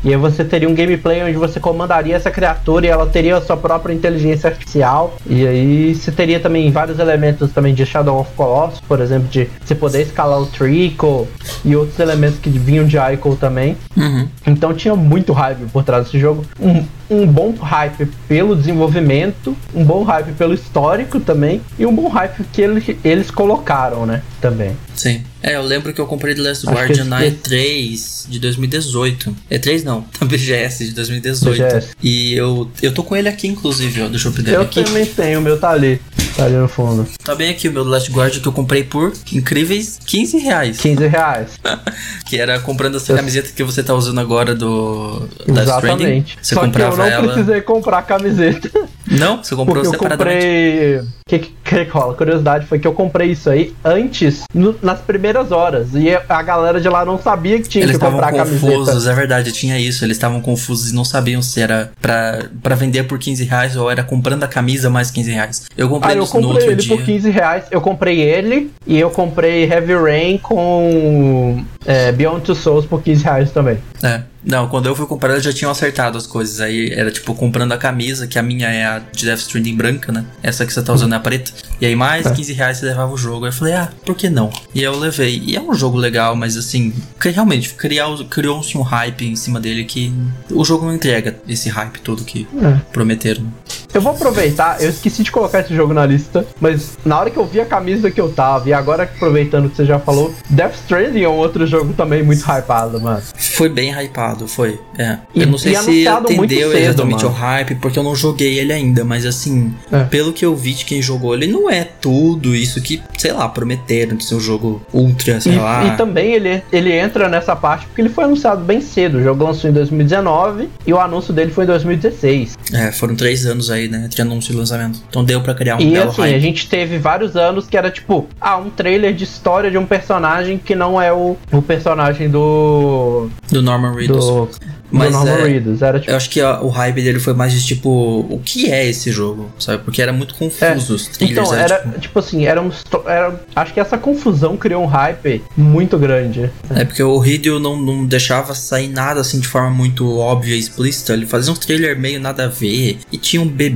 e 0.04 0.10
aí 0.10 0.18
você 0.18 0.44
teria 0.44 0.68
um 0.68 0.76
gameplay 0.76 1.24
onde 1.24 1.38
você 1.38 1.60
comandaria 1.60 2.16
essa 2.16 2.30
criatura 2.30 2.86
e 2.86 2.90
ela 2.90 3.06
teria 3.06 3.38
a 3.38 3.42
sua 3.42 3.56
própria 3.56 3.94
inteligência 3.94 4.50
artificial. 4.50 5.18
E 5.26 5.48
aí 5.48 5.96
você 5.96 6.12
teria 6.12 6.40
também 6.40 6.70
vários 6.72 7.00
elementos 7.00 7.52
também 7.52 7.74
de 7.74 7.86
Shadow 7.86 8.20
of 8.20 8.32
Colossus, 8.36 8.82
por 8.82 9.00
exemplo, 9.00 9.30
de 9.30 9.48
você 9.64 9.74
poder 9.74 10.02
escalar 10.02 10.42
o 10.42 10.46
Trickle 10.46 11.28
e 11.64 11.76
outros 11.76 12.00
elementos 12.00 12.38
que 12.40 12.50
vinham 12.50 12.86
de 12.86 12.98
Ico 12.98 13.36
também. 13.36 13.78
Uhum. 13.96 14.28
Então 14.46 14.74
tinha 14.74 14.96
muito 14.96 15.32
hype 15.32 15.66
por 15.72 15.84
trás 15.84 16.06
desse 16.06 16.20
jogo. 16.20 16.46
Um, 16.60 16.86
um 17.10 17.26
bom 17.26 17.54
hype 17.54 18.08
pelo 18.28 18.56
desenvolvimento, 18.56 19.56
um 19.74 19.84
bom 19.84 20.04
hype 20.04 20.34
pelo 20.34 20.54
histórico 20.54 21.20
também, 21.20 21.62
e 21.78 21.86
um 21.86 21.94
bom 21.94 22.08
hype 22.08 22.44
que 22.52 22.62
eles, 22.62 22.84
eles 23.04 23.32
colocaram, 23.32 24.06
né? 24.06 24.22
Também. 24.42 24.76
Sim. 24.96 25.24
É, 25.42 25.56
eu 25.56 25.62
lembro 25.62 25.94
que 25.94 26.00
eu 26.00 26.06
comprei 26.06 26.34
The 26.34 26.42
Last 26.42 26.68
Acho 26.68 26.78
Guardian 26.78 27.04
na 27.04 27.22
E3 27.22 28.30
de 28.30 28.40
2018. 28.40 29.36
E3 29.52 29.84
não, 29.84 30.06
na 30.20 30.28
BGS 30.28 30.86
de 30.86 30.94
2018. 30.94 31.62
BGS. 31.62 31.88
E 32.02 32.34
eu, 32.34 32.72
eu 32.82 32.94
tô 32.94 33.04
com 33.04 33.16
ele 33.16 33.28
aqui, 33.28 33.48
inclusive, 33.48 34.02
ó. 34.02 34.08
Deixa 34.08 34.30
eu 34.30 34.32
pegar 34.32 34.52
eu 34.54 34.62
aqui. 34.62 34.80
Eu 34.80 34.86
também 34.86 35.06
tenho, 35.06 35.40
o 35.40 35.42
meu 35.42 35.60
tá 35.60 35.72
ali. 35.72 36.00
Tá 36.36 36.46
ali 36.46 36.56
no 36.56 36.68
fundo. 36.68 37.06
Tá 37.24 37.36
bem 37.36 37.50
aqui 37.50 37.68
o 37.68 37.72
meu 37.72 37.84
The 37.84 37.90
Last 37.90 38.12
Guardian 38.12 38.42
que 38.42 38.48
eu 38.48 38.54
comprei 38.54 38.84
por 38.84 39.14
incríveis 39.32 40.00
15 40.06 40.38
reais. 40.40 40.78
15 40.80 41.08
reais. 41.08 41.50
que 42.26 42.38
era 42.38 42.60
comprando 42.60 42.98
essa 42.98 43.12
eu... 43.12 43.16
camiseta 43.16 43.52
que 43.52 43.64
você 43.64 43.84
tá 43.84 43.94
usando 43.94 44.20
agora 44.20 44.56
do 44.56 45.28
Exatamente. 45.48 45.94
Stranding. 45.94 46.26
Você 46.42 46.56
Só 46.56 46.62
comprava 46.62 46.93
eu 46.94 46.98
não 46.98 47.06
ela... 47.06 47.28
precisei 47.28 47.62
comprar 47.62 48.00
a 48.00 48.02
camiseta. 48.02 48.70
Não? 49.10 49.44
Você 49.44 49.56
comprou 49.56 49.84
Porque? 49.84 49.96
Eu 49.96 50.10
comprei. 50.10 50.98
O 50.98 51.06
que, 51.28 51.40
que, 51.40 51.52
que 51.64 51.84
rola? 51.92 52.14
Curiosidade 52.14 52.66
foi 52.66 52.80
que 52.80 52.88
eu 52.88 52.94
comprei 52.94 53.32
isso 53.32 53.50
aí 53.50 53.74
antes, 53.84 54.44
no, 54.54 54.76
nas 54.82 55.00
primeiras 55.00 55.52
horas. 55.52 55.90
E 55.94 56.10
a 56.10 56.42
galera 56.42 56.80
de 56.80 56.88
lá 56.90 57.06
não 57.06 57.20
sabia 57.20 57.62
que 57.62 57.68
tinha 57.68 57.84
eles 57.84 57.98
que 57.98 58.06
comprar 58.06 58.28
a 58.28 58.32
camiseta. 58.32 58.66
Eles 58.66 58.86
confusos, 58.86 59.08
é 59.08 59.14
verdade, 59.14 59.52
tinha 59.52 59.80
isso. 59.80 60.04
Eles 60.04 60.18
estavam 60.18 60.42
confusos 60.42 60.92
e 60.92 60.96
não 60.96 61.06
sabiam 61.06 61.42
se 61.42 61.62
era 61.62 61.92
pra, 62.02 62.46
pra 62.62 62.76
vender 62.76 63.04
por 63.04 63.18
15 63.18 63.44
reais 63.44 63.76
ou 63.76 63.90
era 63.90 64.04
comprando 64.04 64.44
a 64.44 64.48
camisa 64.48 64.90
mais 64.90 65.12
15 65.12 65.32
reais. 65.32 65.66
Eu 65.78 65.90
comprei, 65.90 66.16
ah, 66.16 66.18
eu 66.18 66.26
comprei 66.26 66.42
no 66.42 66.50
outro 66.50 66.72
ele 66.72 66.76
dia. 66.82 66.96
por 66.96 67.06
15 67.06 67.30
reais. 67.30 67.64
Eu 67.72 67.82
comprei 67.82 68.22
ele 68.22 68.72
e 68.86 69.00
eu 69.00 69.10
comprei 69.10 69.64
Heavy 69.64 69.96
Rain 69.96 70.38
com 70.38 71.64
é, 71.86 72.12
Beyond 72.12 72.42
Two 72.42 72.56
Souls 72.56 72.86
por 72.86 73.02
15 73.02 73.24
reais 73.24 73.52
também. 73.52 73.78
É. 74.02 74.22
Não, 74.46 74.68
quando 74.68 74.88
eu 74.88 74.96
fui 74.96 75.06
comprar, 75.06 75.34
eles 75.34 75.44
já 75.44 75.54
tinham 75.54 75.72
acertado 75.72 76.18
as 76.18 76.28
coisas. 76.28 76.60
Aí 76.60 76.92
era 76.92 77.12
tipo 77.12 77.34
comprando 77.34 77.72
a 77.72 77.78
camisa, 77.78 78.28
que 78.28 78.38
a 78.38 78.44
minha 78.44 78.68
é 78.70 78.86
a 78.86 79.00
de 79.00 79.26
Death 79.26 79.40
Stranding 79.40 79.76
branca, 79.76 80.12
né? 80.12 80.26
Essa 80.42 80.66
que 80.66 80.74
você 80.74 80.82
tá 80.82 80.94
usando 80.94 81.14
é 81.14 81.16
a 81.16 81.20
preta. 81.20 81.52
E 81.80 81.86
aí 81.86 81.96
mais 81.96 82.30
15 82.30 82.52
é. 82.52 82.56
reais 82.56 82.78
você 82.78 82.86
levava 82.86 83.14
o 83.14 83.18
jogo. 83.18 83.46
Aí 83.46 83.50
eu 83.52 83.56
falei, 83.56 83.74
ah, 83.74 83.90
por 84.06 84.16
que 84.16 84.30
não? 84.30 84.52
E 84.74 84.80
aí 84.80 84.86
eu 84.86 84.98
levei. 84.98 85.42
E 85.46 85.56
é 85.56 85.62
um 85.62 85.74
jogo 85.74 85.98
legal, 85.98 86.36
mas 86.36 86.58
assim, 86.58 86.94
realmente 87.20 87.74
criou-se 87.74 88.78
um 88.78 88.82
hype 88.82 89.26
em 89.26 89.36
cima 89.36 89.60
dele 89.60 89.86
que 89.86 90.14
o 90.52 90.64
jogo 90.66 90.86
não 90.86 90.94
entrega 90.94 91.36
esse 91.48 91.70
hype 91.70 92.00
todo 92.00 92.24
que 92.24 92.48
é. 92.62 92.80
prometeram. 92.92 93.52
Eu 93.94 94.02
vou 94.02 94.14
aproveitar, 94.14 94.82
eu 94.82 94.90
esqueci 94.90 95.22
de 95.22 95.32
colocar 95.32 95.60
esse 95.60 95.76
jogo 95.76 95.94
na 95.94 96.04
lista, 96.06 96.46
mas 96.60 96.98
na 97.06 97.20
hora 97.20 97.30
que 97.30 97.38
eu 97.38 97.46
vi 97.46 97.62
a 97.62 97.66
camisa 97.66 98.10
que 98.10 98.20
eu 98.20 98.30
tava, 98.32 98.68
e 98.68 98.74
agora 98.74 99.04
aproveitando 99.04 99.70
que 99.70 99.76
você 99.76 99.86
já 99.86 100.00
falou, 100.00 100.34
Death 100.50 100.76
Stranding 100.76 101.22
é 101.22 101.30
um 101.30 101.38
outro 101.38 101.68
jogo 101.68 101.94
também 101.94 102.24
muito 102.24 102.44
hypado, 102.44 103.00
mano. 103.00 103.22
Foi 103.36 103.70
bem 103.70 103.92
hypado, 103.92 104.48
foi. 104.48 104.80
É. 104.98 105.18
E, 105.36 105.42
eu 105.42 105.48
não 105.48 105.58
sei 105.60 105.76
se 105.76 106.08
atendeu 106.08 106.72
cedo, 106.72 106.78
exatamente 106.78 107.24
mano. 107.24 107.36
ao 107.36 107.42
hype, 107.42 107.76
porque 107.76 108.00
eu 108.00 108.04
não 108.04 108.16
joguei 108.16 108.58
ele 108.58 108.74
ainda, 108.74 109.04
mas 109.04 109.26
assim, 109.26 109.74
é. 109.92 110.04
pelo 110.06 110.34
que 110.34 110.44
eu 110.44 110.56
vi 110.56 110.74
de 110.74 110.86
quem 110.86 111.02
jogou, 111.02 111.36
ele 111.36 111.48
não 111.48 111.70
é 111.70 111.84
tudo 111.84 112.56
isso 112.56 112.82
que, 112.82 113.02
sei 113.18 113.32
lá, 113.32 113.48
prometeram 113.48 114.18
de 114.18 114.26
ser 114.26 114.36
um 114.36 114.40
jogo 114.40 114.82
ultra, 114.92 115.40
sei 115.40 115.54
e, 115.54 115.58
lá. 115.58 115.86
E 115.86 115.98
também 115.98 116.34
ele, 116.34 116.64
ele 116.72 116.92
entra 116.92 117.30
nessa 117.30 117.56
parte 117.56 117.86
porque 117.86 118.02
ele 118.02 118.10
foi 118.10 118.24
anunciado 118.24 118.64
bem 118.64 118.82
cedo. 118.82 119.20
O 119.20 119.24
jogo 119.24 119.44
lançou 119.44 119.70
em 119.70 119.74
2019 119.74 120.70
e 120.86 120.94
o 120.94 121.00
anúncio 121.00 121.32
dele 121.32 121.52
foi 121.52 121.66
em 121.66 121.68
2016. 121.68 122.58
É, 122.74 122.92
foram 122.92 123.16
três 123.16 123.46
anos 123.46 123.70
aí, 123.70 123.83
né? 123.88 124.04
Entre 124.06 124.22
anúncio 124.22 124.54
e 124.54 124.56
lançamento. 124.56 125.02
Então 125.10 125.24
deu 125.24 125.42
para 125.42 125.54
criar 125.54 125.78
um 125.78 125.82
e, 125.82 125.98
assim, 125.98 126.22
hype. 126.22 126.36
a 126.36 126.40
gente 126.40 126.68
teve 126.68 126.98
vários 126.98 127.36
anos 127.36 127.68
que 127.68 127.78
era 127.78 127.90
tipo, 127.90 128.28
ah, 128.40 128.58
um 128.58 128.70
trailer 128.70 129.14
de 129.14 129.24
história 129.24 129.70
de 129.70 129.78
um 129.78 129.86
personagem 129.86 130.58
que 130.58 130.76
não 130.76 131.02
é 131.02 131.12
o, 131.12 131.38
o 131.52 131.62
personagem 131.62 132.30
do. 132.30 133.30
Do 133.50 133.62
Norman 133.62 133.96
Reedus. 133.96 134.26
Do, 134.26 134.50
mas 134.94 135.12
Norman 135.12 135.32
é, 135.32 135.48
Reedus. 135.48 135.82
Era, 135.82 136.00
tipo... 136.00 136.12
Eu 136.12 136.16
acho 136.16 136.30
que 136.30 136.40
a, 136.40 136.62
o 136.62 136.70
hype 136.70 137.02
dele 137.02 137.20
foi 137.20 137.34
mais 137.34 137.52
de 137.52 137.66
tipo, 137.66 137.90
o 138.30 138.40
que 138.46 138.72
é 138.72 138.88
esse 138.88 139.12
jogo, 139.12 139.50
sabe? 139.58 139.84
Porque 139.84 140.00
era 140.00 140.14
muito 140.14 140.36
confuso 140.36 140.94
é. 140.94 140.96
os 140.96 141.08
trailers. 141.08 141.50
Então, 141.50 141.54
era, 141.58 141.80
tipo... 141.80 142.00
tipo... 142.00 142.20
assim, 142.20 142.46
era 142.46 142.62
um. 142.62 142.72
Era, 143.08 143.42
acho 143.56 143.74
que 143.74 143.80
essa 143.80 143.98
confusão 143.98 144.56
criou 144.56 144.84
um 144.84 144.86
hype 144.86 145.44
muito 145.58 145.98
grande. 145.98 146.52
É, 146.70 146.86
porque 146.86 147.02
o 147.02 147.26
Hideo 147.26 147.60
não, 147.60 147.76
não 147.76 148.06
deixava 148.06 148.54
sair 148.54 148.88
nada 148.88 149.22
assim 149.22 149.40
de 149.40 149.48
forma 149.48 149.72
muito 149.72 150.18
óbvia 150.18 150.56
e 150.56 150.60
explícita. 150.60 151.14
Ele 151.14 151.26
fazia 151.26 151.52
um 151.52 151.56
trailer 151.56 152.00
meio 152.00 152.20
nada 152.20 152.46
a 152.46 152.48
ver. 152.48 153.00
E 153.12 153.18
tinha 153.18 153.42
um 153.42 153.48
bebê. 153.48 153.73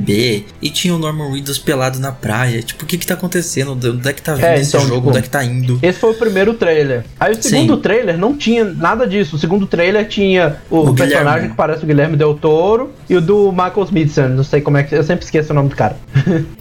E 0.62 0.70
tinha 0.70 0.94
o 0.96 1.00
Norman 1.00 1.32
Reedus 1.32 1.58
pelado 1.58 2.00
na 2.00 2.12
praia. 2.12 2.62
Tipo, 2.62 2.84
o 2.84 2.88
que 2.88 2.98
que 2.98 3.06
tá 3.06 3.14
acontecendo? 3.14 3.72
Onde 3.72 4.10
é 4.10 4.14
que 4.14 4.22
tá 4.22 4.34
vindo 4.34 4.46
é, 4.46 4.60
esse 4.60 4.76
então, 4.76 4.82
jogo? 4.82 4.96
Tipo, 4.96 5.10
Onde 5.10 5.18
é 5.20 5.22
que 5.22 5.30
tá 5.30 5.44
indo? 5.44 5.80
Esse 5.82 6.00
foi 6.00 6.12
o 6.12 6.14
primeiro 6.14 6.54
trailer. 6.54 7.04
Aí 7.20 7.34
o 7.34 7.42
segundo 7.42 7.76
Sim. 7.76 7.82
trailer 7.82 8.18
não 8.18 8.36
tinha 8.36 8.64
nada 8.64 9.08
disso. 9.08 9.36
O 9.36 9.40
segundo 9.40 9.66
trailer 9.66 10.08
tinha 10.08 10.58
o, 10.70 10.90
o 10.90 10.96
personagem 10.96 11.50
que 11.50 11.56
parece 11.56 11.84
o 11.84 11.88
Guilherme 11.88 12.16
Del 12.16 12.36
Toro 12.36 12.92
e 13.10 13.16
o 13.16 13.22
do 13.22 13.52
Michael 13.52 13.84
Smithson, 13.84 14.28
não 14.30 14.44
sei 14.44 14.62
como 14.62 14.78
é 14.78 14.84
que. 14.84 14.96
Eu 14.96 15.04
sempre 15.04 15.26
esqueço 15.26 15.52
o 15.52 15.56
nome 15.56 15.70
do 15.70 15.76
cara. 15.76 15.98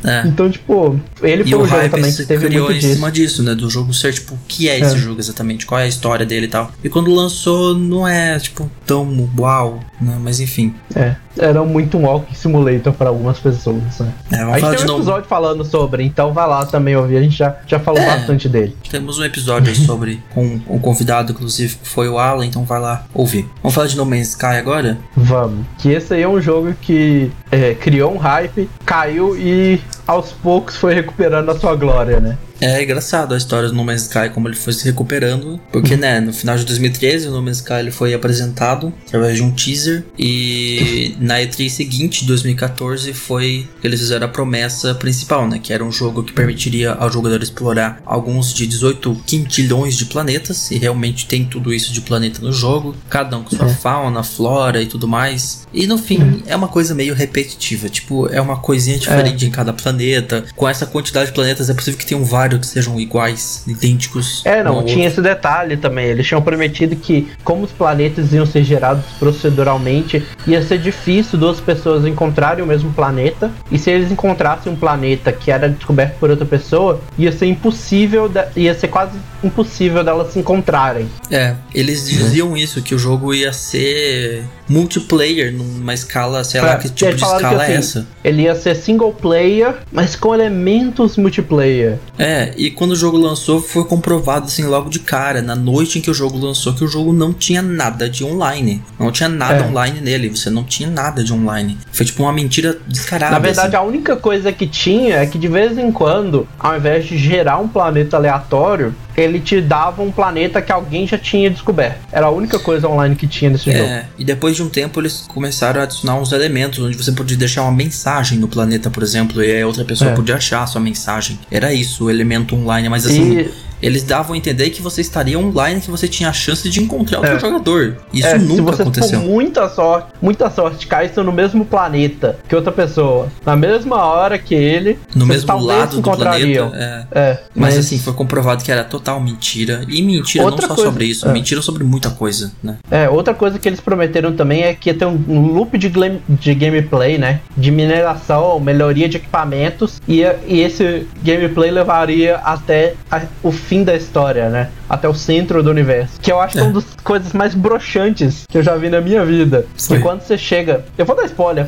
É. 0.05 0.27
então, 0.29 0.51
tipo, 0.51 0.99
ele 1.23 1.43
e 1.43 1.51
foi 1.51 1.61
o 1.61 1.67
jogo 1.67 1.89
também 1.89 2.13
que 2.13 2.25
teve 2.25 2.47
criou 2.47 2.65
muito 2.67 2.77
em 2.77 2.81
disso. 2.81 2.95
cima 2.95 3.11
disso, 3.11 3.43
né? 3.43 3.55
Do 3.55 3.69
jogo 3.69 3.93
ser, 3.93 4.13
tipo, 4.13 4.35
o 4.35 4.39
que 4.47 4.69
é 4.69 4.79
esse 4.79 4.95
é. 4.95 4.99
jogo 4.99 5.21
exatamente? 5.21 5.67
Qual 5.67 5.81
é 5.81 5.85
a 5.85 5.89
história 5.89 6.25
dele 6.25 6.47
e 6.47 6.51
tal. 6.51 6.71
E 6.83 6.89
quando 6.89 7.13
lançou, 7.15 7.75
não 7.75 8.07
é, 8.07 8.39
tipo, 8.39 8.71
tão 8.85 9.29
uau, 9.39 9.81
né? 10.01 10.17
Mas 10.21 10.41
enfim. 10.41 10.75
É 10.95 11.17
era 11.39 11.63
muito 11.65 11.99
um 11.99 12.07
Walking 12.07 12.35
Simulator 12.35 12.93
para 12.93 13.09
algumas 13.09 13.26
pessoas, 13.35 13.99
né? 14.01 14.13
É, 14.33 14.37
a 14.37 14.59
gente 14.59 14.85
tem 14.85 14.91
um 14.91 14.97
episódio 14.97 15.07
novo. 15.07 15.29
falando 15.29 15.65
sobre, 15.65 16.05
então 16.05 16.33
vai 16.33 16.47
lá 16.47 16.65
também 16.65 16.97
ouvir, 16.97 17.17
a 17.17 17.23
gente 17.23 17.37
já, 17.37 17.57
já 17.67 17.79
falou 17.79 18.01
é, 18.01 18.07
bastante 18.07 18.49
dele. 18.49 18.77
Temos 18.91 19.19
um 19.19 19.25
episódio 19.25 19.75
sobre, 19.75 20.23
com 20.35 20.61
um 20.69 20.79
convidado, 20.79 21.33
inclusive, 21.33 21.77
que 21.77 21.89
foi 21.89 22.09
o 22.09 22.19
Alan, 22.19 22.47
então 22.47 22.65
vai 22.65 22.81
lá 22.81 23.05
ouvir. 23.13 23.49
Vamos 23.63 23.75
falar 23.75 23.87
de 23.87 23.97
No 23.97 24.05
Man's 24.05 24.29
Sky 24.29 24.47
agora? 24.47 24.99
Vamos. 25.17 25.67
Que 25.79 25.91
esse 25.91 26.15
aí 26.15 26.23
é 26.23 26.29
um 26.29 26.41
jogo 26.41 26.75
que 26.81 27.31
é, 27.51 27.75
criou 27.75 28.15
um 28.15 28.19
hype, 28.19 28.69
caiu 28.85 29.37
e 29.37 29.81
aos 30.07 30.33
poucos 30.33 30.77
foi 30.77 30.95
recuperando 30.95 31.51
a 31.51 31.59
sua 31.59 31.75
glória, 31.75 32.21
né? 32.21 32.39
É 32.61 32.83
engraçado 32.83 33.35
a 33.35 33.37
história 33.37 33.69
do 33.69 33.75
No 33.75 33.85
Man's 33.85 34.03
Sky, 34.03 34.31
como 34.33 34.49
ele 34.49 34.57
foi 34.57 34.73
se 34.73 34.85
recuperando. 34.85 35.61
Porque, 35.71 35.97
né, 35.97 36.21
no 36.21 36.33
final 36.33 36.57
de 36.57 36.65
2013, 36.65 37.29
o 37.29 37.31
No 37.31 37.43
Man's 37.43 37.59
Sky 37.59 37.75
ele 37.75 37.91
foi 37.91 38.15
apresentado 38.15 38.93
através 39.07 39.37
de 39.37 39.43
um 39.43 39.51
teaser. 39.51 40.05
E 40.19 41.15
na 41.21 41.39
E3 41.41 41.69
seguinte, 41.69 42.25
2014, 42.25 43.13
foi 43.13 43.69
eles 43.83 44.01
fizeram 44.01 44.27
a 44.27 44.31
promessa 44.31 44.95
principal, 44.95 45.47
né? 45.47 45.61
Que 45.63 45.73
era 45.73 45.85
um 45.85 45.93
jogo 45.93 46.23
que 46.23 46.33
permitiria 46.33 46.93
ao 46.93 47.11
jogador 47.11 47.43
explorar 47.43 48.01
alguns 48.07 48.55
de 48.55 48.67
18 48.67 49.23
quintilhões 49.27 49.97
de 49.97 50.07
planetas. 50.07 50.71
E 50.71 50.79
realmente 50.79 51.27
tem 51.27 51.45
tudo 51.45 51.75
isso 51.75 51.93
de 51.93 52.01
planeta 52.01 52.41
no 52.41 52.53
jogo. 52.53 52.97
Cada 53.11 53.37
um 53.37 53.45
com 53.45 53.55
sua 53.55 53.67
é. 53.67 53.75
fauna, 53.75 54.23
flora 54.23 54.81
e 54.81 54.87
tudo 54.87 55.07
mais. 55.07 55.67
E 55.73 55.87
no 55.87 55.99
fim, 55.99 56.43
é 56.47 56.57
uma 56.57 56.69
coisa 56.69 56.95
meio 56.95 57.15
repetitiva. 57.37 57.89
Tipo, 57.89 58.29
é 58.33 58.41
uma 58.41 58.57
coisinha 58.57 58.99
diferente 58.99 59.45
é. 59.45 59.49
em 59.49 59.51
cada 59.51 59.73
planeta. 59.73 60.45
Com 60.57 60.67
essa 60.67 60.87
quantidade 60.87 61.27
de 61.27 61.33
planetas, 61.33 61.69
é 61.69 61.75
possível 61.75 61.99
que 61.99 62.07
tenham 62.07 62.25
vários 62.25 62.61
que 62.61 62.67
sejam 62.67 62.99
iguais, 62.99 63.63
idênticos. 63.67 64.43
É, 64.47 64.63
não, 64.63 64.83
tinha 64.83 65.07
esse 65.07 65.21
detalhe 65.21 65.77
também. 65.77 66.07
Eles 66.07 66.27
tinham 66.27 66.41
prometido 66.41 66.97
que, 66.97 67.29
como 67.45 67.65
os 67.65 67.73
planetas 67.73 68.33
iam 68.33 68.47
ser 68.47 68.65
gerados 68.65 69.05
proceduralmente, 69.19 70.25
ia 70.47 70.63
ser 70.63 70.79
difícil 70.79 71.39
duas 71.39 71.61
pessoas 71.61 72.07
encontrarem 72.07 72.65
o 72.65 72.67
mesmo 72.67 72.93
planeta. 72.93 73.51
E 73.71 73.79
se 73.79 73.91
eles 73.91 74.11
encontrassem 74.11 74.73
um 74.73 74.77
planeta 74.77 75.33
que 75.33 75.51
era 75.51 75.69
descoberto 75.69 76.19
por 76.19 76.31
outra 76.31 76.47
pessoa, 76.47 77.01
ia 77.19 77.31
ser 77.33 77.47
impossível, 77.47 78.29
de, 78.29 78.41
ia 78.57 78.75
ser 78.75 78.89
quase 78.89 79.19
impossível 79.45 80.03
delas 80.03 80.33
se 80.33 80.39
encontrarem. 80.39 81.09
É, 81.31 81.55
eles 81.75 82.09
diziam 82.09 82.57
isso, 82.57 82.83
que 82.83 82.95
o 82.95 82.99
jogo 82.99 83.35
ia 83.35 83.53
ser 83.53 84.45
multiplayer 84.69 85.53
numa 85.53 85.95
escala, 85.95 86.43
sei 86.45 86.61
lá, 86.61 86.73
é, 86.73 86.77
que 86.79 86.89
tipo 86.89 87.15
de 87.15 87.23
escala 87.23 87.63
é 87.63 87.65
assim, 87.65 87.73
é 87.73 87.77
essa. 87.77 88.07
Ele 88.25 88.43
ia 88.43 88.55
ser 88.55 88.75
single 88.75 89.13
player, 89.13 89.75
mas 89.93 90.17
com 90.17 90.35
elementos 90.35 91.17
multiplayer. 91.17 91.99
É, 92.19 92.53
e 92.57 92.71
quando 92.71 92.93
o 92.93 92.97
jogo 92.97 93.17
lançou, 93.17 93.61
foi 93.61 93.85
comprovado 93.85 94.47
assim 94.47 94.65
logo 94.65 94.89
de 94.89 94.99
cara, 94.99 95.41
na 95.43 95.55
noite 95.55 95.99
em 95.99 96.03
que 96.03 96.11
o 96.11 96.15
jogo 96.15 96.39
lançou, 96.39 96.75
que 96.75 96.85
o 96.85 96.89
jogo 96.89 97.13
não 97.13 97.33
tinha 97.33 97.63
nada 97.63 98.09
de 98.09 98.25
online. 98.25 98.83
Não 98.99 99.11
tinha 99.11 99.29
nada 99.29 99.65
é. 99.65 99.69
online 99.69 100.01
nele, 100.01 100.29
você 100.29 100.51
não 100.51 100.65
tinha 100.65 100.91
nada 100.91 101.23
de 101.23 101.33
online. 101.33 101.79
Foi 101.93 102.05
tipo 102.05 102.23
uma 102.23 102.33
mentira 102.33 102.77
descarada. 102.87 103.33
Na 103.33 103.39
verdade, 103.39 103.77
assim. 103.77 103.85
a 103.85 103.89
única 103.89 104.17
coisa 104.17 104.53
que 104.53 104.67
tinha 104.67 105.17
é 105.17 105.27
que 105.27 105.39
de 105.39 105.49
vez 105.49 105.79
em 105.79 105.93
quando, 105.93 106.47
ao 106.59 106.77
invés 106.77 107.07
de 107.07 107.17
gerar 107.17 107.59
um 107.59 107.69
planeta 107.69 108.17
aleatório, 108.17 108.95
ele 109.17 109.41
te 109.41 109.61
dava 109.61 110.03
um 110.03 110.13
planeta 110.13 110.61
que 110.61 110.71
alguém 110.71 111.07
já 111.07 111.19
tinha 111.19 111.51
descoberto. 111.51 111.99
Era 112.13 112.27
a 112.27 112.31
única 112.31 112.59
coisa 112.59 112.89
online 112.89 113.17
que 113.17 113.27
tinha 113.27 113.51
nesse 113.51 113.71
é, 113.71 113.79
jogo. 113.79 114.09
E 114.19 114.25
depois 114.25 114.57
de 114.57 114.63
um 114.63 114.69
tempo 114.69 115.01
eles 115.01 115.25
começaram 115.27 115.81
a 115.81 115.85
adicionar 115.85 116.17
uns 116.21 116.33
elementos 116.33 116.79
onde 116.81 116.97
você 116.97 117.13
podia 117.13 117.37
deixar 117.37 117.63
uma 117.63 117.73
mensagem 117.73 118.39
no 118.39 118.49
planeta, 118.49 118.91
por 118.91 119.03
exemplo, 119.03 119.43
e 119.43 119.63
a 119.63 119.67
outra 119.67 119.85
pessoa 119.85 120.11
é. 120.11 120.15
podia 120.15 120.37
achar 120.37 120.63
a 120.63 120.67
sua 120.67 120.81
mensagem. 120.81 121.39
Era 121.51 121.73
isso, 121.73 122.05
o 122.05 122.11
elemento 122.11 122.55
online, 122.55 122.89
mas 122.89 123.07
assim. 123.07 123.39
E 123.39 123.51
eles 123.81 124.03
davam 124.03 124.35
a 124.35 124.37
entender 124.37 124.71
que 124.71 124.83
você 124.83 125.01
estaria 125.01 125.39
online, 125.39 125.81
que 125.81 125.91
você 125.91 126.09
tinha 126.09 126.29
a 126.29 126.33
chance 126.33 126.69
de 126.69 126.83
encontrar 126.83 127.19
outro 127.19 127.37
é. 127.37 127.41
jogador. 127.41 127.97
Isso 128.13 128.27
é, 128.27 128.39
nunca 128.39 128.55
se 128.55 128.61
você 128.63 128.83
aconteceu. 128.83 129.21
For 129.21 129.27
muita 129.27 129.69
sorte, 129.69 130.09
muita 130.21 130.51
sorte, 130.51 130.87
caísse 130.87 131.21
no 131.21 131.33
mesmo 131.33 131.65
planeta 131.65 132.39
que 132.49 132.55
outra 132.55 132.73
pessoa, 132.73 133.29
na 133.45 133.57
mesma 133.57 134.05
hora 134.05 134.39
que 134.39 134.55
ele, 134.55 134.99
no 135.15 135.27
mesmo 135.27 135.59
lado 135.61 135.97
do 135.97 136.03
planeta. 136.03 136.73
É. 136.75 137.07
é 137.13 137.41
mas, 137.55 137.75
mas, 137.75 137.79
assim, 137.79 137.99
foi 137.99 138.13
comprovado 138.13 138.65
que 138.65 138.71
era 138.71 138.85
total 138.85 139.21
mentira. 139.21 139.85
E 139.89 140.03
mentira 140.03 140.45
outra 140.45 140.63
não 140.63 140.69
só 140.69 140.75
coisa, 140.75 140.91
sobre 140.91 141.05
isso, 141.07 141.29
é. 141.29 141.33
mentira 141.33 141.63
sobre 141.63 141.85
muita 141.85 142.11
coisa, 142.11 142.53
né? 142.63 142.77
É, 142.91 143.09
outra 143.09 143.35
coisa 143.35 143.59
que 143.59 143.69
eles 143.69 143.81
prometeram 143.81 144.35
também 144.35 144.63
é 144.63 144.75
que 144.75 144.91
ia 144.91 144.95
ter 144.95 145.07
um, 145.07 145.23
um 145.29 145.53
loop 145.53 145.77
de, 145.79 145.93
de 146.29 146.55
gameplay, 146.55 147.19
né? 147.19 147.41
De 147.57 147.71
mineração, 147.71 148.59
melhoria 148.61 149.09
de 149.09 149.17
equipamentos, 149.17 150.01
e, 150.09 150.23
e 150.47 150.61
esse 150.61 151.07
gameplay 151.23 151.71
levaria 151.71 152.37
até 152.37 152.95
a, 153.11 153.23
o 153.43 153.53
fim 153.67 153.83
da 153.83 153.95
história, 153.95 154.49
né? 154.49 154.71
Até 154.89 155.09
o 155.09 155.15
centro 155.15 155.63
do 155.63 155.71
universo. 155.71 156.21
Que 156.21 156.31
eu 156.31 156.41
acho 156.41 156.55
que 156.55 156.61
é 156.61 156.63
uma 156.63 156.73
das 156.73 156.85
coisas 157.03 157.33
mais 157.33 157.55
broxantes 157.55 158.45
que 158.49 158.57
eu 158.57 158.63
já 158.63 158.77
vi 158.77 158.89
na 158.89 159.01
minha 159.01 159.25
vida. 159.25 159.67
Sim. 159.77 159.97
Que 159.97 160.01
quando 160.01 160.23
você 160.23 160.39
chega. 160.39 160.85
Eu 160.97 161.05
vou 161.05 161.17
dar 161.17 161.25
spoiler. 161.25 161.67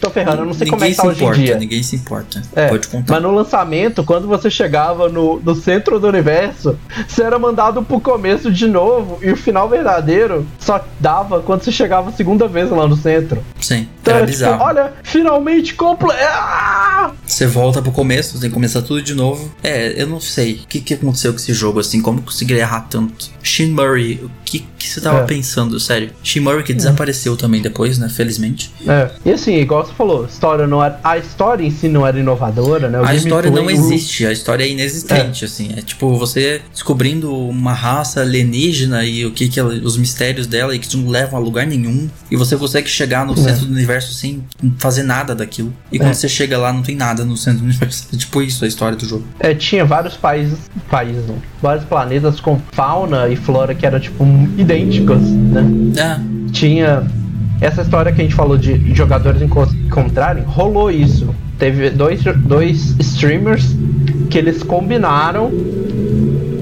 Tô 0.00 0.10
ferrando, 0.10 0.42
eu 0.42 0.46
não 0.46 0.52
sei 0.54 0.66
ninguém 0.66 0.70
como 0.78 0.84
é 0.84 0.90
que 0.90 0.96
tá 0.96 1.06
hoje 1.08 1.20
importa, 1.22 1.40
em 1.40 1.44
dia. 1.44 1.56
Ninguém 1.58 1.82
se 1.82 1.96
importa. 1.96 2.42
É, 2.54 2.68
Pode 2.68 2.86
contar. 2.88 3.14
Mas 3.14 3.22
no 3.22 3.34
lançamento, 3.34 4.04
quando 4.04 4.28
você 4.28 4.48
chegava 4.50 5.08
no, 5.08 5.40
no 5.40 5.54
centro 5.56 5.98
do 5.98 6.06
universo, 6.06 6.78
você 7.06 7.22
era 7.22 7.38
mandado 7.38 7.82
pro 7.82 8.00
começo 8.00 8.50
de 8.50 8.66
novo 8.68 9.18
e 9.22 9.30
o 9.32 9.36
final 9.36 9.68
verdadeiro 9.68 10.46
só 10.58 10.84
dava 11.00 11.40
quando 11.40 11.62
você 11.64 11.72
chegava 11.72 12.10
a 12.10 12.12
segunda 12.12 12.46
vez 12.46 12.70
lá 12.70 12.86
no 12.86 12.96
centro. 12.96 13.42
Sim. 13.60 13.88
Então 14.00 14.14
Era 14.14 14.22
era 14.22 14.26
tipo, 14.32 14.38
bizarro. 14.44 14.62
olha, 14.64 14.92
finalmente 15.02 15.74
completo. 15.74 16.18
Ah! 16.22 17.12
Você 17.26 17.46
volta 17.46 17.82
pro 17.82 17.90
começo, 17.92 18.34
você 18.34 18.40
tem 18.42 18.50
que 18.50 18.54
começar 18.54 18.82
tudo 18.82 19.02
de 19.02 19.14
novo. 19.14 19.50
É, 19.62 20.00
eu 20.00 20.06
não 20.06 20.20
sei. 20.20 20.60
O 20.64 20.66
que, 20.68 20.80
que 20.80 20.94
aconteceu 20.94 21.32
com 21.32 21.38
esse 21.38 21.52
jogo, 21.52 21.80
assim? 21.80 22.00
Como 22.00 22.22
conseguiu 22.22 22.56
errar 22.56 22.82
tanto? 22.88 23.30
Shin 23.42 23.70
Murray, 23.72 24.20
o 24.22 24.30
que, 24.44 24.60
que 24.78 24.88
você 24.88 25.00
tava 25.00 25.20
É. 25.20 25.24
pensando, 25.24 25.78
sério? 25.80 26.10
Shin 26.22 26.40
Murray 26.40 26.62
que 26.62 26.72
desapareceu 26.72 27.36
também 27.36 27.60
depois, 27.60 27.98
né? 27.98 28.08
Felizmente. 28.08 28.72
É. 28.86 29.10
E 29.24 29.32
assim, 29.32 29.56
igual 29.56 29.87
você 29.88 29.94
falou, 29.94 30.24
a 30.24 30.26
história 30.28 30.66
não 30.66 30.82
era, 30.84 30.98
a 31.02 31.18
história 31.18 31.64
em 31.64 31.70
si 31.70 31.88
não 31.88 32.06
era 32.06 32.18
inovadora, 32.18 32.88
né? 32.88 33.00
O 33.00 33.04
A 33.04 33.14
história 33.14 33.50
não 33.50 33.68
existe, 33.70 34.26
a 34.26 34.32
história 34.32 34.64
é 34.64 34.68
inexistente, 34.68 35.44
assim. 35.44 35.70
É 35.76 35.82
tipo 35.82 36.16
você 36.16 36.60
descobrindo 36.72 37.34
uma 37.34 37.72
raça 37.72 38.20
alienígena 38.20 39.04
e 39.04 39.24
o 39.26 39.30
que, 39.32 39.48
que 39.48 39.58
ela- 39.58 39.74
os 39.74 39.96
mistérios 39.96 40.46
dela 40.46 40.74
e 40.74 40.78
que 40.78 40.96
não 40.96 41.08
levam 41.08 41.38
a 41.38 41.42
lugar 41.42 41.66
nenhum. 41.66 42.08
E 42.30 42.36
você 42.36 42.56
consegue 42.56 42.88
chegar 42.88 43.26
no 43.26 43.36
centro 43.36 43.66
do 43.66 43.72
universo 43.72 44.12
sem 44.14 44.42
fazer 44.78 45.02
nada 45.02 45.34
daquilo. 45.34 45.72
E 45.90 45.98
quando 45.98 46.10
É. 46.10 46.14
você 46.14 46.28
chega 46.28 46.58
lá, 46.58 46.72
não 46.72 46.82
tem 46.82 46.94
nada 46.96 47.24
no 47.24 47.36
centro 47.36 47.60
do 47.60 47.64
universo. 47.64 48.06
É 48.12 48.16
tipo 48.16 48.42
isso 48.42 48.64
a 48.64 48.68
história 48.68 48.96
do 48.96 49.06
jogo. 49.06 49.24
É, 49.40 49.54
tinha 49.54 49.84
vários 49.84 50.16
países, 50.16 50.58
países, 50.90 51.26
não, 51.26 51.36
vários 51.62 51.84
planetas 51.84 52.40
com 52.40 52.60
fauna 52.72 53.28
e 53.28 53.36
flora 53.36 53.74
que 53.74 53.84
eram 53.86 53.98
tipo 54.00 54.24
idênticos, 54.56 55.20
né? 55.20 55.64
É, 55.96 56.38
Tinha 56.52 57.06
essa 57.60 57.82
história 57.82 58.12
que 58.12 58.20
a 58.20 58.24
gente 58.24 58.34
falou 58.34 58.56
de 58.56 58.94
jogadores 58.94 59.42
enco- 59.42 59.68
encontrarem, 59.86 60.44
rolou 60.44 60.90
isso. 60.90 61.34
Teve 61.58 61.90
dois, 61.90 62.22
dois 62.22 62.94
streamers 63.00 63.74
que 64.30 64.38
eles 64.38 64.62
combinaram. 64.62 65.50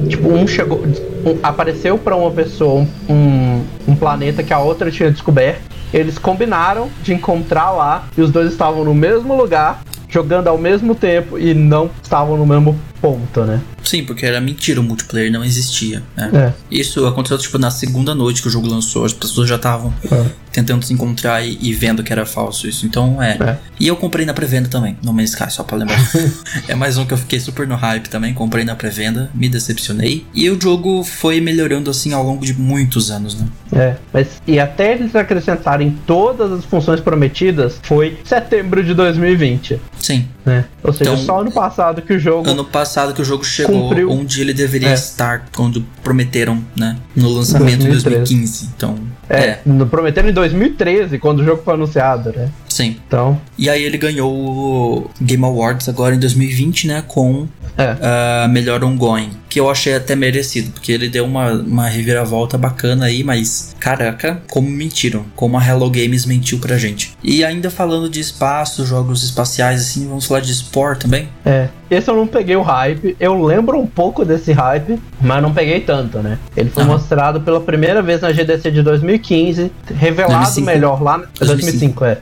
Tipo, 0.08 0.28
um 0.32 0.46
chegou. 0.46 0.82
um- 1.24 1.38
apareceu 1.42 1.98
pra 1.98 2.14
uma 2.14 2.30
pessoa 2.30 2.86
um, 3.08 3.62
um 3.88 3.96
planeta 3.96 4.42
que 4.42 4.52
a 4.52 4.58
outra 4.58 4.90
tinha 4.90 5.10
descoberto. 5.10 5.60
Eles 5.92 6.18
combinaram 6.18 6.88
de 7.02 7.12
encontrar 7.14 7.70
lá 7.72 8.04
e 8.16 8.20
os 8.22 8.30
dois 8.30 8.52
estavam 8.52 8.84
no 8.84 8.94
mesmo 8.94 9.36
lugar, 9.36 9.82
jogando 10.08 10.48
ao 10.48 10.56
mesmo 10.58 10.94
tempo 10.94 11.38
e 11.38 11.52
não 11.52 11.90
estavam 12.02 12.36
no 12.36 12.46
mesmo 12.46 12.76
ponto, 13.00 13.44
né? 13.44 13.60
sim, 13.82 14.04
porque 14.04 14.26
era 14.26 14.40
mentira, 14.40 14.80
o 14.80 14.82
multiplayer 14.82 15.30
não 15.30 15.44
existia. 15.44 16.02
né? 16.16 16.30
É. 16.34 16.52
Isso 16.70 17.06
aconteceu 17.06 17.38
tipo 17.38 17.56
na 17.56 17.70
segunda 17.70 18.14
noite 18.16 18.42
que 18.42 18.48
o 18.48 18.50
jogo 18.50 18.66
lançou, 18.66 19.04
as 19.04 19.12
pessoas 19.12 19.48
já 19.48 19.54
estavam 19.54 19.94
É. 20.10 20.24
tentando 20.52 20.84
se 20.84 20.92
encontrar 20.92 21.40
e, 21.46 21.56
e 21.60 21.72
vendo 21.72 22.02
que 22.02 22.12
era 22.12 22.26
falso 22.26 22.66
isso. 22.66 22.84
Então 22.84 23.22
é. 23.22 23.36
É. 23.40 23.56
E 23.78 23.86
eu 23.86 23.94
comprei 23.94 24.26
na 24.26 24.34
pré-venda 24.34 24.68
também, 24.68 24.96
No 25.04 25.12
Man's 25.12 25.30
Sky, 25.30 25.52
só 25.52 25.62
pra 25.62 25.76
lembrar. 25.76 25.98
é 26.66 26.74
mais 26.74 26.98
um 26.98 27.06
que 27.06 27.14
eu 27.14 27.18
fiquei 27.18 27.38
super 27.38 27.66
no 27.68 27.76
hype 27.76 28.08
também, 28.08 28.34
comprei 28.34 28.64
na 28.64 28.74
pré-venda, 28.74 29.30
me 29.34 29.48
decepcionei. 29.48 30.26
E 30.34 30.50
o 30.50 30.60
jogo 30.60 31.04
foi 31.04 31.40
melhorando 31.40 31.88
assim 31.88 32.12
ao 32.12 32.24
longo 32.24 32.44
de 32.44 32.58
muitos 32.58 33.10
anos, 33.12 33.36
né? 33.38 33.46
É, 33.72 33.96
mas 34.12 34.42
e 34.48 34.58
até 34.58 34.94
eles 34.94 35.14
acrescentarem 35.14 35.96
todas 36.06 36.50
as 36.50 36.64
funções 36.64 37.00
prometidas 37.00 37.78
foi 37.84 38.18
setembro 38.24 38.82
de 38.82 38.94
2020, 38.94 39.80
Sim. 40.00 40.26
Né? 40.46 40.64
Ou 40.82 40.92
seja, 40.92 41.10
Então, 41.10 41.22
só 41.24 41.40
ano 41.40 41.50
passado 41.50 42.00
que 42.00 42.12
o 42.14 42.18
jogo 42.18 42.48
Ano 42.48 42.64
passado 42.64 43.12
que 43.12 43.20
o 43.20 43.24
jogo 43.24 43.44
chegou 43.44 43.88
Cumpriu. 43.88 44.10
onde 44.10 44.40
ele 44.40 44.54
deveria 44.54 44.90
É. 44.90 44.94
estar, 44.94 45.46
quando 45.54 45.84
prometeram, 46.04 46.62
né? 46.76 46.96
No 47.16 47.28
lançamento 47.30 47.78
2013. 47.84 48.04
2015. 48.04 48.70
Então, 48.76 48.96
é, 49.28 49.38
é, 49.40 49.60
no- 49.66 49.86
prometeram 49.86 50.28
em 50.28 50.32
2013 50.32 51.18
quando 51.18 51.40
o 51.40 51.44
jogo 51.44 51.62
foi 51.64 51.74
anunciado, 51.74 52.32
né? 52.34 52.48
Sim. 52.76 52.96
Então, 53.06 53.40
E 53.58 53.68
aí 53.70 53.82
ele 53.82 53.96
ganhou 53.96 54.32
o 54.32 55.10
Game 55.20 55.44
Awards 55.44 55.88
agora 55.88 56.14
em 56.14 56.18
2020, 56.18 56.86
né? 56.86 57.02
Com 57.06 57.46
é, 57.78 57.96
ah, 58.00 58.48
melhor 58.48 58.82
ongoing, 58.82 59.30
que 59.48 59.60
eu 59.60 59.70
achei 59.70 59.94
até 59.94 60.16
merecido, 60.16 60.70
porque 60.70 60.92
ele 60.92 61.08
deu 61.08 61.24
uma, 61.24 61.52
uma 61.52 61.88
reviravolta 61.88 62.56
bacana 62.56 63.06
aí, 63.06 63.22
mas 63.22 63.74
caraca, 63.78 64.42
como 64.50 64.68
mentiram, 64.68 65.24
como 65.34 65.58
a 65.58 65.66
Hello 65.66 65.90
Games 65.90 66.24
mentiu 66.24 66.58
pra 66.58 66.78
gente. 66.78 67.16
E 67.22 67.44
ainda 67.44 67.70
falando 67.70 68.08
de 68.08 68.20
espaço, 68.20 68.84
jogos 68.86 69.22
espaciais, 69.22 69.82
assim, 69.82 70.08
vamos 70.08 70.26
falar 70.26 70.40
de 70.40 70.54
Spore 70.54 70.98
também? 70.98 71.28
é. 71.44 71.68
Esse 71.90 72.10
eu 72.10 72.16
não 72.16 72.26
peguei 72.26 72.56
o 72.56 72.62
hype. 72.62 73.16
Eu 73.20 73.40
lembro 73.44 73.78
um 73.78 73.86
pouco 73.86 74.24
desse 74.24 74.52
hype, 74.52 75.00
mas 75.20 75.40
não 75.40 75.52
peguei 75.52 75.80
tanto, 75.80 76.18
né? 76.18 76.38
Ele 76.56 76.68
foi 76.68 76.82
mostrado 76.84 77.40
pela 77.40 77.60
primeira 77.60 78.02
vez 78.02 78.20
na 78.20 78.32
GDC 78.32 78.70
de 78.72 78.82
2015, 78.82 79.70
revelado 79.94 80.34
2005. 80.34 80.66
melhor 80.66 81.02
lá. 81.02 81.22
2005, 81.38 82.04
é. 82.04 82.18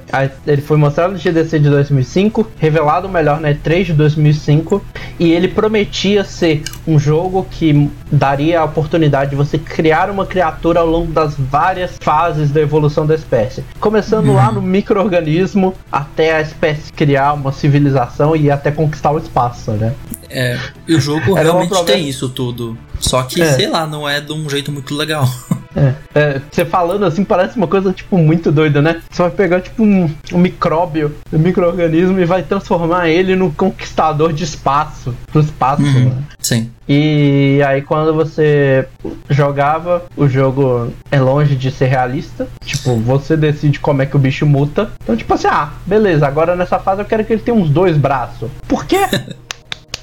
Ele 0.47 0.62
foi 0.62 0.76
mostrado 0.76 1.12
na 1.12 1.18
GDC 1.18 1.59
de 1.59 1.70
2005, 1.70 2.47
revelado 2.59 3.09
melhor 3.09 3.40
na 3.40 3.51
E3 3.51 3.84
de 3.84 3.92
2005, 3.95 4.84
e 5.18 5.32
ele 5.32 5.49
prometia 5.49 6.24
ser 6.24 6.62
um 6.86 6.99
jogo 6.99 7.47
que 7.51 7.90
daria 8.11 8.61
a 8.61 8.64
oportunidade 8.64 9.30
de 9.30 9.36
você 9.36 9.59
criar 9.59 10.11
uma 10.11 10.26
criatura 10.26 10.80
ao 10.80 10.86
longo 10.86 11.12
das 11.12 11.34
várias 11.36 11.97
fases 12.01 12.51
da 12.51 12.61
evolução 12.61 13.07
da 13.07 13.14
espécie. 13.14 13.64
Começando 13.80 14.32
lá 14.32 14.53
no 14.53 14.61
microorganismo, 14.61 15.74
até 15.90 16.36
a 16.36 16.40
espécie 16.40 16.92
criar 16.92 17.32
uma 17.32 17.53
civilização 17.53 18.36
e 18.36 18.51
até 18.51 18.70
conquistar 18.70 19.12
o 19.12 19.18
espaço, 19.18 19.72
né? 19.72 19.95
É, 20.30 20.59
e 20.88 20.95
o 20.95 21.01
jogo 21.01 21.34
realmente 21.34 21.84
tem 21.84 22.09
isso 22.09 22.28
tudo. 22.28 22.76
Só 23.05 23.22
que, 23.22 23.40
É. 23.42 23.52
sei 23.52 23.68
lá, 23.68 23.86
não 23.86 24.09
é 24.09 24.20
de 24.20 24.32
um 24.32 24.48
jeito 24.48 24.72
muito 24.72 24.94
legal. 24.94 25.28
É, 25.76 25.92
é, 26.14 26.40
você 26.52 26.64
falando 26.64 27.05
assim 27.05 27.24
parece 27.24 27.57
uma 27.57 27.66
coisa 27.66 27.92
tipo 27.92 28.16
muito 28.16 28.52
doida, 28.52 28.80
né? 28.80 29.02
Você 29.11 29.22
vai 29.22 29.30
pegar 29.32 29.61
tipo 29.61 29.82
um, 29.82 30.09
um 30.32 30.38
micróbio, 30.38 31.16
um 31.32 31.38
microorganismo 31.40 32.20
e 32.20 32.24
vai 32.24 32.44
transformar 32.44 33.09
ele 33.09 33.34
num 33.34 33.50
conquistador 33.50 34.32
de 34.32 34.44
espaço, 34.44 35.12
do 35.32 35.40
espaço. 35.40 35.82
Uhum. 35.82 36.11
né? 36.11 36.22
Sim. 36.38 36.70
E 36.88 37.61
aí 37.66 37.82
quando 37.82 38.14
você 38.14 38.86
jogava, 39.28 40.05
o 40.16 40.28
jogo 40.28 40.92
é 41.11 41.18
longe 41.20 41.57
de 41.57 41.72
ser 41.72 41.86
realista. 41.86 42.46
Tipo, 42.64 42.94
você 43.00 43.36
decide 43.36 43.80
como 43.80 44.00
é 44.00 44.07
que 44.07 44.14
o 44.14 44.20
bicho 44.20 44.46
muta. 44.46 44.92
Então, 45.02 45.16
tipo 45.16 45.34
assim, 45.34 45.48
ah, 45.48 45.70
beleza, 45.84 46.24
agora 46.24 46.55
nessa 46.55 46.78
fase 46.78 47.00
eu 47.02 47.05
quero 47.05 47.24
que 47.24 47.32
ele 47.32 47.42
tenha 47.42 47.57
uns 47.57 47.68
dois 47.68 47.96
braços. 47.96 48.48
Por 48.68 48.84
quê? 48.86 49.00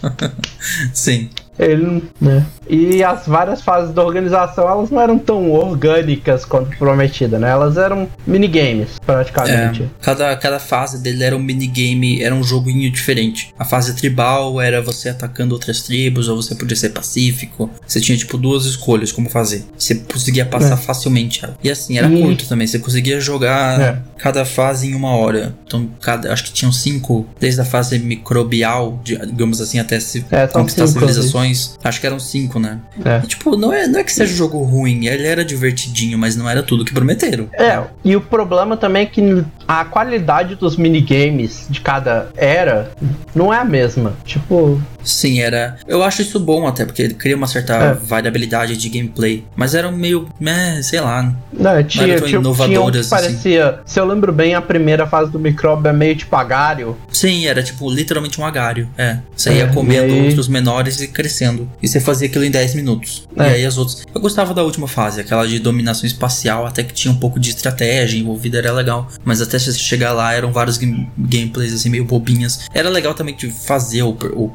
Sim. 0.93 1.30
Ele, 1.60 2.04
né? 2.20 2.45
E 2.70 3.04
as 3.04 3.28
várias 3.28 3.62
fases 3.62 3.93
da 3.93 4.04
organização, 4.04 4.68
elas 4.70 4.89
não 4.89 5.02
eram 5.02 5.20
tão 5.20 5.52
orgânicas 5.52 6.45
quanto 6.45 6.76
prometida, 6.78 7.38
né? 7.38 7.49
Elas 7.49 7.76
eram 7.78 8.08
minigames, 8.26 8.89
praticamente. 9.06 9.84
É, 9.84 9.86
cada, 10.02 10.36
cada 10.38 10.60
fase 10.60 10.99
dele 11.02 11.24
era 11.24 11.36
um 11.36 11.39
minigame, 11.43 12.22
era 12.24 12.34
um 12.34 12.43
joguinho 12.43 12.89
diferente. 12.89 13.54
A 13.60 13.66
fase 13.66 13.93
tribal 13.95 14.62
era 14.62 14.82
você 14.82 15.10
atacando 15.10 15.54
outras 15.54 15.82
tribos, 15.82 16.28
ou 16.30 16.41
você 16.41 16.56
podia 16.56 16.76
ser 16.78 16.89
pacífico. 16.89 17.70
Você 17.86 17.99
tinha, 17.99 18.18
tipo, 18.18 18.38
duas 18.38 18.66
escolhas 18.66 19.12
como 19.12 19.30
fazer. 19.30 19.66
Você 19.78 19.95
conseguia 19.95 20.45
passar 20.45 20.74
É. 20.76 20.78
facilmente 20.78 21.43
ela. 21.43 21.58
E 21.64 21.70
assim, 21.70 21.97
era 21.97 22.08
E- 22.08 22.22
curto 22.22 22.47
também. 22.47 22.66
Você 22.68 22.80
conseguia 22.80 23.20
jogar 23.20 23.80
É. 23.82 23.97
cada 24.18 24.45
fase 24.45 24.88
em 24.88 24.95
uma 24.95 25.10
hora. 25.16 25.54
Então, 25.68 25.89
cada, 25.99 26.32
acho 26.32 26.45
que 26.45 26.54
tinham 26.54 26.72
cinco, 26.72 27.28
desde 27.39 27.60
a 27.60 27.66
fase 27.66 27.99
microbial, 27.99 28.99
de- 29.04 29.18
digamos 29.18 29.60
assim, 29.60 29.80
até 29.80 29.99
se 29.99 30.26
É, 30.32 30.47
conquistar 30.47 30.88
cinco, 30.88 30.99
civilizações. 30.99 31.41
Acho 31.84 32.00
que 32.00 32.08
eram 32.08 32.20
cinco, 32.20 32.60
né? 32.60 32.80
É. 33.04 33.22
E, 33.24 33.28
tipo, 33.28 33.56
não 33.56 33.74
é, 33.74 33.88
não 33.88 34.00
é 34.00 34.04
que 34.04 34.12
seja 34.12 34.34
um 34.34 34.38
jogo 34.38 34.64
ruim, 34.64 35.06
ele 35.06 35.28
era 35.28 35.44
divertidinho, 35.44 36.18
mas 36.18 36.36
não 36.36 36.50
era 36.50 36.64
tudo 36.64 36.86
que 36.86 36.94
prometeram. 36.94 37.48
É, 37.54 37.82
e 38.04 38.16
o 38.16 38.22
problema 38.22 38.78
também 38.78 39.04
é 39.04 39.06
que 39.06 39.44
a 39.68 39.86
qualidade 39.86 40.56
dos 40.56 40.76
minigames 40.76 41.66
de 41.70 41.82
cada 41.82 42.30
era 42.36 42.92
não 43.34 43.54
é 43.54 43.58
a 43.58 43.66
mesma. 43.66 44.14
Tipo, 44.26 44.82
Sim, 45.04 45.39
era. 45.41 45.78
Eu 45.88 46.04
acho 46.04 46.22
isso 46.22 46.39
bom 46.39 46.68
até, 46.68 46.86
porque 46.86 47.02
ele 47.02 47.14
cria 47.14 47.36
uma 47.36 47.47
certa 47.47 47.74
É. 47.76 47.93
variabilidade 47.93 48.78
de 48.78 48.89
gameplay. 48.89 49.43
Mas 49.56 49.74
era 49.76 49.91
meio. 49.91 50.28
É, 50.45 50.82
sei 50.82 50.99
lá. 51.02 51.24
né, 51.54 51.84
tinha, 51.84 52.08
tão 52.08 52.16
tinha, 52.18 52.28
tinha 52.28 52.39
um 52.39 52.43
que 52.43 52.47
inovadoras, 52.64 53.12
assim. 53.14 53.26
parecia. 53.26 53.80
Se 53.86 53.99
eu 53.99 54.06
lembro 54.06 54.32
bem, 54.32 54.54
a 54.56 54.62
primeira 54.62 55.06
fase 55.08 55.32
do 55.32 55.39
micróbio 55.39 55.89
é 55.89 55.93
meio 55.93 56.16
tipo 56.16 56.36
agário. 56.36 56.97
Sim, 57.12 57.45
era 57.45 57.62
tipo 57.64 57.89
literalmente 57.91 58.39
um 58.39 58.45
agário. 58.45 58.88
É. 58.97 59.18
Você 59.36 59.49
É, 59.49 59.54
ia 59.58 59.68
comendo 59.68 60.10
e 60.14 60.20
aí- 60.20 60.26
outros 60.28 60.47
menores 60.47 61.02
e 61.02 61.08
crescendo. 61.08 61.70
E 61.82 61.88
você 61.88 61.99
fazia 61.99 62.28
aquilo 62.28 62.43
em 62.45 62.52
10 62.52 62.74
minutos. 62.76 63.28
É. 63.38 63.43
E 63.43 63.54
aí 63.56 63.66
as 63.66 63.78
outras. 63.78 64.04
Eu 64.14 64.22
gostava 64.22 64.54
da 64.54 64.64
última 64.64 64.88
fase, 64.88 65.22
aquela 65.22 65.47
de 65.47 65.60
dominação 65.60 66.06
espacial, 66.06 66.66
até 66.66 66.84
que 66.84 66.93
tinha 66.93 67.12
um 67.12 67.18
pouco 67.18 67.39
de 67.39 67.49
estratégia 67.49 68.18
envolvida, 68.20 68.58
era 68.58 68.72
legal. 68.72 69.08
Mas 69.24 69.41
até 69.41 69.58
você 69.60 69.74
chegar 69.74 70.12
lá 70.14 70.34
eram 70.34 70.52
vários 70.52 70.78
game- 70.78 71.10
gameplays 71.18 71.74
assim, 71.74 71.89
meio 71.89 72.06
bobinhas. 72.06 72.62
Era 72.74 72.89
legal 72.89 73.14
também 73.14 73.36
de 73.36 73.49
fazer 73.52 74.04
o, 74.04 74.14
per- 74.14 74.32
o, 74.34 74.52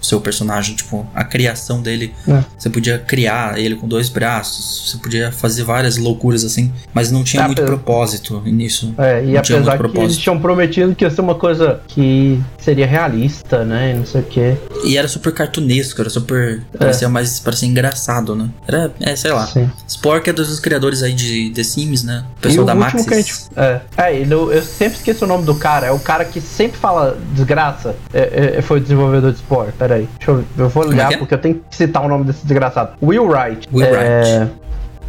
o 0.00 0.04
seu 0.04 0.20
personagem, 0.20 0.74
tipo, 0.74 1.06
a 1.14 1.24
criação 1.24 1.80
dele. 1.80 2.12
É. 2.28 2.42
Você 2.58 2.70
podia 2.70 2.98
criar 2.98 3.58
ele 3.58 3.74
com 3.76 3.86
dois 3.88 4.08
braços, 4.08 4.90
você 4.90 4.98
podia 4.98 5.30
fazer 5.32 5.64
várias 5.64 5.96
loucuras 5.96 6.44
assim, 6.44 6.72
mas 6.92 7.10
não 7.10 7.22
tinha 7.24 7.42
É, 7.42 7.46
muito 7.46 7.62
propósito 7.64 8.40
nisso. 8.44 8.94
É, 8.98 9.24
e 9.24 9.36
apesar 9.36 9.42
que 9.62 9.68
eles 9.68 9.76
propósito. 9.92 10.20
tinham 10.20 10.38
prometido 10.40 10.94
que 10.94 11.04
ia 11.04 11.10
ser 11.10 11.20
uma 11.20 11.34
coisa 11.34 11.80
que 11.88 12.40
seria 12.58 12.86
realista, 12.86 13.64
né? 13.64 13.92
e 13.92 13.98
Não 13.98 14.06
sei 14.06 14.20
o 14.20 14.24
quê. 14.24 14.56
E 14.84 14.96
era 14.96 15.08
super 15.08 15.32
cartunesco, 15.32 16.00
era 16.00 16.10
super. 16.10 16.62
Parecia 16.78 17.08
mais. 17.08 17.40
Parecia 17.40 17.68
engraçado, 17.68 18.34
né? 18.34 18.48
Era. 18.66 18.92
É, 19.00 19.14
sei 19.16 19.32
lá. 19.32 19.46
Sim. 19.46 19.70
Spore 19.88 20.20
que 20.22 20.30
é 20.30 20.32
dos 20.32 20.58
criadores 20.60 21.02
aí 21.02 21.12
de 21.12 21.50
The 21.50 21.62
Sims, 21.62 22.02
né? 22.02 22.24
O 22.38 22.40
pessoal 22.40 22.64
o 22.64 22.66
da 22.66 22.74
Maxis. 22.74 23.04
gente. 23.06 23.34
É, 23.56 23.80
é 23.96 24.16
ele- 24.16 24.34
eu 24.34 24.62
sempre 24.62 24.98
esqueço 24.98 25.24
o 25.24 25.28
nome 25.28 25.44
do 25.44 25.54
cara. 25.54 25.86
É 25.86 25.90
o 25.92 25.98
cara 25.98 26.24
que 26.24 26.40
sempre 26.40 26.78
fala 26.78 27.16
desgraça. 27.34 27.94
É, 28.12 28.56
é- 28.58 28.62
foi 28.62 28.78
o 28.78 28.80
desenvolvedor 28.80 29.32
de 29.32 29.38
Spore. 29.38 29.70
Pera 29.78 29.96
aí. 29.96 30.08
Deixa 30.18 30.30
eu, 30.30 30.44
eu 30.58 30.68
vou 30.68 30.84
é 30.84 30.86
olhar 30.88 31.08
que 31.08 31.14
é? 31.14 31.18
porque 31.18 31.34
eu 31.34 31.38
tenho 31.38 31.54
que 31.56 31.76
citar 31.76 32.04
o 32.04 32.08
nome 32.08 32.24
desse 32.24 32.42
desgraçado. 32.42 32.92
Will 33.02 33.26
Wright. 33.26 33.68
Will 33.72 33.86
é, 33.86 34.48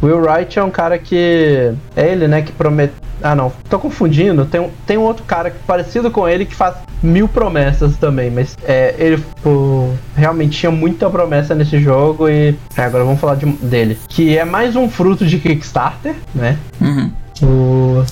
Will 0.02 0.20
Wright 0.20 0.58
é 0.58 0.62
um 0.62 0.70
cara 0.70 0.98
que. 0.98 1.72
É 1.96 2.06
ele, 2.08 2.28
né? 2.28 2.42
Que 2.42 2.52
promet, 2.52 2.92
Ah, 3.22 3.34
não. 3.34 3.52
Tô 3.68 3.78
confundindo. 3.78 4.44
Tem 4.44 4.60
um, 4.60 4.70
tem 4.86 4.96
um 4.96 5.02
outro 5.02 5.24
cara 5.24 5.54
parecido 5.66 6.10
com 6.10 6.28
ele 6.28 6.44
que 6.44 6.54
faz 6.54 6.76
mil 7.02 7.26
promessas 7.28 7.96
também. 7.96 8.30
Mas 8.30 8.56
é, 8.64 8.94
ele 8.98 9.22
pô, 9.42 9.90
realmente 10.16 10.58
tinha 10.58 10.70
muita 10.70 11.10
promessa 11.10 11.54
nesse 11.54 11.78
jogo. 11.80 12.28
E 12.28 12.54
é, 12.76 12.82
agora 12.82 13.04
vamos 13.04 13.20
falar 13.20 13.34
de, 13.34 13.46
dele. 13.46 13.98
Que 14.08 14.38
é 14.38 14.44
mais 14.44 14.76
um 14.76 14.88
fruto 14.88 15.26
de 15.26 15.38
Kickstarter, 15.38 16.14
né? 16.34 16.56
Uhum. 16.80 17.10
O, 17.42 18.04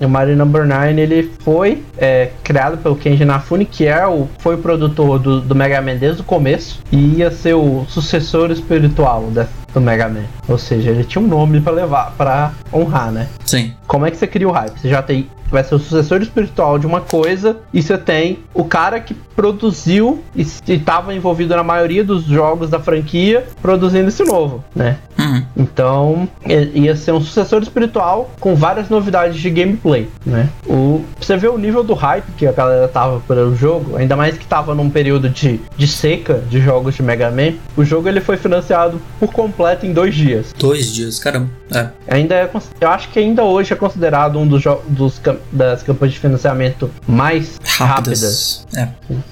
o 0.00 0.08
Mario 0.08 0.36
Number 0.36 0.66
9 0.66 1.00
ele 1.00 1.32
foi 1.40 1.82
é, 1.96 2.30
criado 2.42 2.78
pelo 2.78 2.96
Kenji 2.96 3.24
Nafune, 3.24 3.64
que 3.64 3.86
é 3.86 4.06
o, 4.06 4.28
foi 4.38 4.54
o 4.56 4.58
produtor 4.58 5.18
do, 5.18 5.40
do 5.40 5.54
Mega 5.54 5.80
Man 5.80 5.96
desde 5.96 6.20
o 6.20 6.24
começo 6.24 6.80
e 6.90 7.18
ia 7.18 7.30
ser 7.30 7.54
o 7.54 7.84
sucessor 7.88 8.50
espiritual 8.50 9.30
da, 9.30 9.46
do 9.72 9.80
Mega 9.80 10.08
Man. 10.08 10.24
Ou 10.48 10.58
seja, 10.58 10.90
ele 10.90 11.04
tinha 11.04 11.22
um 11.22 11.26
nome 11.26 11.60
para 11.60 11.72
levar, 11.72 12.14
para 12.16 12.52
honrar, 12.72 13.10
né? 13.10 13.28
Sim. 13.44 13.72
Como 13.86 14.06
é 14.06 14.10
que 14.10 14.16
você 14.16 14.26
cria 14.26 14.48
o 14.48 14.52
hype? 14.52 14.78
Você 14.78 14.88
já 14.88 15.02
tem 15.02 15.28
vai 15.54 15.64
ser 15.64 15.76
o 15.76 15.78
sucessor 15.78 16.20
espiritual 16.20 16.78
de 16.78 16.86
uma 16.86 17.00
coisa 17.00 17.56
e 17.72 17.80
você 17.80 17.96
tem 17.96 18.40
o 18.52 18.64
cara 18.64 19.00
que 19.00 19.14
produziu 19.14 20.22
e 20.34 20.42
estava 20.42 21.14
envolvido 21.14 21.54
na 21.54 21.62
maioria 21.62 22.04
dos 22.04 22.24
jogos 22.24 22.68
da 22.68 22.80
franquia 22.80 23.46
produzindo 23.62 24.08
esse 24.08 24.24
novo, 24.24 24.64
né? 24.74 24.98
Uhum. 25.18 25.44
Então 25.56 26.28
ia 26.46 26.96
ser 26.96 27.12
um 27.12 27.20
sucessor 27.20 27.62
espiritual 27.62 28.30
com 28.40 28.54
várias 28.54 28.88
novidades 28.88 29.40
de 29.40 29.48
gameplay, 29.48 30.08
né? 30.26 30.48
O, 30.66 31.04
você 31.20 31.36
vê 31.36 31.48
o 31.48 31.56
nível 31.56 31.84
do 31.84 31.94
hype 31.94 32.26
que 32.36 32.46
a 32.46 32.52
galera 32.52 32.88
tava 32.88 33.20
pelo 33.20 33.54
jogo, 33.54 33.96
ainda 33.96 34.16
mais 34.16 34.36
que 34.36 34.46
tava 34.46 34.74
num 34.74 34.90
período 34.90 35.28
de, 35.28 35.60
de 35.76 35.86
seca 35.86 36.42
de 36.50 36.60
jogos 36.60 36.96
de 36.96 37.02
Mega 37.02 37.30
Man. 37.30 37.54
O 37.76 37.84
jogo 37.84 38.08
ele 38.08 38.20
foi 38.20 38.36
financiado 38.36 39.00
por 39.20 39.32
completo 39.32 39.86
em 39.86 39.92
dois 39.92 40.14
dias. 40.14 40.52
Dois 40.58 40.92
dias, 40.92 41.20
caramba. 41.20 41.48
É. 41.72 41.88
Ainda 42.08 42.34
é, 42.34 42.50
eu 42.80 42.88
acho 42.88 43.08
que 43.08 43.18
ainda 43.18 43.42
hoje 43.42 43.72
é 43.72 43.76
considerado 43.76 44.38
um 44.38 44.46
dos, 44.46 44.62
dos 44.88 45.20
das 45.52 45.82
campanhas 45.82 46.14
de 46.14 46.20
financiamento 46.20 46.90
mais 47.06 47.58
rápidas. 47.64 47.78
rápidas. 47.78 48.63
É. 48.76 48.88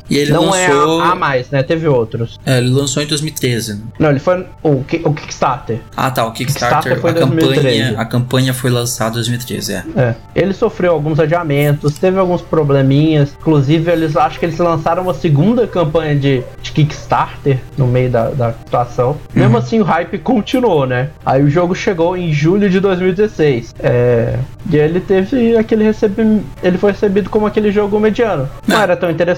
E 0.08 0.18
ele 0.18 0.32
Não 0.32 0.46
lançou... 0.46 1.02
é 1.02 1.04
a, 1.04 1.12
a, 1.12 1.14
mais, 1.14 1.50
né? 1.50 1.62
Teve 1.62 1.88
outros. 1.88 2.38
É, 2.44 2.58
ele 2.58 2.70
lançou 2.70 3.02
em 3.02 3.06
2013. 3.06 3.74
Né? 3.74 3.80
Não, 3.98 4.10
ele 4.10 4.18
foi 4.18 4.46
o, 4.62 4.70
o 4.70 5.14
Kickstarter. 5.14 5.80
Ah, 5.96 6.10
tá. 6.10 6.24
O 6.26 6.32
Kickstarter, 6.32 6.94
Kickstarter 6.94 7.00
foi 7.00 7.10
a, 7.10 7.26
2013. 7.26 7.54
campanha, 7.54 8.00
a 8.00 8.04
campanha 8.04 8.54
foi 8.54 8.70
lançada 8.70 9.10
em 9.10 9.14
2013, 9.14 9.72
é. 9.72 9.84
é. 9.96 10.14
Ele 10.34 10.52
sofreu 10.52 10.92
alguns 10.92 11.18
adiamentos, 11.18 11.98
teve 11.98 12.18
alguns 12.18 12.42
probleminhas. 12.42 13.34
Inclusive, 13.40 13.90
eles 13.90 14.16
acho 14.16 14.38
que 14.38 14.46
eles 14.46 14.58
lançaram 14.58 15.02
uma 15.02 15.14
segunda 15.14 15.66
campanha 15.66 16.14
de, 16.14 16.42
de 16.62 16.72
Kickstarter 16.72 17.58
no 17.76 17.86
meio 17.86 18.10
da, 18.10 18.30
da 18.30 18.52
situação. 18.52 19.10
Uhum. 19.10 19.16
Mesmo 19.34 19.58
assim, 19.58 19.80
o 19.80 19.84
hype 19.84 20.18
continuou, 20.18 20.86
né? 20.86 21.10
Aí 21.24 21.42
o 21.42 21.50
jogo 21.50 21.74
chegou 21.74 22.16
em 22.16 22.32
julho 22.32 22.68
de 22.68 22.80
2016. 22.80 23.74
É, 23.80 24.38
e 24.70 24.76
ele 24.76 25.00
teve 25.00 25.56
aquele 25.56 25.84
recebimento. 25.84 26.44
Ele 26.62 26.78
foi 26.78 26.92
recebido 26.92 27.28
como 27.28 27.46
aquele 27.46 27.70
jogo 27.70 27.98
mediano. 27.98 28.48
Não 28.66 28.80
era 28.80 28.96
tão 28.96 29.10
interessante, 29.10 29.31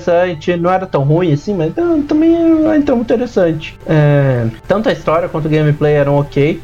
não 0.58 0.70
era 0.70 0.86
tão 0.86 1.02
ruim 1.02 1.32
assim, 1.32 1.54
mas 1.54 1.74
não, 1.74 2.02
também 2.02 2.34
é 2.34 2.80
tão 2.80 3.00
interessante. 3.00 3.78
É, 3.86 4.46
tanto 4.66 4.88
a 4.88 4.92
história 4.92 5.28
quanto 5.28 5.46
o 5.46 5.48
gameplay 5.48 5.94
eram 5.94 6.16
ok. 6.18 6.60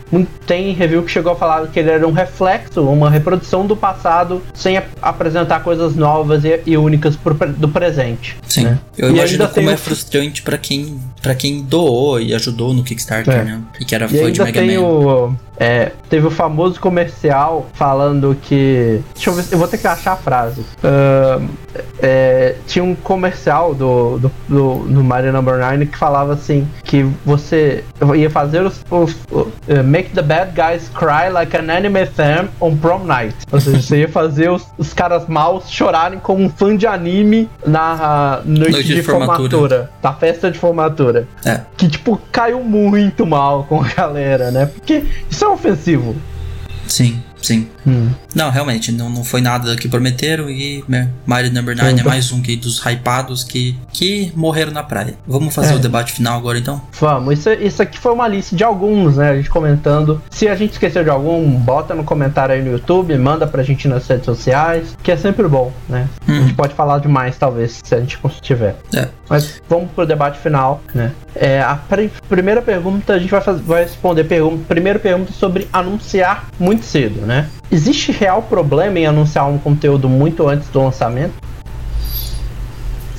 Tem 0.47 0.72
review 0.72 1.03
que 1.03 1.11
chegou 1.11 1.33
a 1.33 1.37
falar 1.37 1.66
que 1.68 1.78
ele 1.78 1.91
era 1.91 2.07
um 2.07 2.12
reflexo, 2.12 2.83
uma 2.83 3.11
reprodução 3.11 3.66
do 3.66 3.76
passado, 3.76 4.43
sem 4.55 4.76
ap 4.76 4.87
apresentar 5.01 5.61
coisas 5.61 5.95
novas 5.97 6.45
e, 6.45 6.61
e 6.66 6.76
únicas 6.76 7.16
pro, 7.16 7.35
do 7.35 7.68
presente. 7.68 8.37
Sim. 8.47 8.64
Né? 8.64 8.78
Eu 8.97 9.11
e 9.11 9.14
imagino 9.14 9.49
como 9.49 9.70
é 9.70 9.76
frustrante 9.76 10.43
para 10.43 10.59
quem, 10.59 11.01
pra 11.22 11.34
quem 11.34 11.62
doou 11.62 12.20
e 12.20 12.34
ajudou 12.34 12.72
no 12.72 12.82
Kickstarter, 12.82 13.34
é. 13.34 13.44
né? 13.44 13.60
E 13.78 13.84
que 13.84 13.94
era 13.94 14.08
fã 14.08 14.30
de 14.30 14.42
Mega 14.42 14.62
Man. 14.62 14.80
O, 14.80 15.34
é, 15.60 15.92
teve 16.08 16.26
o 16.26 16.30
famoso 16.30 16.80
comercial 16.80 17.66
falando 17.74 18.34
que. 18.40 19.02
Deixa 19.14 19.28
eu 19.28 19.34
ver, 19.34 19.44
eu 19.52 19.58
vou 19.58 19.68
ter 19.68 19.76
que 19.76 19.86
achar 19.86 20.12
a 20.12 20.16
frase. 20.16 20.62
Uh, 20.82 21.46
é, 21.98 22.56
tinha 22.66 22.82
um 22.82 22.94
comercial 22.94 23.74
do, 23.74 24.18
do, 24.18 24.32
do, 24.48 24.74
do 24.88 25.04
Mario 25.04 25.30
Number 25.34 25.58
9 25.58 25.84
que 25.84 25.98
falava 25.98 26.32
assim: 26.32 26.66
que 26.82 27.02
você 27.26 27.84
ia 28.16 28.30
fazer 28.30 28.62
os, 28.62 28.82
os 28.90 29.12
uh, 29.30 29.84
Make 29.84 30.10
the 30.14 30.22
bad 30.22 30.52
guys 30.54 30.88
cry 30.88 31.30
like 31.30 31.54
an 31.54 31.70
anime 31.70 32.06
fan 32.06 32.48
on 32.58 32.74
prom 32.76 33.04
night. 33.04 33.36
Ou 33.52 33.60
seja, 33.60 33.82
você 33.82 33.98
ia 33.98 34.08
fazer 34.08 34.50
os, 34.50 34.66
os 34.78 34.94
caras 34.94 35.26
maus 35.26 35.70
chorarem 35.70 36.18
como 36.20 36.42
um 36.42 36.48
fã 36.48 36.74
de 36.74 36.86
anime 36.86 37.50
na 37.66 38.40
noite, 38.46 38.72
noite 38.72 38.86
de, 38.86 38.94
de 38.94 39.02
formatura. 39.02 39.50
formatura. 39.50 39.90
Da 40.00 40.14
festa 40.14 40.50
de 40.50 40.58
formatura. 40.58 41.09
É. 41.44 41.61
Que, 41.76 41.88
tipo, 41.88 42.20
caiu 42.32 42.62
muito 42.62 43.26
mal 43.26 43.64
com 43.64 43.82
a 43.82 43.88
galera, 43.88 44.50
né? 44.50 44.66
Porque 44.66 45.04
isso 45.28 45.44
é 45.44 45.48
ofensivo. 45.48 46.16
Sim, 46.86 47.22
sim. 47.40 47.68
Hum. 47.86 48.11
Não, 48.35 48.51
realmente, 48.51 48.93
não, 48.93 49.09
não 49.09 49.24
foi 49.24 49.41
nada 49.41 49.76
que 49.76 49.89
prometeram 49.89 50.49
e 50.49 50.85
né, 50.89 51.09
Mario 51.26 51.53
Number 51.53 51.76
9 51.76 52.01
é 52.01 52.03
mais 52.03 52.33
um 52.33 52.41
que, 52.41 52.57
dos 52.57 52.81
hypados 52.85 53.45
que, 53.45 53.76
que 53.93 54.33
morreram 54.35 54.72
na 54.72 54.83
praia. 54.83 55.14
Vamos 55.26 55.55
fazer 55.55 55.72
é. 55.72 55.76
o 55.76 55.78
debate 55.78 56.12
final 56.12 56.39
agora 56.39 56.59
então? 56.59 56.81
Vamos, 57.01 57.39
isso, 57.39 57.51
isso 57.53 57.83
aqui 57.83 57.99
foi 57.99 58.12
uma 58.12 58.28
lista 58.28 58.55
de 58.55 58.64
alguns, 58.64 59.16
né? 59.16 59.31
A 59.31 59.37
gente 59.37 59.51
comentando. 59.51 60.22
Se 60.31 60.49
a 60.49 60.55
gente 60.55 60.72
esqueceu 60.72 61.03
de 61.03 61.11
algum, 61.11 61.51
bota 61.57 61.95
no 61.95 62.05
comentário 62.05 62.55
aí 62.55 62.62
no 62.62 62.70
YouTube, 62.70 63.16
manda 63.18 63.47
pra 63.47 63.62
gente 63.62 63.89
nas 63.89 64.07
redes 64.07 64.24
sociais, 64.24 64.97
que 65.03 65.11
é 65.11 65.16
sempre 65.16 65.47
bom, 65.49 65.72
né? 65.89 66.09
Hum. 66.28 66.39
A 66.39 66.41
gente 66.43 66.55
pode 66.55 66.74
falar 66.74 66.99
demais, 66.99 67.37
talvez, 67.37 67.81
se 67.83 67.95
a 67.95 68.01
gente 68.01 68.18
tiver. 68.41 68.76
É. 68.95 69.09
Mas 69.28 69.62
vamos 69.68 69.91
pro 69.93 70.07
debate 70.07 70.39
final, 70.39 70.83
né? 70.95 71.12
É, 71.35 71.61
a 71.61 71.76
pr 71.76 72.11
primeira 72.28 72.61
pergunta, 72.61 73.12
a 73.12 73.18
gente 73.18 73.31
vai, 73.31 73.41
fazer, 73.41 73.62
vai 73.62 73.83
responder 73.85 74.24
pergunta, 74.24 74.64
primeira 74.66 74.99
pergunta 74.99 75.33
sobre 75.33 75.68
anunciar 75.72 76.49
muito 76.59 76.85
cedo, 76.85 77.20
né? 77.26 77.49
Existe 77.72 78.10
real 78.10 78.42
problema 78.42 78.98
em 78.98 79.06
anunciar 79.06 79.48
um 79.48 79.56
conteúdo 79.56 80.08
muito 80.08 80.48
antes 80.48 80.68
do 80.68 80.82
lançamento? 80.82 81.34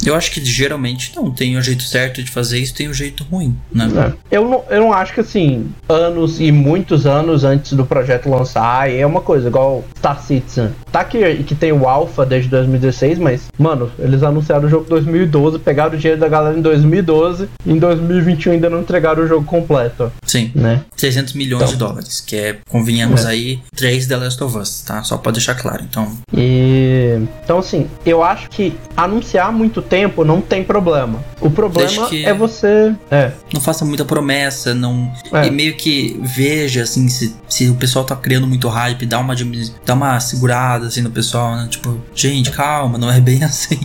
Eu 0.05 0.15
acho 0.15 0.31
que 0.31 0.43
geralmente 0.43 1.11
não. 1.15 1.31
Tem 1.31 1.55
o 1.55 1.59
um 1.59 1.61
jeito 1.61 1.83
certo 1.83 2.23
de 2.23 2.29
fazer 2.29 2.59
isso, 2.59 2.73
tem 2.73 2.87
o 2.87 2.91
um 2.91 2.93
jeito 2.93 3.23
ruim, 3.23 3.55
né? 3.71 3.89
É. 4.31 4.37
Eu, 4.37 4.47
não, 4.47 4.63
eu 4.69 4.79
não 4.81 4.93
acho 4.93 5.13
que 5.13 5.19
assim, 5.19 5.71
anos 5.87 6.39
e 6.39 6.51
muitos 6.51 7.05
anos 7.05 7.43
antes 7.43 7.73
do 7.73 7.85
projeto 7.85 8.29
lançar, 8.29 8.91
é 8.91 9.05
uma 9.05 9.21
coisa, 9.21 9.47
igual 9.47 9.83
Star 9.97 10.21
Citizen. 10.21 10.69
Tá 10.91 11.03
que, 11.03 11.43
que 11.43 11.55
tem 11.55 11.71
o 11.71 11.87
Alpha 11.87 12.25
desde 12.25 12.49
2016, 12.49 13.19
mas, 13.19 13.47
mano, 13.57 13.91
eles 13.99 14.23
anunciaram 14.23 14.65
o 14.65 14.69
jogo 14.69 14.85
em 14.85 14.89
2012, 14.89 15.59
pegaram 15.59 15.93
o 15.93 15.97
dinheiro 15.97 16.19
da 16.19 16.27
galera 16.27 16.57
em 16.57 16.61
2012, 16.61 17.47
e 17.65 17.71
em 17.71 17.77
2021 17.77 18.53
ainda 18.53 18.69
não 18.69 18.81
entregaram 18.81 19.23
o 19.23 19.27
jogo 19.27 19.45
completo. 19.45 20.11
Sim. 20.25 20.51
Né? 20.55 20.81
600 20.95 21.33
milhões 21.33 21.63
então. 21.63 21.73
de 21.73 21.77
dólares, 21.77 22.19
que 22.19 22.35
é, 22.35 22.57
convenhamos 22.69 23.25
é. 23.25 23.29
aí, 23.29 23.59
3 23.75 24.07
The 24.07 24.17
Last 24.17 24.43
of 24.43 24.57
Us, 24.57 24.81
tá? 24.81 25.03
Só 25.03 25.17
pra 25.17 25.31
deixar 25.31 25.55
claro, 25.55 25.83
então. 25.89 26.11
E. 26.33 27.19
Então, 27.43 27.59
assim, 27.59 27.87
eu 28.05 28.23
acho 28.23 28.49
que 28.49 28.73
anunciar 28.95 29.51
muito 29.51 29.81
tempo 29.91 30.23
não 30.23 30.39
tem 30.39 30.63
problema. 30.63 31.21
O 31.41 31.51
problema 31.51 32.07
é 32.13 32.33
você. 32.33 32.95
É. 33.11 33.33
Não 33.53 33.59
faça 33.59 33.83
muita 33.83 34.05
promessa, 34.05 34.73
não. 34.73 35.11
É. 35.33 35.47
E 35.47 35.51
meio 35.51 35.75
que 35.75 36.17
veja, 36.23 36.83
assim, 36.83 37.09
se, 37.09 37.35
se 37.49 37.67
o 37.67 37.75
pessoal 37.75 38.05
tá 38.05 38.15
criando 38.15 38.47
muito 38.47 38.69
hype, 38.69 39.05
dá 39.05 39.19
uma, 39.19 39.35
dá 39.85 39.93
uma 39.93 40.17
segurada, 40.21 40.87
assim, 40.87 41.01
no 41.01 41.11
pessoal, 41.11 41.57
né? 41.57 41.67
Tipo, 41.69 41.99
gente, 42.15 42.51
calma, 42.51 42.97
não 42.97 43.11
é 43.11 43.19
bem 43.19 43.43
assim. 43.43 43.81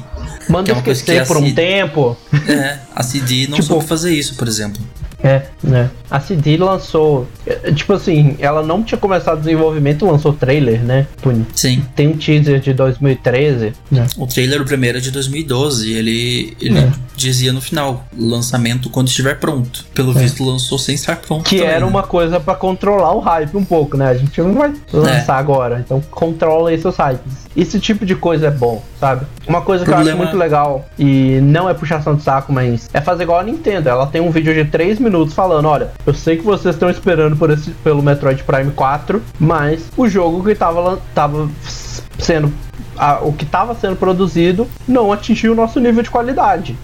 Manda 0.48 0.70
é 0.70 0.74
esquecer 0.76 1.26
por 1.26 1.38
um 1.38 1.52
tempo. 1.52 2.16
É, 2.48 2.78
a 2.94 3.02
CD 3.02 3.48
não 3.48 3.56
tipo, 3.58 3.66
soube 3.66 3.84
fazer 3.84 4.14
isso, 4.14 4.36
por 4.36 4.46
exemplo. 4.46 4.80
É, 5.22 5.42
né? 5.62 5.90
A 6.10 6.20
CD 6.20 6.56
lançou. 6.56 7.26
É, 7.46 7.72
tipo 7.72 7.92
assim, 7.92 8.36
ela 8.38 8.62
não 8.62 8.82
tinha 8.82 8.98
começado 8.98 9.38
o 9.38 9.40
desenvolvimento, 9.40 10.06
lançou 10.06 10.32
trailer, 10.32 10.82
né? 10.82 11.06
Sim. 11.54 11.82
Tem 11.94 12.08
um 12.08 12.16
teaser 12.16 12.60
de 12.60 12.72
2013. 12.72 13.72
Né? 13.90 14.06
O 14.16 14.26
trailer, 14.26 14.60
o 14.60 14.64
primeiro 14.64 14.98
é 14.98 15.00
de 15.00 15.10
2012. 15.10 15.92
Ele, 15.92 16.56
ele 16.60 16.78
é. 16.78 16.92
Dizia 17.16 17.52
no 17.52 17.60
final: 17.60 18.04
lançamento 18.16 18.90
quando 18.90 19.08
estiver 19.08 19.38
pronto. 19.38 19.84
Pelo 19.94 20.12
é. 20.12 20.22
visto, 20.22 20.44
lançou 20.44 20.78
sem 20.78 20.94
estar 20.94 21.16
pronto. 21.16 21.44
Que 21.44 21.58
também, 21.58 21.72
era 21.72 21.80
né? 21.80 21.86
uma 21.86 22.02
coisa 22.02 22.38
para 22.38 22.54
controlar 22.54 23.12
o 23.12 23.20
hype 23.20 23.56
um 23.56 23.64
pouco, 23.64 23.96
né? 23.96 24.08
A 24.08 24.14
gente 24.14 24.40
não 24.40 24.54
vai 24.54 24.72
lançar 24.92 25.36
é. 25.36 25.38
agora. 25.38 25.80
Então 25.84 26.00
controla 26.10 26.70
aí 26.70 26.78
seus 26.78 26.96
hypes. 26.96 27.46
Esse 27.56 27.80
tipo 27.80 28.04
de 28.04 28.14
coisa 28.14 28.48
é 28.48 28.50
bom, 28.50 28.82
sabe? 29.00 29.26
Uma 29.46 29.62
coisa 29.62 29.84
que 29.84 29.90
Problema... 29.90 30.10
eu 30.10 30.14
acho 30.14 30.24
muito 30.24 30.36
legal 30.36 30.84
e 30.98 31.40
não 31.42 31.68
é 31.68 31.74
puxação 31.74 32.14
de 32.14 32.22
saco, 32.22 32.52
mas 32.52 32.90
é 32.92 33.00
fazer 33.00 33.22
igual 33.22 33.40
a 33.40 33.44
Nintendo. 33.44 33.88
Ela 33.88 34.06
tem 34.06 34.20
um 34.20 34.30
vídeo 34.30 34.52
de 34.52 34.64
3 34.64 34.98
minutos 34.98 35.34
falando: 35.34 35.66
olha, 35.66 35.90
eu 36.06 36.12
sei 36.12 36.36
que 36.36 36.42
vocês 36.44 36.74
estão 36.74 36.90
esperando 36.90 37.36
por 37.36 37.50
esse, 37.50 37.70
pelo 37.82 38.02
Metroid 38.02 38.42
Prime 38.44 38.72
4, 38.72 39.22
mas 39.38 39.90
o 39.96 40.08
jogo 40.08 40.44
que 40.44 40.54
tava, 40.54 41.00
tava 41.14 41.48
sendo. 42.18 42.52
A, 42.96 43.20
o 43.22 43.32
que 43.32 43.44
estava 43.44 43.74
sendo 43.74 43.96
produzido 43.96 44.66
não 44.86 45.12
atingiu 45.12 45.52
o 45.52 45.54
nosso 45.54 45.78
nível 45.80 46.02
de 46.02 46.10
qualidade. 46.10 46.76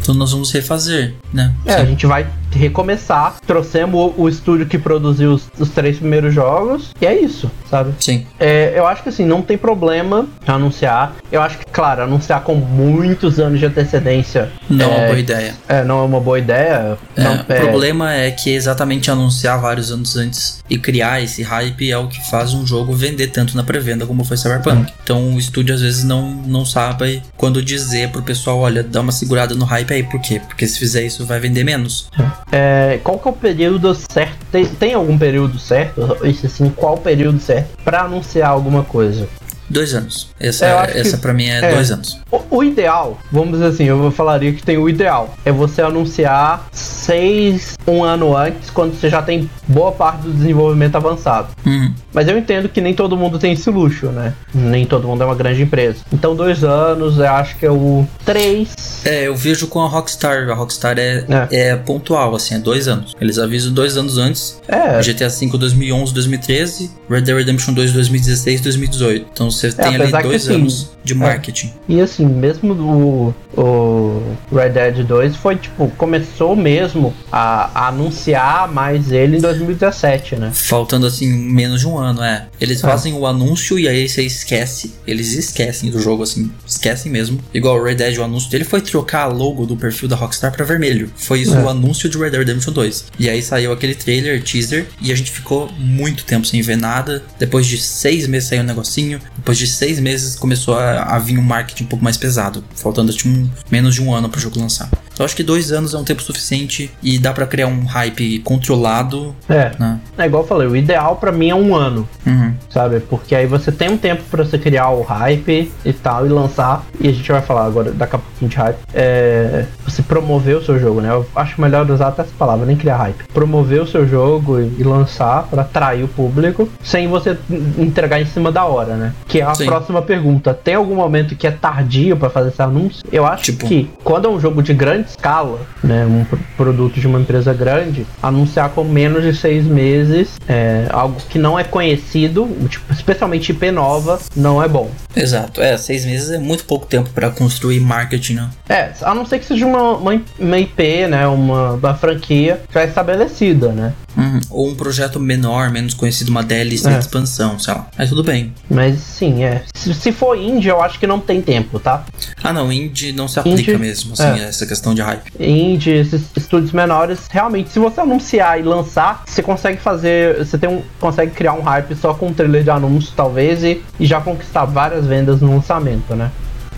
Então 0.00 0.14
nós 0.14 0.32
vamos 0.32 0.50
refazer, 0.52 1.14
né? 1.32 1.54
É, 1.64 1.76
Sim. 1.76 1.82
a 1.82 1.84
gente 1.84 2.06
vai 2.06 2.26
recomeçar. 2.52 3.36
Trouxemos 3.46 4.12
o, 4.16 4.22
o 4.22 4.28
estúdio 4.28 4.66
que 4.66 4.78
produziu 4.78 5.32
os, 5.32 5.48
os, 5.58 5.70
três 5.70 5.98
primeiros 5.98 6.34
jogos. 6.34 6.92
E 7.00 7.06
é 7.06 7.18
isso, 7.18 7.50
sabe? 7.70 7.92
Sim. 8.00 8.26
É, 8.38 8.72
eu 8.74 8.86
acho 8.86 9.02
que 9.02 9.08
assim, 9.08 9.24
não 9.24 9.42
tem 9.42 9.58
problema 9.58 10.26
anunciar. 10.46 11.16
Eu 11.30 11.42
acho 11.42 11.58
que, 11.58 11.64
claro, 11.66 12.02
anunciar 12.02 12.42
com 12.42 12.54
muitos 12.54 13.38
anos 13.38 13.58
de 13.58 13.66
antecedência. 13.66 14.50
Não 14.68 14.92
é, 14.92 14.96
uma 14.96 15.06
boa 15.06 15.18
ideia. 15.18 15.54
É, 15.68 15.84
não 15.84 16.00
é 16.00 16.02
uma 16.02 16.20
boa 16.20 16.38
ideia. 16.38 16.98
É, 17.16 17.22
não, 17.22 17.34
o 17.40 17.44
problema 17.44 18.14
é 18.14 18.30
que 18.30 18.50
exatamente 18.50 19.10
anunciar 19.10 19.60
vários 19.60 19.90
anos 19.90 20.16
antes 20.16 20.62
e 20.68 20.78
criar 20.78 21.22
esse 21.22 21.42
hype 21.42 21.90
é 21.90 21.98
o 21.98 22.08
que 22.08 22.30
faz 22.30 22.54
um 22.54 22.66
jogo 22.66 22.92
vender 22.92 23.28
tanto 23.28 23.56
na 23.56 23.62
pré-venda 23.62 24.06
como 24.06 24.24
foi 24.24 24.36
Cyberpunk. 24.36 24.92
Então 25.02 25.34
o 25.34 25.38
estúdio 25.38 25.74
às 25.74 25.80
vezes 25.80 26.04
não, 26.04 26.30
não 26.46 26.64
sabe 26.64 27.22
quando 27.36 27.62
dizer 27.62 28.10
pro 28.10 28.22
pessoal, 28.22 28.58
olha, 28.58 28.82
dá 28.82 29.00
uma 29.00 29.12
segurada 29.12 29.54
no 29.54 29.64
hype 29.64 29.92
aí, 29.92 30.02
por 30.02 30.20
quê? 30.20 30.40
Porque 30.46 30.66
se 30.66 30.78
fizer 30.78 31.04
isso 31.04 31.24
vai 31.24 31.40
vender 31.40 31.64
menos. 31.64 32.08
É, 32.50 33.00
qual 33.02 33.18
que 33.18 33.28
é 33.28 33.30
o 33.30 33.34
período 33.34 33.94
certo? 33.94 34.46
Tem, 34.52 34.64
tem 34.64 34.94
algum 34.94 35.18
período 35.18 35.58
certo? 35.58 36.18
Isso 36.24 36.46
assim, 36.46 36.70
qual 36.70 36.96
período 36.96 37.40
certo 37.40 37.76
para 37.84 38.02
anunciar 38.02 38.50
alguma 38.50 38.84
coisa? 38.84 39.28
Dois 39.68 39.94
anos. 39.94 40.28
Essa, 40.38 40.66
é, 40.66 41.00
essa 41.00 41.18
para 41.18 41.32
mim 41.32 41.46
é, 41.46 41.58
é, 41.58 41.74
dois 41.74 41.90
anos. 41.90 42.20
O, 42.30 42.58
o, 42.58 42.64
ideal, 42.64 43.18
vamos 43.32 43.52
dizer 43.52 43.66
assim, 43.66 43.84
eu 43.84 44.10
falaria 44.10 44.52
que 44.52 44.62
tem 44.62 44.76
o 44.76 44.88
ideal. 44.88 45.34
É 45.44 45.52
você 45.52 45.82
anunciar 45.82 46.68
seis, 46.72 47.76
um 47.86 48.04
ano 48.04 48.36
antes, 48.36 48.70
quando 48.70 48.98
você 48.98 49.08
já 49.08 49.22
tem 49.22 49.50
boa 49.66 49.92
parte 49.92 50.22
do 50.22 50.32
desenvolvimento 50.32 50.96
avançado. 50.96 51.48
Uhum. 51.64 51.92
Mas 52.12 52.28
eu 52.28 52.38
entendo 52.38 52.68
que 52.68 52.80
nem 52.80 52.94
todo 52.94 53.16
mundo 53.16 53.38
tem 53.38 53.52
esse 53.52 53.68
luxo, 53.70 54.06
né? 54.06 54.34
Nem 54.54 54.86
todo 54.86 55.06
mundo 55.06 55.22
é 55.22 55.26
uma 55.26 55.34
grande 55.34 55.62
empresa. 55.62 55.98
Então, 56.12 56.34
dois 56.34 56.62
anos, 56.64 57.18
eu 57.18 57.28
acho 57.28 57.56
que 57.56 57.66
é 57.66 57.70
o 57.70 58.06
três. 58.24 59.02
É, 59.04 59.26
eu 59.26 59.36
vejo 59.36 59.66
com 59.66 59.82
a 59.82 59.88
Rockstar. 59.88 60.48
A 60.48 60.54
Rockstar 60.54 60.98
é, 60.98 61.24
é. 61.50 61.68
é 61.68 61.76
pontual, 61.76 62.34
assim, 62.34 62.54
é 62.54 62.58
dois 62.58 62.88
anos. 62.88 63.14
Eles 63.20 63.38
avisam 63.38 63.72
dois 63.72 63.96
anos 63.96 64.18
antes. 64.18 64.60
É. 64.68 65.00
GTA 65.00 65.28
V 65.28 65.58
2011, 65.58 66.14
2013, 66.14 66.90
Red 67.08 67.22
Dead 67.22 67.36
Redemption 67.36 67.74
2 67.74 67.92
2016, 67.92 68.60
2018. 68.60 69.26
Então 69.32 69.50
você 69.56 69.72
tem 69.72 69.94
é, 69.94 70.02
ali 70.02 70.22
dois 70.22 70.46
que, 70.46 70.54
anos 70.54 70.74
assim, 70.74 70.96
de 71.04 71.14
marketing. 71.14 71.66
É. 71.88 71.92
E 71.92 72.00
assim, 72.00 72.26
mesmo 72.26 72.72
o, 72.74 73.34
o 73.60 74.22
Red 74.54 74.70
Dead 74.70 75.04
2 75.06 75.36
foi 75.36 75.56
tipo, 75.56 75.88
começou 75.96 76.56
mesmo 76.56 77.14
a, 77.30 77.70
a, 77.74 77.88
anunciar 77.88 78.70
mais 78.72 79.12
ele 79.12 79.38
em 79.38 79.40
2017, 79.40 80.36
né? 80.36 80.50
Faltando 80.52 81.06
assim 81.06 81.32
menos 81.32 81.80
de 81.80 81.88
um 81.88 81.98
ano, 81.98 82.22
é. 82.22 82.46
Eles 82.60 82.82
é. 82.82 82.88
fazem 82.88 83.14
o 83.14 83.26
anúncio 83.26 83.78
e 83.78 83.88
aí 83.88 84.08
você 84.08 84.22
esquece. 84.22 84.94
Eles 85.06 85.32
esquecem 85.32 85.90
do 85.90 86.00
jogo, 86.00 86.22
assim, 86.22 86.50
esquecem 86.66 87.10
mesmo. 87.10 87.38
Igual 87.52 87.78
o 87.78 87.82
Red 87.82 87.96
Dead, 87.96 88.16
o 88.18 88.22
anúncio 88.22 88.50
dele 88.50 88.64
foi 88.64 88.80
trocar 88.80 89.22
a 89.22 89.26
logo 89.26 89.66
do 89.66 89.76
perfil 89.76 90.08
da 90.08 90.16
Rockstar 90.16 90.52
para 90.52 90.64
vermelho. 90.64 91.10
Foi 91.16 91.40
isso 91.40 91.54
é. 91.54 91.62
o 91.62 91.68
anúncio 91.68 92.08
de 92.08 92.18
Red 92.18 92.30
Dead 92.30 92.46
Redemption 92.46 92.72
2. 92.72 93.04
E 93.18 93.28
aí 93.28 93.42
saiu 93.42 93.72
aquele 93.72 93.94
trailer, 93.94 94.42
teaser, 94.42 94.86
e 95.00 95.12
a 95.12 95.14
gente 95.14 95.30
ficou 95.30 95.70
muito 95.78 96.24
tempo 96.24 96.46
sem 96.46 96.62
ver 96.62 96.76
nada. 96.76 97.22
Depois 97.38 97.66
de 97.66 97.78
seis 97.78 98.26
meses 98.26 98.48
saiu 98.48 98.62
um 98.62 98.66
negocinho. 98.66 99.20
Depois 99.46 99.58
de 99.58 99.68
seis 99.68 100.00
meses 100.00 100.34
começou 100.34 100.74
a, 100.74 101.04
a 101.04 101.20
vir 101.20 101.38
um 101.38 101.42
marketing 101.42 101.84
um 101.84 101.86
pouco 101.86 102.02
mais 102.02 102.16
pesado, 102.16 102.64
faltando 102.74 103.12
tipo, 103.12 103.28
um, 103.28 103.48
menos 103.70 103.94
de 103.94 104.02
um 104.02 104.12
ano 104.12 104.28
para 104.28 104.38
o 104.38 104.40
jogo 104.40 104.58
lançar. 104.58 104.90
Eu 105.18 105.24
acho 105.24 105.34
que 105.34 105.42
dois 105.42 105.72
anos 105.72 105.94
é 105.94 105.98
um 105.98 106.04
tempo 106.04 106.22
suficiente 106.22 106.90
e 107.02 107.18
dá 107.18 107.32
para 107.32 107.46
criar 107.46 107.66
um 107.66 107.84
hype 107.84 108.38
controlado. 108.40 109.34
É. 109.48 109.72
Né? 109.78 109.98
É 110.18 110.26
igual 110.26 110.42
eu 110.42 110.48
falei, 110.48 110.68
o 110.68 110.76
ideal 110.76 111.16
para 111.16 111.32
mim 111.32 111.48
é 111.48 111.54
um 111.54 111.74
ano. 111.74 112.08
Uhum. 112.26 112.54
Sabe? 112.68 113.00
Porque 113.00 113.34
aí 113.34 113.46
você 113.46 113.72
tem 113.72 113.88
um 113.90 113.96
tempo 113.96 114.22
para 114.30 114.44
você 114.44 114.58
criar 114.58 114.90
o 114.90 115.02
hype 115.02 115.72
e 115.84 115.92
tal, 115.92 116.26
e 116.26 116.28
lançar. 116.28 116.84
E 117.00 117.08
a 117.08 117.12
gente 117.12 117.30
vai 117.30 117.40
falar 117.40 117.64
agora, 117.64 117.92
daqui 117.92 118.16
a 118.16 118.18
pouquinho 118.18 118.50
de 118.50 118.56
hype. 118.56 118.78
É, 118.92 119.64
você 119.84 120.02
promover 120.02 120.56
o 120.56 120.64
seu 120.64 120.78
jogo, 120.78 121.00
né? 121.00 121.10
Eu 121.10 121.26
acho 121.34 121.60
melhor 121.60 121.90
usar 121.90 122.08
até 122.08 122.22
essa 122.22 122.32
palavra, 122.38 122.66
nem 122.66 122.76
criar 122.76 122.96
hype. 122.98 123.24
Promover 123.32 123.82
o 123.82 123.86
seu 123.86 124.06
jogo 124.06 124.60
e, 124.60 124.82
lançar 124.82 125.44
para 125.44 125.62
atrair 125.62 126.04
o 126.04 126.08
público, 126.08 126.68
sem 126.82 127.08
você 127.08 127.36
entregar 127.78 128.20
em 128.20 128.26
cima 128.26 128.52
da 128.52 128.64
hora, 128.64 128.94
né? 128.94 129.12
Que 129.26 129.40
é 129.40 129.44
a 129.44 129.54
Sim. 129.54 129.66
próxima 129.66 130.02
pergunta. 130.02 130.54
Tem 130.54 130.74
algum 130.74 130.94
momento 130.94 131.34
que 131.34 131.46
é 131.46 131.50
tardio 131.50 132.16
para 132.16 132.30
fazer 132.30 132.50
esse 132.50 132.62
anúncio? 132.62 133.02
Eu 133.10 133.26
acho 133.26 133.44
tipo... 133.44 133.66
que 133.66 133.90
quando 134.04 134.26
é 134.26 134.30
um 134.30 134.38
jogo 134.38 134.62
de 134.62 134.74
grande 134.74 135.05
escala, 135.06 135.60
né, 135.82 136.04
um 136.06 136.24
produto 136.56 137.00
de 137.00 137.06
uma 137.06 137.20
empresa 137.20 137.52
grande, 137.52 138.06
anunciar 138.22 138.70
com 138.70 138.84
menos 138.84 139.22
de 139.22 139.34
seis 139.34 139.64
meses 139.64 140.28
é, 140.48 140.86
algo 140.90 141.20
que 141.28 141.38
não 141.38 141.58
é 141.58 141.64
conhecido, 141.64 142.48
tipo, 142.68 142.92
especialmente 142.92 143.50
IP 143.50 143.70
nova, 143.70 144.20
não 144.34 144.62
é 144.62 144.68
bom. 144.68 144.90
Exato, 145.14 145.60
é, 145.60 145.76
seis 145.76 146.04
meses 146.04 146.30
é 146.30 146.38
muito 146.38 146.64
pouco 146.64 146.86
tempo 146.86 147.10
para 147.10 147.30
construir 147.30 147.80
marketing, 147.80 148.34
né? 148.34 148.50
É, 148.68 148.92
a 149.02 149.14
não 149.14 149.24
ser 149.24 149.38
que 149.38 149.46
seja 149.46 149.66
uma, 149.66 149.92
uma, 149.92 150.22
uma 150.38 150.58
IP, 150.58 151.06
né, 151.06 151.26
uma, 151.26 151.72
uma 151.72 151.94
franquia 151.94 152.60
já 152.72 152.84
estabelecida, 152.84 153.68
né? 153.68 153.92
Uhum. 154.16 154.40
Ou 154.50 154.68
um 154.70 154.74
projeto 154.74 155.20
menor, 155.20 155.70
menos 155.70 155.92
conhecido, 155.92 156.30
uma 156.30 156.42
DLC 156.42 156.88
é. 156.88 156.92
de 156.92 156.98
expansão, 157.00 157.58
sei 157.58 157.74
lá. 157.74 157.86
Mas 157.98 158.08
tudo 158.08 158.24
bem. 158.24 158.52
Mas 158.68 158.98
sim, 158.98 159.44
é. 159.44 159.62
Se, 159.74 159.92
se 159.92 160.10
for 160.10 160.36
indie, 160.36 160.68
eu 160.68 160.80
acho 160.80 160.98
que 160.98 161.06
não 161.06 161.20
tem 161.20 161.42
tempo, 161.42 161.78
tá? 161.78 162.04
Ah, 162.42 162.52
não, 162.52 162.72
indie 162.72 163.12
não 163.12 163.28
se 163.28 163.38
aplica 163.38 163.72
indie, 163.72 163.76
mesmo, 163.76 164.14
assim, 164.14 164.40
é. 164.40 164.44
essa 164.44 164.66
questão 164.66 164.94
de 164.96 165.02
hype. 165.02 165.32
Indie, 165.38 165.92
esses 165.92 166.30
estúdios 166.36 166.72
menores, 166.72 167.28
realmente, 167.30 167.70
se 167.70 167.78
você 167.78 168.00
anunciar 168.00 168.58
e 168.58 168.62
lançar, 168.62 169.22
você 169.24 169.42
consegue 169.42 169.80
fazer. 169.80 170.38
Você 170.38 170.58
tem 170.58 170.68
um, 170.68 170.82
consegue 170.98 171.32
criar 171.32 171.52
um 171.52 171.62
hype 171.62 171.94
só 171.94 172.14
com 172.14 172.28
um 172.28 172.32
trailer 172.34 172.64
de 172.64 172.70
anúncio, 172.70 173.12
talvez, 173.14 173.62
e, 173.62 173.82
e 174.00 174.06
já 174.06 174.20
conquistar 174.20 174.64
várias 174.64 175.06
vendas 175.06 175.40
no 175.40 175.54
lançamento, 175.54 176.14
né? 176.14 176.30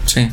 Sim. 0.06 0.30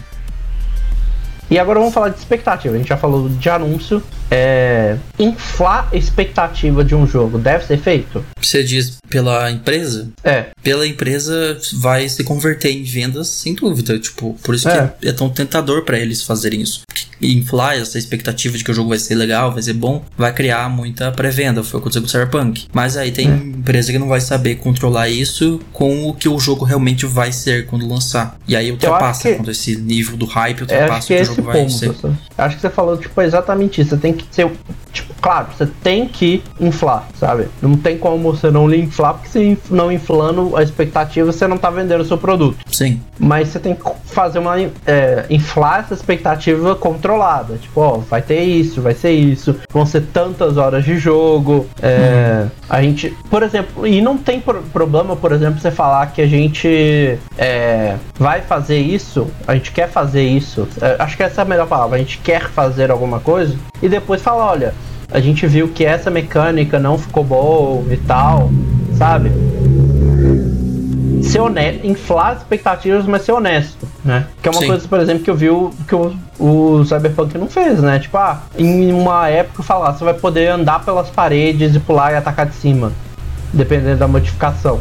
E 1.49 1.59
agora 1.59 1.79
vamos 1.79 1.93
falar 1.93 2.09
de 2.09 2.17
expectativa. 2.17 2.73
A 2.73 2.77
gente 2.77 2.87
já 2.87 2.97
falou 2.97 3.29
de 3.29 3.49
anúncio. 3.49 4.01
É... 4.29 4.97
Inflar 5.19 5.89
a 5.91 5.95
expectativa 5.95 6.83
de 6.83 6.95
um 6.95 7.05
jogo 7.07 7.37
deve 7.37 7.65
ser 7.65 7.77
feito? 7.77 8.25
Você 8.41 8.63
diz 8.63 8.97
pela 9.09 9.49
empresa? 9.51 10.09
É. 10.23 10.47
Pela 10.61 10.85
empresa 10.85 11.57
vai 11.73 12.07
se 12.09 12.23
converter 12.23 12.71
em 12.71 12.83
vendas, 12.83 13.27
sem 13.29 13.53
dúvida. 13.53 13.97
Tipo, 13.99 14.37
por 14.43 14.55
isso 14.55 14.67
é. 14.67 14.93
que 14.99 15.07
é 15.07 15.13
tão 15.13 15.29
tentador 15.29 15.83
para 15.83 15.99
eles 15.99 16.23
fazerem 16.23 16.61
isso. 16.61 16.81
Inflar 17.21 17.77
essa 17.77 17.97
expectativa 17.97 18.57
de 18.57 18.63
que 18.63 18.71
o 18.71 18.73
jogo 18.73 18.89
vai 18.89 18.99
ser 18.99 19.15
legal, 19.15 19.51
vai 19.51 19.61
ser 19.61 19.73
bom, 19.73 20.03
vai 20.17 20.33
criar 20.33 20.69
muita 20.69 21.11
pré-venda. 21.11 21.63
Foi 21.63 21.79
o 21.79 21.83
que 21.83 21.87
aconteceu 21.87 22.01
com 22.01 22.07
o 22.07 22.11
Cyberpunk. 22.11 22.67
Mas 22.73 22.97
aí 22.97 23.11
tem 23.11 23.29
é. 23.29 23.35
empresa 23.35 23.91
que 23.91 23.97
não 23.97 24.07
vai 24.07 24.19
saber 24.19 24.55
controlar 24.55 25.09
isso 25.09 25.61
com 25.71 26.09
o 26.09 26.13
que 26.13 26.27
o 26.27 26.37
jogo 26.39 26.65
realmente 26.65 27.05
vai 27.05 27.31
ser 27.31 27.67
quando 27.67 27.87
lançar. 27.87 28.37
E 28.47 28.55
aí 28.55 28.71
ultrapassa 28.71 29.33
quando 29.35 29.51
esse 29.51 29.75
nível 29.75 30.17
do 30.17 30.25
hype 30.25 30.61
ultrapassa 30.61 31.05
o 31.13 31.17
que 31.17 31.21
o 31.21 31.25
jogo 31.25 31.41
vai 31.43 31.59
ponto, 31.59 31.71
ser. 31.71 31.95
Acho 32.37 32.55
que 32.55 32.61
você 32.61 32.69
falou 32.69 32.97
tipo 32.97 33.21
exatamente 33.21 33.81
isso. 33.81 33.91
Você 33.91 33.97
tem 33.97 34.14
que 34.15 34.25
ser 34.33 34.49
tipo, 34.95 35.13
claro, 35.21 35.47
você 35.55 35.65
tem 35.83 36.07
que 36.07 36.41
inflar, 36.59 37.07
sabe? 37.19 37.47
Não 37.61 37.75
tem 37.75 37.97
como 37.97 38.31
você 38.31 38.49
não 38.49 38.73
inflar, 38.73 39.15
porque 39.15 39.27
se 39.27 39.57
não 39.69 39.91
inflando 39.91 40.55
a 40.55 40.63
expectativa, 40.63 41.31
você 41.31 41.47
não 41.47 41.57
tá 41.57 41.69
vendendo 41.69 42.01
o 42.01 42.05
seu 42.05 42.17
produto. 42.17 42.57
Sim. 42.71 43.01
Mas 43.19 43.49
você 43.49 43.59
tem 43.59 43.75
que 43.75 43.83
fazer 44.05 44.39
uma. 44.39 44.55
É, 44.85 45.25
inflar 45.29 45.81
essa 45.81 45.93
expectativa 45.93 46.75
controlada. 46.75 47.57
Tipo, 47.57 47.81
ó, 47.81 47.97
vai 47.97 48.21
ter 48.21 48.43
isso, 48.43 48.81
vai 48.81 48.93
ser 48.93 49.11
isso, 49.11 49.55
vão 49.69 49.85
ser 49.85 50.01
tantas 50.13 50.57
horas 50.57 50.85
de 50.85 50.97
jogo. 50.97 51.67
É, 51.81 52.45
hum. 52.45 52.49
A 52.69 52.81
gente. 52.81 53.15
Por 53.29 53.43
exemplo, 53.43 53.85
e 53.85 54.01
não 54.01 54.17
tem 54.17 54.39
pro 54.39 54.61
problema, 54.63 55.15
por 55.15 55.31
exemplo, 55.31 55.59
você 55.59 55.71
falar 55.71 56.07
que 56.07 56.21
a 56.21 56.27
gente 56.27 57.17
é, 57.37 57.95
vai 58.17 58.41
fazer 58.41 58.79
isso, 58.79 59.27
a 59.45 59.55
gente 59.55 59.71
quer 59.71 59.89
fazer 59.89 60.23
isso. 60.23 60.67
É, 60.81 60.95
acho 60.99 61.17
que 61.17 61.23
essa 61.23 61.41
é 61.41 61.43
a 61.43 61.45
melhor 61.45 61.67
palavra. 61.67 61.97
A 61.97 61.99
gente 61.99 62.17
quer 62.19 62.49
fazer 62.49 62.91
alguma 62.91 63.19
coisa 63.19 63.55
e 63.81 63.89
depois 63.89 64.04
falar, 64.23 64.45
olha 64.45 64.73
a 65.11 65.19
gente 65.19 65.45
viu 65.47 65.69
que 65.69 65.85
essa 65.85 66.09
mecânica 66.09 66.79
não 66.79 66.97
ficou 66.97 67.23
boa 67.23 67.83
e 67.93 67.97
tal, 67.97 68.49
sabe? 68.97 69.31
Ser 71.23 71.39
honesto, 71.39 71.87
inflar 71.87 72.37
expectativas, 72.37 73.05
mas 73.05 73.23
ser 73.23 73.31
honesto, 73.31 73.87
né? 74.03 74.27
Que 74.41 74.49
é 74.49 74.51
uma 74.51 74.61
Sim. 74.61 74.67
coisa, 74.67 74.87
por 74.87 74.99
exemplo, 74.99 75.23
que 75.23 75.29
eu 75.29 75.35
vi 75.35 75.49
o, 75.49 75.71
que 75.87 75.95
o, 75.95 76.15
o 76.39 76.85
Cyberpunk 76.85 77.37
não 77.37 77.47
fez, 77.47 77.81
né? 77.81 77.99
Tipo, 77.99 78.17
ah, 78.17 78.41
em 78.57 78.91
uma 78.91 79.27
época 79.27 79.63
falar, 79.63 79.93
você 79.93 80.03
vai 80.03 80.13
poder 80.13 80.49
andar 80.49 80.83
pelas 80.83 81.09
paredes 81.09 81.75
e 81.75 81.79
pular 81.79 82.11
e 82.11 82.15
atacar 82.15 82.45
de 82.45 82.55
cima, 82.55 82.91
dependendo 83.53 83.97
da 83.97 84.07
modificação 84.07 84.79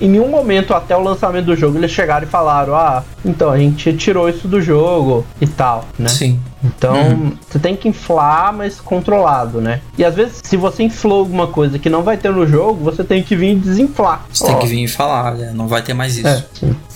em 0.00 0.08
nenhum 0.08 0.28
momento 0.28 0.74
até 0.74 0.96
o 0.96 1.00
lançamento 1.00 1.46
do 1.46 1.54
jogo 1.54 1.78
eles 1.78 1.92
chegaram 1.92 2.26
e 2.26 2.28
falaram: 2.28 2.74
Ah, 2.74 3.04
então 3.24 3.48
a 3.48 3.56
gente 3.56 3.92
tirou 3.92 4.28
isso 4.28 4.48
do 4.48 4.60
jogo 4.60 5.24
e 5.40 5.46
tal, 5.46 5.84
né? 5.96 6.08
Sim. 6.08 6.40
Então, 6.64 6.94
uhum. 6.94 7.32
você 7.48 7.58
tem 7.58 7.74
que 7.74 7.88
inflar, 7.88 8.52
mas 8.52 8.80
controlado, 8.80 9.60
né? 9.60 9.80
E 9.98 10.04
às 10.04 10.14
vezes, 10.14 10.40
se 10.42 10.56
você 10.56 10.82
inflou 10.84 11.20
alguma 11.20 11.46
coisa 11.46 11.78
que 11.78 11.88
não 11.88 12.02
vai 12.02 12.16
ter 12.16 12.30
no 12.30 12.46
jogo, 12.46 12.84
você 12.84 13.02
tem 13.02 13.22
que 13.22 13.34
vir 13.34 13.56
desinflar. 13.56 14.24
Você 14.32 14.46
tem 14.46 14.58
que 14.58 14.66
vir 14.66 14.84
e 14.84 14.88
falar, 14.88 15.34
né? 15.34 15.52
não 15.54 15.66
vai 15.68 15.82
ter 15.82 15.94
mais 15.94 16.16
isso. 16.16 16.26
É, 16.26 16.44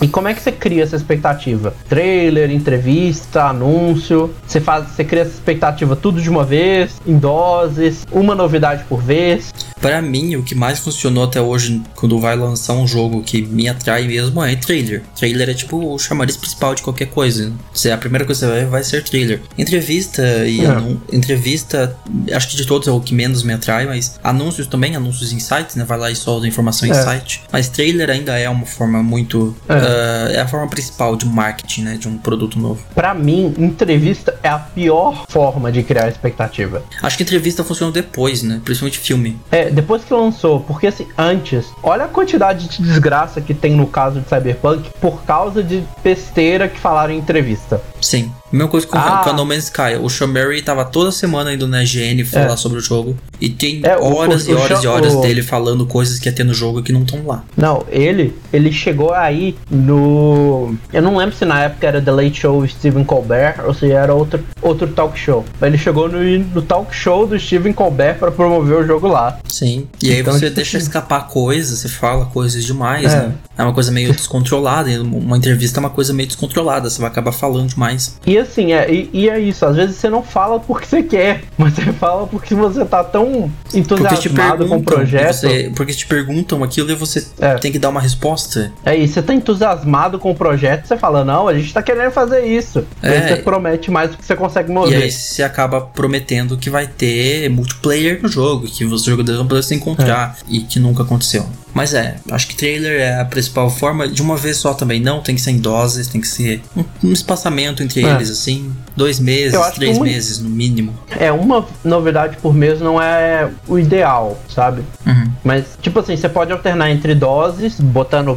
e 0.01 0.07
como 0.07 0.27
é 0.27 0.33
que 0.33 0.41
você 0.41 0.51
cria 0.51 0.83
essa 0.83 0.95
expectativa? 0.95 1.73
Trailer, 1.89 2.51
entrevista, 2.51 3.43
anúncio. 3.43 4.33
Você 4.47 4.59
faz, 4.59 4.87
você 4.87 5.03
cria 5.03 5.23
essa 5.23 5.31
expectativa 5.31 5.95
tudo 5.95 6.21
de 6.21 6.29
uma 6.29 6.43
vez, 6.43 7.01
em 7.05 7.17
doses, 7.17 8.05
uma 8.11 8.35
novidade 8.35 8.83
por 8.85 9.01
vez. 9.01 9.53
Para 9.81 10.01
mim, 10.01 10.35
o 10.35 10.43
que 10.43 10.55
mais 10.55 10.79
funcionou 10.79 11.23
até 11.23 11.41
hoje 11.41 11.81
quando 11.95 12.19
vai 12.19 12.35
lançar 12.35 12.73
um 12.73 12.87
jogo 12.87 13.21
que 13.21 13.41
me 13.41 13.67
atrai 13.67 14.07
mesmo 14.07 14.43
é 14.43 14.55
trailer. 14.55 15.03
Trailer 15.15 15.49
é 15.49 15.53
tipo 15.53 15.93
o 15.93 15.99
chamariz 15.99 16.35
principal 16.37 16.73
de 16.73 16.81
qualquer 16.81 17.07
coisa. 17.07 17.51
Você, 17.73 17.91
a 17.91 17.97
primeira 17.97 18.25
coisa 18.25 18.47
que 18.47 18.53
você 18.53 18.65
vai 18.65 18.77
vai 18.77 18.83
ser 18.83 19.03
trailer. 19.03 19.41
Entrevista 19.57 20.21
e 20.45 20.61
É. 20.63 20.67
anu- 20.67 21.01
entrevista, 21.11 21.95
acho 22.33 22.47
que 22.49 22.55
de 22.57 22.65
todos 22.65 22.87
é 22.87 22.91
o 22.91 22.99
que 22.99 23.13
menos 23.13 23.43
me 23.43 23.53
atrai, 23.53 23.85
mas 23.85 24.19
anúncios 24.23 24.67
também, 24.67 24.95
anúncios 24.95 25.31
em 25.33 25.39
sites, 25.39 25.75
né? 25.75 25.83
Vai 25.83 25.97
lá 25.97 26.11
e 26.11 26.15
solta 26.15 26.47
informação 26.47 26.87
em 26.87 26.91
É. 26.91 26.93
site. 26.95 27.43
Mas 27.51 27.67
trailer 27.69 28.09
ainda 28.09 28.37
é 28.37 28.49
uma 28.49 28.65
forma 28.65 29.01
muito. 29.03 29.55
É. 29.67 29.73
ah, 29.73 30.29
é 30.33 30.39
a 30.41 30.47
forma 30.47 30.67
principal 30.67 31.15
de 31.15 31.25
marketing, 31.25 31.81
né? 31.83 31.97
De 31.97 32.07
um 32.07 32.17
produto 32.17 32.59
novo. 32.59 32.81
Pra 32.93 33.13
mim, 33.13 33.53
entrevista 33.57 34.37
é 34.43 34.49
a 34.49 34.57
pior 34.59 35.25
forma 35.29 35.71
de 35.71 35.83
criar 35.83 36.07
expectativa. 36.07 36.83
Acho 37.01 37.17
que 37.17 37.23
entrevista 37.23 37.63
funciona 37.63 37.91
depois, 37.91 38.43
né? 38.43 38.61
Principalmente 38.63 38.99
filme. 38.99 39.37
É, 39.51 39.69
depois 39.69 40.03
que 40.03 40.13
lançou, 40.13 40.59
porque 40.61 40.87
assim, 40.87 41.07
antes, 41.17 41.65
olha 41.83 42.05
a 42.05 42.07
quantidade 42.07 42.67
de 42.67 42.81
desgraça 42.83 43.41
que 43.41 43.53
tem 43.53 43.75
no 43.75 43.87
caso 43.87 44.19
de 44.21 44.27
Cyberpunk 44.29 44.89
por 45.01 45.23
causa 45.23 45.63
de 45.63 45.83
besteira 46.03 46.67
que 46.67 46.79
falaram 46.79 47.13
em 47.13 47.17
entrevista. 47.17 47.81
Sim. 48.01 48.31
Mesma 48.51 48.69
coisa 48.69 48.87
com, 48.87 48.97
Ah. 48.97 49.23
a 49.29 49.33
No 49.33 49.45
Man's 49.45 49.65
Sky. 49.65 49.97
O 50.01 50.09
Sean 50.09 50.27
Murray 50.27 50.61
tava 50.61 50.85
toda 50.85 51.11
semana 51.11 51.53
indo 51.53 51.67
na 51.67 51.83
IGN 51.83 52.23
falar 52.23 52.53
É. 52.53 52.57
sobre 52.57 52.77
o 52.77 52.81
jogo. 52.81 53.17
E 53.41 53.49
tem 53.49 53.81
É, 53.83 53.97
o- 53.97 54.15
horas 54.15 54.47
o- 54.47 54.51
e 54.51 54.53
o 54.53 54.59
horas 54.59 54.83
e 54.83 54.87
horas 54.87 55.13
o- 55.13 55.21
dele 55.21 55.43
falando 55.43 55.85
coisas 55.85 56.17
que 56.17 56.27
ia 56.29 56.33
ter 56.33 56.43
no 56.43 56.53
jogo 56.53 56.81
que 56.81 56.91
não 56.93 57.01
estão 57.03 57.25
lá. 57.25 57.43
Não, 57.55 57.83
ele, 57.89 58.33
ele 58.53 58.71
chegou 58.71 59.13
aí 59.13 59.55
no. 59.69 60.75
Eu 60.93 61.01
não 61.01 61.17
lembro 61.17 61.35
se 61.35 61.45
na 61.45 61.61
época 61.63 61.87
era 61.87 62.01
The 62.01 62.11
Late 62.11 62.39
Show 62.41 62.67
Stephen 62.67 63.03
Colbert 63.03 63.61
ou 63.65 63.73
se 63.73 63.91
era 63.91 64.13
outro, 64.13 64.39
outro 64.61 64.87
talk 64.87 65.17
show. 65.19 65.43
Mas 65.59 65.67
ele 65.69 65.77
chegou 65.77 66.07
no, 66.09 66.19
no 66.39 66.61
talk 66.61 66.95
show 66.95 67.25
do 67.27 67.39
Stephen 67.39 67.73
Colbert 67.73 68.17
pra 68.17 68.31
promover 68.31 68.77
o 68.79 68.85
jogo 68.87 69.07
lá. 69.07 69.39
Sim. 69.47 69.87
E 70.01 70.11
aí 70.11 70.19
Então, 70.21 70.33
você 70.33 70.45
tipo 70.45 70.55
deixa 70.55 70.77
assim- 70.77 70.85
escapar 70.87 71.27
coisas, 71.27 71.79
você 71.79 71.87
fala 71.89 72.25
coisas 72.25 72.63
demais, 72.63 73.13
É. 73.13 73.17
né? 73.17 73.31
É 73.57 73.63
uma 73.63 73.73
coisa 73.73 73.91
meio 73.91 74.13
descontrolada. 74.13 74.89
Uma 75.01 75.37
entrevista 75.37 75.79
é 75.79 75.81
uma 75.81 75.89
coisa 75.89 76.13
meio 76.13 76.27
descontrolada. 76.27 76.89
Você 76.89 77.01
vai 77.01 77.09
acabar 77.09 77.31
falando 77.31 77.69
demais. 77.69 78.17
E 78.25 78.36
assim, 78.39 78.73
é, 78.73 78.91
e, 78.91 79.09
e 79.13 79.29
é 79.29 79.39
isso. 79.39 79.65
Às 79.65 79.75
vezes 79.75 79.95
você 79.95 80.09
não 80.09 80.23
fala 80.23 80.59
porque 80.59 80.85
você 80.85 81.03
quer, 81.03 81.43
mas 81.57 81.73
você 81.73 81.91
fala 81.93 82.27
porque 82.27 82.53
você 82.55 82.83
tá 82.85 83.03
tão 83.03 83.51
entusiasmado 83.73 84.67
com 84.67 84.77
o 84.77 84.83
projeto. 84.83 85.29
e 85.29 85.33
você- 85.33 85.71
porque 85.75 85.93
te 85.93 86.05
perguntam 86.07 86.63
aquilo 86.63 86.91
e 86.91 86.95
você 86.95 87.25
É. 87.39 87.55
tem 87.55 87.71
que 87.71 87.79
dar 87.79 87.89
uma 87.89 88.01
resposta. 88.01 88.71
É 88.85 88.95
isso, 88.95 89.13
você 89.15 89.21
tá 89.21 89.33
entusiasmado 89.33 90.19
com 90.19 90.31
o 90.31 90.35
projeto, 90.35 90.85
você 90.87 90.97
fala, 90.97 91.23
não, 91.23 91.47
a 91.47 91.53
gente 91.53 91.73
tá 91.73 91.81
querendo 91.81 92.11
fazer 92.11 92.45
isso. 92.45 92.85
E 93.03 93.07
aí 93.07 93.13
É. 93.17 93.27
você 93.27 93.35
promete 93.37 93.89
mais 93.91 94.11
do 94.11 94.17
que 94.17 94.25
você 94.25 94.35
consegue 94.35 94.71
E 94.71 94.73
mover. 94.73 95.03
aí 95.03 95.11
você 95.11 95.43
acaba 95.43 95.81
prometendo 95.81 96.57
que 96.57 96.69
vai 96.69 96.87
ter 96.87 97.49
multiplayer 97.49 98.21
no 98.21 98.29
jogo, 98.29 98.67
que 98.67 98.85
os 98.85 99.03
jogadores 99.03 99.37
vão 99.37 99.47
poder 99.47 99.63
se 99.63 99.75
encontrar 99.75 100.37
e 100.47 100.61
que 100.61 100.79
nunca 100.79 101.03
aconteceu. 101.03 101.45
Mas 101.77 101.93
é, 101.93 102.15
acho 102.31 102.47
que 102.47 102.55
trailer 102.55 102.99
é 102.99 103.19
a 103.21 103.25
principal 103.25 103.69
forma 103.69 104.07
de 104.07 104.19
uma 104.19 104.35
vez 104.35 104.57
só 104.57 104.73
também. 104.73 104.99
Não, 104.99 105.21
tem 105.21 105.35
que 105.35 105.41
ser 105.41 105.51
em 105.51 105.59
doses, 105.59 106.07
tem 106.07 106.19
que 106.19 106.27
ser 106.27 106.59
um, 106.75 106.83
um 107.03 107.13
espaçamento 107.13 107.83
entre 107.83 108.03
É. 108.03 108.09
eles, 108.15 108.31
assim. 108.31 108.73
Dois 108.95 109.19
meses, 109.19 109.59
três 109.75 109.95
um- 109.99 110.01
meses 110.01 110.39
no 110.39 110.49
mínimo. 110.49 110.91
É, 111.19 111.31
uma 111.31 111.63
novidade 111.85 112.37
por 112.37 112.51
mês 112.51 112.81
não 112.81 112.99
é 112.99 113.47
o 113.67 113.77
ideal, 113.77 114.39
sabe? 114.49 114.81
Uhum. 115.05 115.27
Mas, 115.43 115.65
tipo 115.79 115.99
assim, 115.99 116.17
você 116.17 116.27
pode 116.27 116.51
alternar 116.51 116.89
entre 116.89 117.13
doses, 117.13 117.79
botando 117.79 118.35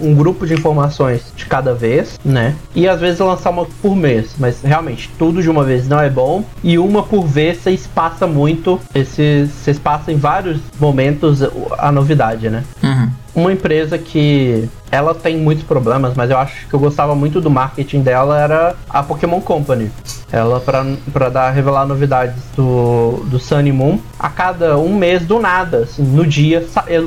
um 0.00 0.14
grupo 0.14 0.46
de 0.46 0.54
informações 0.54 1.20
de 1.36 1.44
cada 1.44 1.74
vez, 1.74 2.18
né? 2.24 2.54
E 2.74 2.88
às 2.88 3.00
vezes 3.00 3.18
lançar 3.20 3.50
uma 3.50 3.66
por 3.82 3.94
mês. 3.94 4.30
Mas 4.38 4.62
realmente, 4.62 5.10
tudo 5.18 5.42
de 5.42 5.50
uma 5.50 5.62
vez 5.62 5.86
não 5.86 6.00
é 6.00 6.08
bom. 6.08 6.42
E 6.62 6.78
uma 6.78 7.02
por 7.02 7.26
vez 7.26 7.58
você 7.58 7.70
espaça 7.72 8.26
muito. 8.26 8.80
Você 8.94 9.46
espaça 9.66 10.10
em 10.10 10.16
vários 10.16 10.58
momentos 10.80 11.40
a 11.78 11.92
novidade, 11.92 12.13
né? 12.50 12.64
Uhum. 12.82 13.08
Uma 13.34 13.52
empresa 13.52 13.98
que 13.98 14.68
ela 14.90 15.12
tem 15.12 15.36
muitos 15.36 15.64
problemas, 15.64 16.14
mas 16.14 16.30
eu 16.30 16.38
acho 16.38 16.68
que 16.68 16.74
eu 16.74 16.78
gostava 16.78 17.14
muito 17.16 17.40
do 17.40 17.50
marketing 17.50 18.00
dela 18.00 18.40
era 18.40 18.76
a 18.88 19.02
Pokémon 19.02 19.40
Company. 19.40 19.90
Ela, 20.30 20.60
pra, 20.60 20.84
pra 21.12 21.28
dar, 21.28 21.50
revelar 21.50 21.86
novidades 21.86 22.42
do, 22.56 23.24
do 23.26 23.38
Sun 23.38 23.60
e 23.62 23.72
Moon, 23.72 23.98
a 24.18 24.28
cada 24.28 24.78
um 24.78 24.96
mês 24.96 25.24
do 25.24 25.40
nada, 25.40 25.78
assim, 25.78 26.02
no 26.02 26.24
dia, 26.26 26.64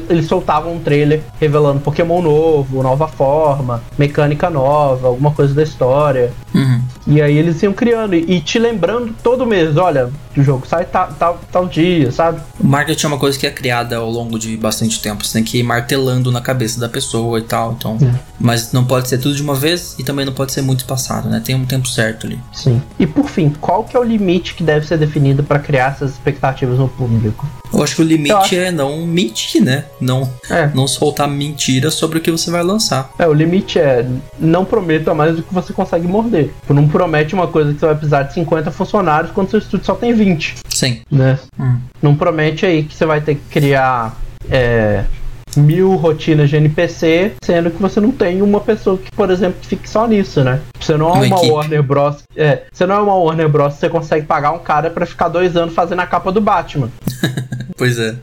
eles 0.09 0.27
soltavam 0.27 0.73
um 0.73 0.79
trailer 0.79 1.21
revelando 1.39 1.79
Pokémon 1.79 2.21
novo, 2.21 2.83
nova 2.83 3.07
forma, 3.07 3.81
mecânica 3.97 4.49
nova, 4.49 5.07
alguma 5.07 5.31
coisa 5.31 5.53
da 5.53 5.63
história. 5.63 6.31
Uhum. 6.53 6.81
E 7.07 7.21
aí 7.21 7.37
eles 7.37 7.61
iam 7.63 7.71
criando 7.71 8.15
e, 8.15 8.39
te 8.41 8.59
lembrando 8.59 9.15
todo 9.23 9.45
mês, 9.45 9.77
olha, 9.77 10.09
o 10.35 10.43
jogo 10.43 10.67
sai 10.67 10.85
tal, 10.85 11.09
tal, 11.17 11.39
tal 11.51 11.65
dia, 11.65 12.11
sabe? 12.11 12.41
O 12.59 12.67
marketing 12.67 13.05
é 13.05 13.07
uma 13.07 13.17
coisa 13.17 13.39
que 13.39 13.47
é 13.47 13.51
criada 13.51 13.95
ao 13.95 14.09
longo 14.09 14.37
de 14.37 14.57
bastante 14.57 15.01
tempo. 15.01 15.25
Você 15.25 15.33
tem 15.33 15.43
que 15.43 15.57
ir 15.57 15.63
martelando 15.63 16.31
na 16.31 16.41
cabeça 16.41 16.79
da 16.79 16.89
pessoa 16.89 17.39
e 17.39 17.43
tal. 17.43 17.73
Então, 17.77 17.97
É. 18.01 18.13
Mas 18.39 18.71
não 18.71 18.85
pode 18.85 19.07
ser 19.07 19.17
tudo 19.17 19.35
de 19.35 19.41
uma 19.41 19.55
vez 19.55 19.95
e 19.97 20.03
também 20.03 20.25
não 20.25 20.33
pode 20.33 20.51
ser 20.51 20.61
muito 20.61 20.79
espaçado, 20.79 21.27
né? 21.27 21.41
Tem 21.43 21.55
um 21.55 21.65
tempo 21.65 21.87
certo 21.87 22.27
ali. 22.27 22.39
Sim. 22.53 22.81
E 22.99 23.07
por 23.07 23.27
fim, 23.27 23.49
qual 23.59 23.83
que 23.83 23.95
é 23.95 23.99
o 23.99 24.03
limite 24.03 24.53
que 24.53 24.63
deve 24.63 24.85
ser 24.85 24.97
definido 24.97 25.43
para 25.43 25.59
criar 25.59 25.93
essas 25.93 26.11
expectativas 26.11 26.77
no 26.77 26.87
público? 26.87 27.47
Eu 27.73 27.83
acho 27.83 27.95
que 27.95 28.01
o 28.01 28.05
limite 28.05 28.57
é 28.57 28.71
não 28.71 29.05
mentir, 29.05 29.61
né? 29.63 29.85
Não, 29.99 30.29
É. 30.49 30.67
não 30.73 30.87
soltar 30.87 31.27
mentira 31.27 31.91
sobre 31.91 32.17
o 32.17 32.21
que 32.21 32.31
você 32.31 32.49
vai 32.49 32.63
lançar. 32.63 33.09
É, 33.19 33.27
o 33.27 33.33
limite 33.33 33.79
é 33.79 34.05
não 34.39 34.63
prometa 34.65 35.13
mais 35.13 35.35
do 35.35 35.43
que 35.43 35.53
você 35.53 35.73
consegue 35.73 36.07
morder. 36.07 36.53
Tipo, 36.61 36.73
Não 36.73 36.87
promete 36.87 37.33
uma 37.33 37.47
coisa 37.47 37.73
que 37.73 37.79
você 37.79 37.85
vai 37.85 37.95
precisar 37.95 38.23
de 38.23 38.33
50 38.33 38.71
funcionários 38.71 39.31
quando 39.31 39.49
seu 39.49 39.59
estúdio 39.59 39.85
só 39.85 39.95
tem 39.95 40.13
20, 40.13 40.55
Sim. 40.69 41.01
né? 41.11 41.37
Hum. 41.59 41.77
Não 42.01 42.15
promete 42.15 42.65
aí 42.65 42.83
que 42.83 42.95
você 42.95 43.05
vai 43.05 43.21
ter 43.21 43.35
que 43.35 43.41
criar 43.49 44.15
é, 44.49 45.03
mil 45.57 45.95
rotinas 45.95 46.49
de 46.49 46.55
NPC, 46.55 47.33
sendo 47.43 47.71
que 47.71 47.81
você 47.81 47.99
não 47.99 48.11
tem 48.11 48.41
uma 48.41 48.59
pessoa 48.61 48.97
que, 48.97 49.11
por 49.11 49.29
exemplo, 49.29 49.57
que 49.61 49.67
fique 49.67 49.89
só 49.89 50.07
nisso, 50.07 50.43
né? 50.43 50.61
Você 50.79 50.95
não 50.95 51.09
é 51.15 51.25
Uma 51.27 51.41
uma. 51.41 51.53
Warner 51.53 51.83
Bros. 51.83 52.17
É, 52.35 52.63
você 52.71 52.85
não 52.85 52.95
é 52.95 52.99
uma 52.99 53.15
Warner 53.15 53.49
Bros. 53.49 53.73
Você 53.73 53.89
consegue 53.89 54.25
pagar 54.25 54.51
um 54.51 54.59
cara 54.59 54.89
pra 54.89 55.05
ficar 55.05 55.27
dois 55.27 55.55
anos 55.57 55.73
fazendo 55.73 55.99
a 56.01 56.05
capa 56.07 56.31
do 56.31 56.39
Batman. 56.41 56.89
Pois 57.77 57.99
é. 57.99 58.15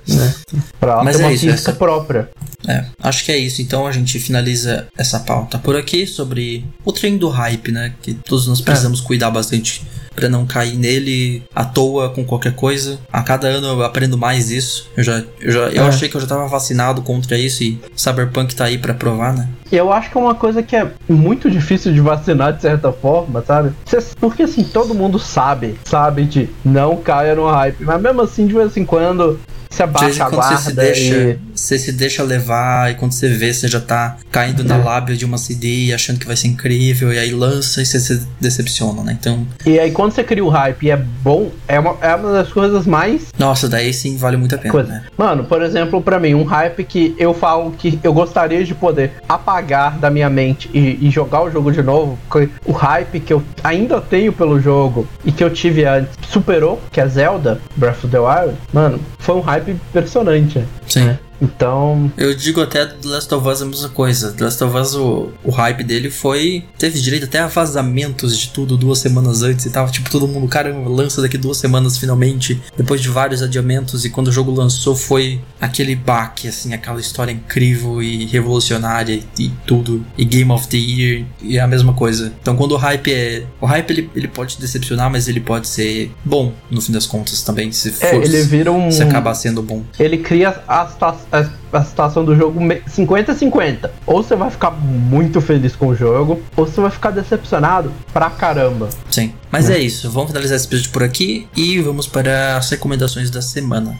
Pra 0.80 0.94
ela 0.94 1.04
Mas 1.04 1.16
ter 1.16 1.22
é 1.22 1.26
uma 1.26 1.32
isso, 1.32 1.48
essa- 1.48 1.72
própria. 1.72 2.28
É, 2.66 2.84
acho 3.00 3.24
que 3.24 3.30
é 3.30 3.38
isso. 3.38 3.62
Então 3.62 3.86
a 3.86 3.92
gente 3.92 4.18
finaliza 4.18 4.88
essa 4.98 5.20
pauta 5.20 5.58
por 5.60 5.76
aqui 5.76 6.08
sobre 6.08 6.64
o 6.84 6.90
trem 6.90 7.16
do 7.16 7.28
hype, 7.28 7.70
né? 7.70 7.92
Que 8.02 8.14
todos 8.14 8.48
nós 8.48 8.60
precisamos 8.60 9.00
cuidar 9.00 9.30
bastante 9.30 9.86
pra 10.14 10.28
não 10.28 10.46
cair 10.46 10.76
nele 10.76 11.42
à 11.54 11.64
toa 11.64 12.10
com 12.10 12.24
qualquer 12.24 12.54
coisa. 12.54 12.98
A 13.12 13.22
cada 13.22 13.46
ano 13.48 13.66
eu 13.66 13.82
aprendo 13.82 14.16
mais 14.16 14.50
isso. 14.50 14.88
Eu 14.96 15.02
já, 15.04 15.22
eu, 15.40 15.52
já, 15.52 15.60
eu 15.70 15.84
É. 15.84 15.88
achei 15.88 16.08
que 16.08 16.16
eu 16.16 16.20
já 16.20 16.26
tava 16.26 16.46
vacinado 16.48 17.02
contra 17.02 17.36
isso 17.36 17.62
e 17.62 17.80
Cyberpunk 17.96 18.54
tá 18.54 18.64
aí 18.64 18.78
pra 18.78 18.94
provar, 18.94 19.32
né? 19.34 19.48
E 19.72 19.76
eu 19.76 19.92
acho 19.92 20.10
que 20.10 20.16
é 20.16 20.20
uma 20.20 20.34
coisa 20.34 20.62
que 20.62 20.76
é 20.76 20.88
muito 21.08 21.50
difícil 21.50 21.92
de 21.92 22.00
vacinar 22.00 22.52
de 22.52 22.62
certa 22.62 22.92
forma, 22.92 23.42
sabe? 23.46 23.72
Porque 24.20 24.44
assim, 24.44 24.62
todo 24.64 24.94
mundo 24.94 25.18
sabe, 25.18 25.78
sabe 25.84 26.24
de 26.24 26.48
não 26.64 26.96
caia 26.98 27.34
no 27.34 27.46
hype. 27.46 27.82
Mas 27.84 28.00
mesmo 28.00 28.22
assim, 28.22 28.46
de 28.46 28.54
vez 28.54 28.76
em 28.76 28.84
quando, 28.84 29.40
se 29.70 29.82
abaixa 29.82 30.26
a 30.26 30.28
você 30.28 30.56
se 30.56 30.72
guarda 30.72 30.82
deixa, 30.82 31.14
e... 31.16 31.38
você 31.54 31.78
se 31.78 31.92
deixa 31.92 32.22
levar 32.22 32.90
e 32.90 32.94
quando 32.94 33.12
você 33.12 33.28
vê, 33.28 33.52
você 33.52 33.68
já 33.68 33.80
tá 33.80 34.16
caindo 34.30 34.64
na 34.64 34.76
É. 34.76 34.82
lábia 34.82 35.16
de 35.16 35.24
uma 35.24 35.38
CD 35.38 35.92
achando 35.94 36.18
que 36.18 36.26
vai 36.26 36.36
ser 36.36 36.48
incrível 36.48 37.12
e 37.12 37.18
aí 37.18 37.30
lança 37.30 37.80
e 37.80 37.86
você 37.86 38.00
se 38.00 38.26
decepciona, 38.40 39.02
né? 39.02 39.16
Então, 39.18 39.46
E 39.64 39.78
aí 39.78 39.90
quando 39.90 40.12
você 40.12 40.24
cria 40.24 40.44
o 40.44 40.48
hype 40.48 40.82
e 40.84 40.90
é 40.90 40.96
bom, 40.96 41.50
é 41.68 41.78
uma, 41.78 41.96
é 42.00 42.14
uma 42.14 42.32
das 42.32 42.48
coisas 42.52 42.86
mais 42.86 43.22
nossa, 43.38 43.68
daí 43.68 43.92
sim 43.92 44.16
vale 44.16 44.36
muito 44.36 44.54
a 44.54 44.58
pena, 44.58 44.70
coisa. 44.72 44.88
né? 44.88 45.04
Mano, 45.16 45.44
por 45.44 45.62
exemplo, 45.62 46.00
pra 46.02 46.18
mim, 46.18 46.34
um 46.34 46.44
hype 46.44 46.84
que 46.84 47.14
eu 47.18 47.32
falo 47.34 47.72
que 47.72 47.98
eu 48.02 48.12
gostaria 48.12 48.64
de 48.64 48.74
poder 48.74 49.12
apagar 49.28 49.98
da 49.98 50.10
minha 50.10 50.30
mente 50.30 50.70
e, 50.72 50.98
e 51.06 51.10
jogar 51.10 51.42
o 51.42 51.50
jogo 51.50 51.70
de 51.72 51.82
novo, 51.82 52.18
que 52.30 52.48
o 52.64 52.72
hype 52.72 53.20
que 53.20 53.32
eu 53.32 53.42
ainda 53.62 54.00
tenho 54.00 54.32
pelo 54.32 54.60
jogo 54.60 55.06
e 55.24 55.30
que 55.32 55.42
eu 55.44 55.50
tive 55.50 55.84
antes 55.84 56.10
superou, 56.28 56.80
que 56.90 57.00
é 57.00 57.06
Zelda 57.08 57.60
Breath 57.76 58.04
of 58.04 58.08
the 58.08 58.18
Wild, 58.18 58.54
mano, 58.72 59.00
foi 59.18 59.34
um 59.36 59.40
hype 59.40 59.70
impressionante. 59.72 60.64
Sim. 60.88 61.04
né? 61.04 61.18
Então, 61.40 62.10
Eu 62.16 62.34
digo 62.34 62.60
até 62.60 62.86
do 62.86 62.94
The 62.94 63.08
Last 63.08 63.34
of 63.34 63.48
Us 63.48 63.62
a 63.62 63.64
mesma 63.66 63.88
coisa. 63.88 64.32
The 64.32 64.44
Last 64.44 64.62
of 64.64 64.76
Us, 64.76 64.94
o, 64.94 65.30
o 65.42 65.50
hype 65.50 65.82
dele 65.84 66.10
foi. 66.10 66.64
Teve 66.78 67.00
direito 67.00 67.24
até 67.24 67.38
a 67.40 67.46
vazamentos 67.46 68.38
de 68.38 68.48
tudo 68.50 68.76
duas 68.76 68.98
semanas 68.98 69.42
antes 69.42 69.66
e 69.66 69.70
tava 69.70 69.90
tipo 69.90 70.10
todo 70.10 70.26
mundo, 70.28 70.46
caramba, 70.48 70.88
lança 70.88 71.20
daqui 71.22 71.36
duas 71.38 71.56
semanas 71.58 71.98
finalmente, 71.98 72.60
depois 72.76 73.00
de 73.00 73.08
vários 73.08 73.42
adiamentos. 73.42 74.04
E 74.04 74.10
quando 74.10 74.28
o 74.28 74.32
jogo 74.32 74.50
lançou 74.52 74.94
foi 74.96 75.40
aquele 75.60 75.94
baque, 75.96 76.48
assim, 76.48 76.72
aquela 76.72 77.00
história 77.00 77.32
incrível 77.32 78.02
e 78.02 78.24
revolucionária 78.26 79.14
e, 79.14 79.44
e 79.44 79.48
tudo. 79.66 80.04
E 80.16 80.24
Game 80.24 80.50
of 80.50 80.68
the 80.68 80.76
Year 80.76 81.24
e 81.42 81.58
é 81.58 81.60
a 81.60 81.66
mesma 81.66 81.92
coisa. 81.92 82.32
Então 82.40 82.56
quando 82.56 82.72
o 82.72 82.76
hype 82.76 83.12
é. 83.12 83.44
O 83.60 83.66
hype 83.66 83.90
ele, 83.90 84.10
ele 84.14 84.28
pode 84.28 84.58
decepcionar, 84.58 85.10
mas 85.10 85.28
ele 85.28 85.40
pode 85.40 85.68
ser 85.68 86.12
bom 86.24 86.52
no 86.70 86.80
fim 86.80 86.92
das 86.92 87.06
contas 87.06 87.42
também. 87.42 87.72
Se 87.72 87.90
for. 87.90 88.06
é, 88.06 88.16
ele 88.16 88.42
vira 88.42 88.70
um. 88.72 88.90
se 88.90 89.02
acabar 89.02 89.34
sendo 89.34 89.62
bom. 89.62 89.82
Ele 89.98 90.18
cria 90.18 90.62
a, 90.68 90.86
situa- 90.86 91.18
a- 91.34 91.78
a 91.78 91.84
situação 91.84 92.24
do 92.24 92.36
jogo 92.36 92.60
me- 92.60 92.82
50-50. 92.86 93.90
Ou 94.06 94.22
você 94.22 94.36
vai 94.36 94.50
ficar 94.50 94.70
muito 94.70 95.40
feliz 95.40 95.74
com 95.74 95.88
o 95.88 95.94
jogo, 95.94 96.40
ou 96.56 96.66
você 96.66 96.80
vai 96.80 96.90
ficar 96.90 97.10
decepcionado 97.10 97.90
pra 98.12 98.30
caramba. 98.30 98.88
Sim. 99.10 99.32
Mas 99.50 99.68
é 99.70 99.78
isso. 99.78 100.10
Vamos 100.10 100.30
finalizar 100.30 100.56
esse 100.56 100.66
episódio 100.66 100.90
por 100.92 101.02
aqui 101.02 101.46
e 101.56 101.80
vamos 101.80 102.06
para 102.06 102.56
as 102.56 102.70
recomendações 102.70 103.30
da 103.30 103.42
semana. 103.42 103.94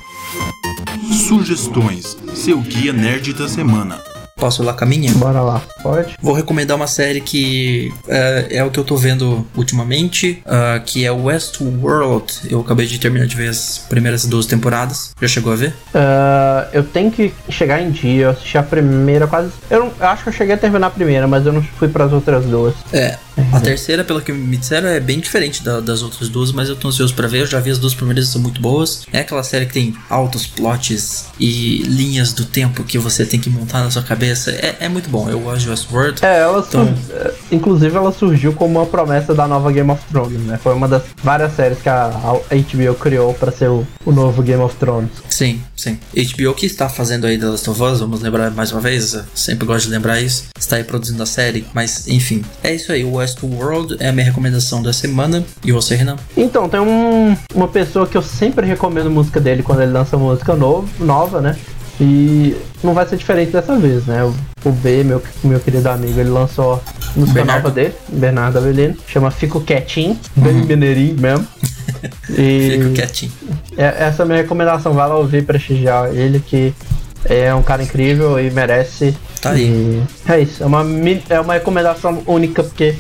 Sugestões, 1.29 2.17
seu 2.35 2.61
guia 2.61 2.93
nerd 2.93 3.33
da 3.35 3.49
semana. 3.49 3.99
Posso 4.37 4.63
ir 4.63 4.67
lá 4.67 4.73
com 4.75 4.85
a 4.85 4.87
minha? 4.87 5.13
Bora 5.15 5.41
lá. 5.41 5.63
Pode. 5.85 6.17
Vou 6.21 6.33
recomendar 6.33 6.75
uma 6.75 6.87
série 6.87 7.21
que 7.21 7.93
é, 8.09 8.47
é 8.57 8.65
o 8.65 8.71
que 8.71 8.81
eu 8.81 8.85
tô 8.85 8.97
vendo 8.97 9.47
ultimamente, 9.55 10.43
uh, 10.47 10.83
que 10.83 11.05
é 11.05 11.13
Westworld. 11.13 12.33
Eu 12.51 12.61
acabei 12.61 12.87
de 12.87 12.99
terminar 12.99 13.27
de 13.27 13.37
ver 13.37 13.51
as 13.51 13.85
primeiras 13.87 14.25
duas 14.25 14.47
temporadas. 14.47 15.13
Já 15.21 15.29
chegou 15.29 15.53
a 15.53 15.57
ver? 15.57 15.75
Uh, 15.95 16.69
eu 16.73 16.83
tenho 16.83 17.11
que 17.11 17.35
chegar 17.51 17.83
em 17.83 17.91
dia. 17.91 18.25
Eu 18.25 18.31
assisti 18.31 18.57
a 18.57 18.63
primeira 18.63 19.27
quase. 19.27 19.51
Eu, 19.69 19.81
não, 19.81 19.93
eu 20.01 20.07
acho 20.07 20.23
que 20.23 20.31
eu 20.31 20.33
cheguei 20.33 20.55
a 20.55 20.59
terminar 20.59 20.87
a 20.87 20.91
primeira, 20.91 21.29
mas 21.29 21.45
eu 21.45 21.53
não 21.53 21.63
fui 21.63 21.89
para 21.89 22.05
as 22.05 22.13
outras 22.13 22.47
duas. 22.47 22.75
É. 22.91 23.19
A 23.53 23.61
terceira, 23.61 24.05
pelo 24.05 24.21
que 24.21 24.33
me 24.33 24.57
disseram, 24.57 24.89
é 24.89 25.01
bem 25.01 25.19
diferente 25.19 25.63
da, 25.63 25.81
das 25.81 26.03
outras 26.03 26.29
duas, 26.29 26.53
mas 26.53 26.69
eu 26.69 26.77
tô 26.77 26.89
ansioso 26.89 27.15
pra 27.15 27.27
ver. 27.27 27.41
Eu 27.41 27.47
já 27.47 27.59
vi 27.59 27.71
as 27.71 27.79
duas 27.79 27.95
primeiras, 27.95 28.29
são 28.29 28.41
muito 28.41 28.61
boas. 28.61 29.05
É 29.13 29.21
aquela 29.21 29.43
série 29.43 29.67
que 29.67 29.73
tem 29.73 29.95
altos 30.09 30.47
plots 30.47 31.27
e 31.39 31.83
linhas 31.83 32.33
do 32.33 32.45
tempo 32.45 32.85
que 32.85 32.97
você 32.97 33.27
tem 33.27 33.41
que 33.41 33.51
montar 33.51 33.83
na 33.83 33.91
sua 33.91 34.03
cabeça. 34.03 34.53
É, 34.53 34.77
é 34.81 34.89
muito 34.89 35.11
bom. 35.11 35.29
Eu 35.29 35.41
gosto 35.41 35.61
de 35.61 35.69
Westworld. 35.75 36.25
É, 36.25 36.39
ela 36.41 36.65
então... 36.67 36.87
sur... 36.87 37.35
inclusive 37.51 37.97
ela 37.97 38.13
surgiu 38.13 38.53
como 38.53 38.79
uma 38.79 38.87
promessa 38.87 39.35
da 39.35 39.47
nova 39.47 39.71
Game 39.73 39.91
of 39.91 40.03
Thrones, 40.11 40.41
né? 40.41 40.59
Foi 40.63 40.75
uma 40.75 40.89
das 40.89 41.03
várias 41.23 41.55
séries 41.55 41.81
que 41.81 41.89
a, 41.89 42.09
HBO 42.09 42.95
criou 42.95 43.35
para 43.35 43.51
ser 43.51 43.69
o, 43.69 43.87
o, 44.05 44.13
novo 44.13 44.43
Game 44.43 44.63
of 44.63 44.77
Thrones. 44.77 45.11
Sim, 45.29 45.61
sim. 45.77 45.99
HBO 46.15 46.55
que 46.55 46.67
está 46.67 46.89
fazendo 46.89 47.27
aí 47.27 47.39
The 47.39 47.47
Last 47.47 47.69
of 47.69 47.83
Us, 47.83 48.01
vamos 48.01 48.21
lembrar 48.21 48.51
mais 48.51 48.73
uma 48.73 48.81
vez, 48.81 49.19
sempre 49.35 49.67
gosto 49.67 49.87
de 49.87 49.93
lembrar 49.93 50.21
isso. 50.21 50.45
Está 50.59 50.77
aí 50.77 50.85
produzindo 50.85 51.23
a 51.23 51.27
série, 51.27 51.67
mas 51.75 52.09
enfim. 52.09 52.45
É 52.63 52.75
isso 52.75 52.93
aí, 52.93 53.05
o 53.05 53.15
Westworld 53.15 53.97
é 53.99 54.09
a 54.09 54.13
minha 54.13 54.27
recomendação 54.27 54.83
da 54.83 54.93
semana. 54.93 55.45
E 55.65 55.73
você, 55.73 55.95
Renan? 55.95 56.17
Então, 56.37 56.69
tem 56.69 56.81
um, 56.81 57.37
uma 57.55 57.69
pessoa 57.69 58.07
que 58.07 58.17
eu 58.17 58.23
sempre 58.23 58.67
recomendo 58.67 59.11
música 59.11 59.41
dele 59.41 59.63
quando 59.63 59.83
ele 59.83 59.93
lança 59.93 60.17
música 60.17 60.55
novo, 60.55 60.89
nova, 61.03 61.41
né? 61.41 61.57
E 62.01 62.57
não 62.83 62.93
vai 62.93 63.07
ser 63.07 63.17
diferente 63.17 63.53
dessa 63.53 63.77
vez, 63.79 64.05
né? 64.07 64.23
O 64.65 64.73
B, 64.73 65.05
meu, 65.05 65.23
meu 65.45 65.61
querido 65.61 65.89
amigo, 65.89 66.19
ele 66.19 66.31
lançou 66.31 66.83
Bernardo. 67.15 67.63
nova 67.63 67.71
dele, 67.71 67.95
Bernardo 68.09 68.59
Avelino, 68.59 68.97
chama 69.07 69.31
Fico 69.31 69.61
Quietinho, 69.61 70.19
bem 70.37 70.61
uhum. 70.61 70.67
mineirinho 70.67 71.21
mesmo. 71.21 71.47
E 72.31 72.71
Fico 72.71 72.95
quietinho. 72.95 73.33
É, 73.77 74.05
essa 74.05 74.23
é 74.23 74.25
a 74.25 74.27
minha 74.27 74.39
recomendação, 74.39 74.93
vai 74.93 75.09
lá 75.09 75.17
ouvir, 75.17 75.45
prestigiar 75.45 76.15
ele, 76.15 76.41
que 76.41 76.75
é 77.25 77.55
um 77.55 77.63
cara 77.63 77.83
incrível 77.83 78.39
e 78.39 78.51
merece. 78.51 79.17
Tá 79.41 79.51
aí. 79.51 80.03
E 80.29 80.31
é 80.31 80.41
isso. 80.41 80.63
É 80.63 80.67
uma, 80.67 80.85
é 81.29 81.41
uma 81.41 81.55
recomendação 81.55 82.23
única, 82.27 82.63
porque 82.63 82.95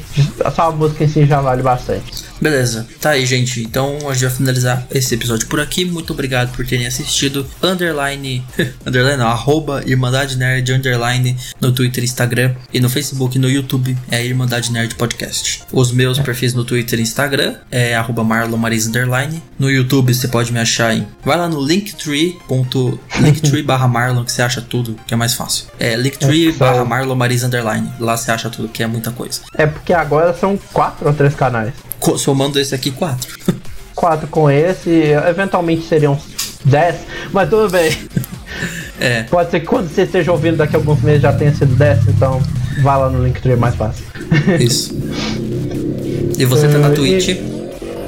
só 0.54 0.68
a 0.68 0.70
música 0.70 1.04
em 1.04 1.08
si 1.08 1.26
já 1.26 1.40
vale 1.40 1.62
bastante. 1.62 2.23
Beleza, 2.40 2.86
tá 3.00 3.10
aí, 3.10 3.24
gente. 3.24 3.62
Então 3.62 3.98
a 4.08 4.12
gente 4.12 4.26
vai 4.26 4.36
finalizar 4.36 4.86
esse 4.90 5.14
episódio 5.14 5.46
por 5.46 5.60
aqui. 5.60 5.84
Muito 5.84 6.12
obrigado 6.12 6.54
por 6.54 6.66
terem 6.66 6.86
assistido. 6.86 7.46
Underline, 7.62 8.44
underline 8.84 9.18
não, 9.18 9.28
arroba 9.28 9.82
Irmandade 9.86 10.36
Nerd, 10.36 10.72
underline 10.72 11.36
no 11.60 11.72
Twitter, 11.72 12.04
Instagram 12.04 12.54
e 12.72 12.80
no 12.80 12.90
Facebook 12.90 13.36
e 13.36 13.40
no 13.40 13.48
YouTube 13.48 13.96
é 14.10 14.24
Irmandade 14.24 14.72
Nerd 14.72 14.94
Podcast. 14.94 15.62
Os 15.72 15.92
meus 15.92 16.18
perfis 16.18 16.54
no 16.54 16.64
Twitter 16.64 16.98
e 16.98 17.02
Instagram 17.02 17.56
é 17.70 17.94
arroba 17.94 18.24
Marlon 18.24 18.58
underline. 18.58 19.42
No 19.58 19.70
YouTube 19.70 20.12
você 20.12 20.28
pode 20.28 20.52
me 20.52 20.58
achar 20.58 20.94
em. 20.94 21.06
Vai 21.24 21.36
lá 21.36 21.48
no 21.48 21.64
linktree. 21.64 22.36
linktree 23.20 23.62
barra 23.64 23.86
Marlon 23.86 24.24
que 24.24 24.32
você 24.32 24.42
acha 24.42 24.60
tudo, 24.60 24.96
que 25.06 25.14
é 25.14 25.16
mais 25.16 25.34
fácil. 25.34 25.66
É 25.78 25.96
linktree 25.96 26.48
é, 26.48 26.52
barra 26.52 26.84
Marlon 26.84 27.16
underline. 27.44 27.90
Lá 27.98 28.16
você 28.16 28.30
acha 28.30 28.50
tudo, 28.50 28.68
que 28.68 28.82
é 28.82 28.86
muita 28.86 29.10
coisa. 29.10 29.40
É 29.56 29.66
porque 29.66 29.92
agora 29.92 30.34
são 30.34 30.58
quatro 30.72 31.06
ou 31.06 31.14
três 31.14 31.34
canais 31.34 31.72
somando 32.18 32.58
esse 32.58 32.74
aqui, 32.74 32.90
quatro. 32.90 33.34
quatro 33.94 34.26
com 34.28 34.50
esse, 34.50 34.90
eventualmente 35.28 35.86
seriam 35.86 36.18
dez, 36.64 36.96
mas 37.32 37.48
tudo 37.48 37.70
bem. 37.70 37.90
É. 39.00 39.24
Pode 39.24 39.50
ser 39.50 39.60
que 39.60 39.66
quando 39.66 39.88
você 39.88 40.02
esteja 40.02 40.30
ouvindo 40.30 40.56
daqui 40.56 40.76
a 40.76 40.78
alguns 40.78 41.02
meses 41.02 41.20
já 41.20 41.32
tenha 41.32 41.52
sido 41.52 41.74
10, 41.74 42.08
então 42.08 42.40
vá 42.80 42.96
lá 42.96 43.10
no 43.10 43.24
Linktree, 43.24 43.54
é 43.54 43.56
mais 43.56 43.74
fácil. 43.74 44.04
Isso. 44.58 44.96
E 46.38 46.44
você 46.44 46.68
tá 46.68 46.78
na 46.78 46.90
Twitch? 46.94 47.28
E... 47.28 47.53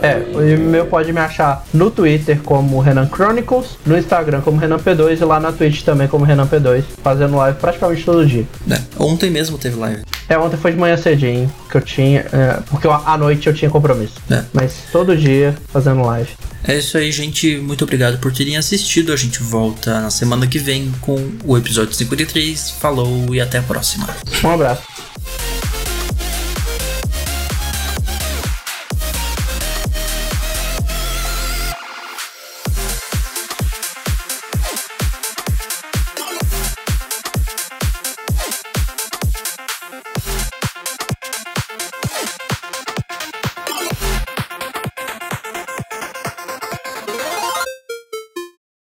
É, 0.03 0.23
o 0.37 0.59
meu 0.59 0.87
pode 0.87 1.13
me 1.13 1.21
achar 1.21 1.65
no 1.73 1.91
Twitter 1.91 2.41
como 2.43 2.81
Renan 2.81 3.09
Chronicles, 3.09 3.79
no 3.85 3.97
Instagram 3.97 4.41
como 4.41 4.59
Renan 4.59 4.79
P2 4.79 5.21
e 5.21 5.25
lá 5.25 5.41
na 5.41 5.53
Twitch 5.53 5.83
também 5.83 6.09
como 6.09 6.25
Renan 6.25 6.47
P2, 6.47 6.85
fazendo 7.03 7.37
live 7.37 7.59
praticamente 7.59 8.05
todo 8.05 8.27
dia. 8.27 8.47
É, 8.71 8.81
ontem 8.99 9.31
mesmo 9.31 9.59
teve 9.59 9.77
live. 9.77 10.03
É, 10.29 10.37
ontem 10.37 10.57
foi 10.57 10.73
de 10.73 10.79
manhã 10.79 10.97
cedinho 10.97 11.51
que 11.71 11.77
eu 11.77 11.81
tinha, 11.81 12.21
é, 12.33 12.61
porque 12.69 12.89
à 12.89 13.17
noite 13.17 13.47
eu 13.47 13.55
tinha 13.55 13.71
compromisso. 13.71 14.15
É. 14.31 14.43
Mas 14.53 14.75
todo 14.91 15.17
dia 15.17 15.55
fazendo 15.69 16.03
live. 16.03 16.31
É 16.65 16.77
isso 16.77 16.99
aí, 16.99 17.13
gente. 17.13 17.59
Muito 17.59 17.85
obrigado 17.85 18.19
por 18.19 18.33
terem 18.33 18.57
assistido. 18.57 19.13
A 19.13 19.17
gente 19.17 19.41
volta 19.41 20.01
na 20.01 20.11
semana 20.11 20.49
que 20.49 20.59
vem 20.59 20.93
com 21.01 21.17
o 21.45 21.57
episódio 21.57 21.95
53. 21.95 22.71
Falou 22.81 23.33
e 23.33 23.41
até 23.41 23.59
a 23.59 23.63
próxima. 23.63 24.09
Um 24.43 24.51
abraço. 24.51 24.83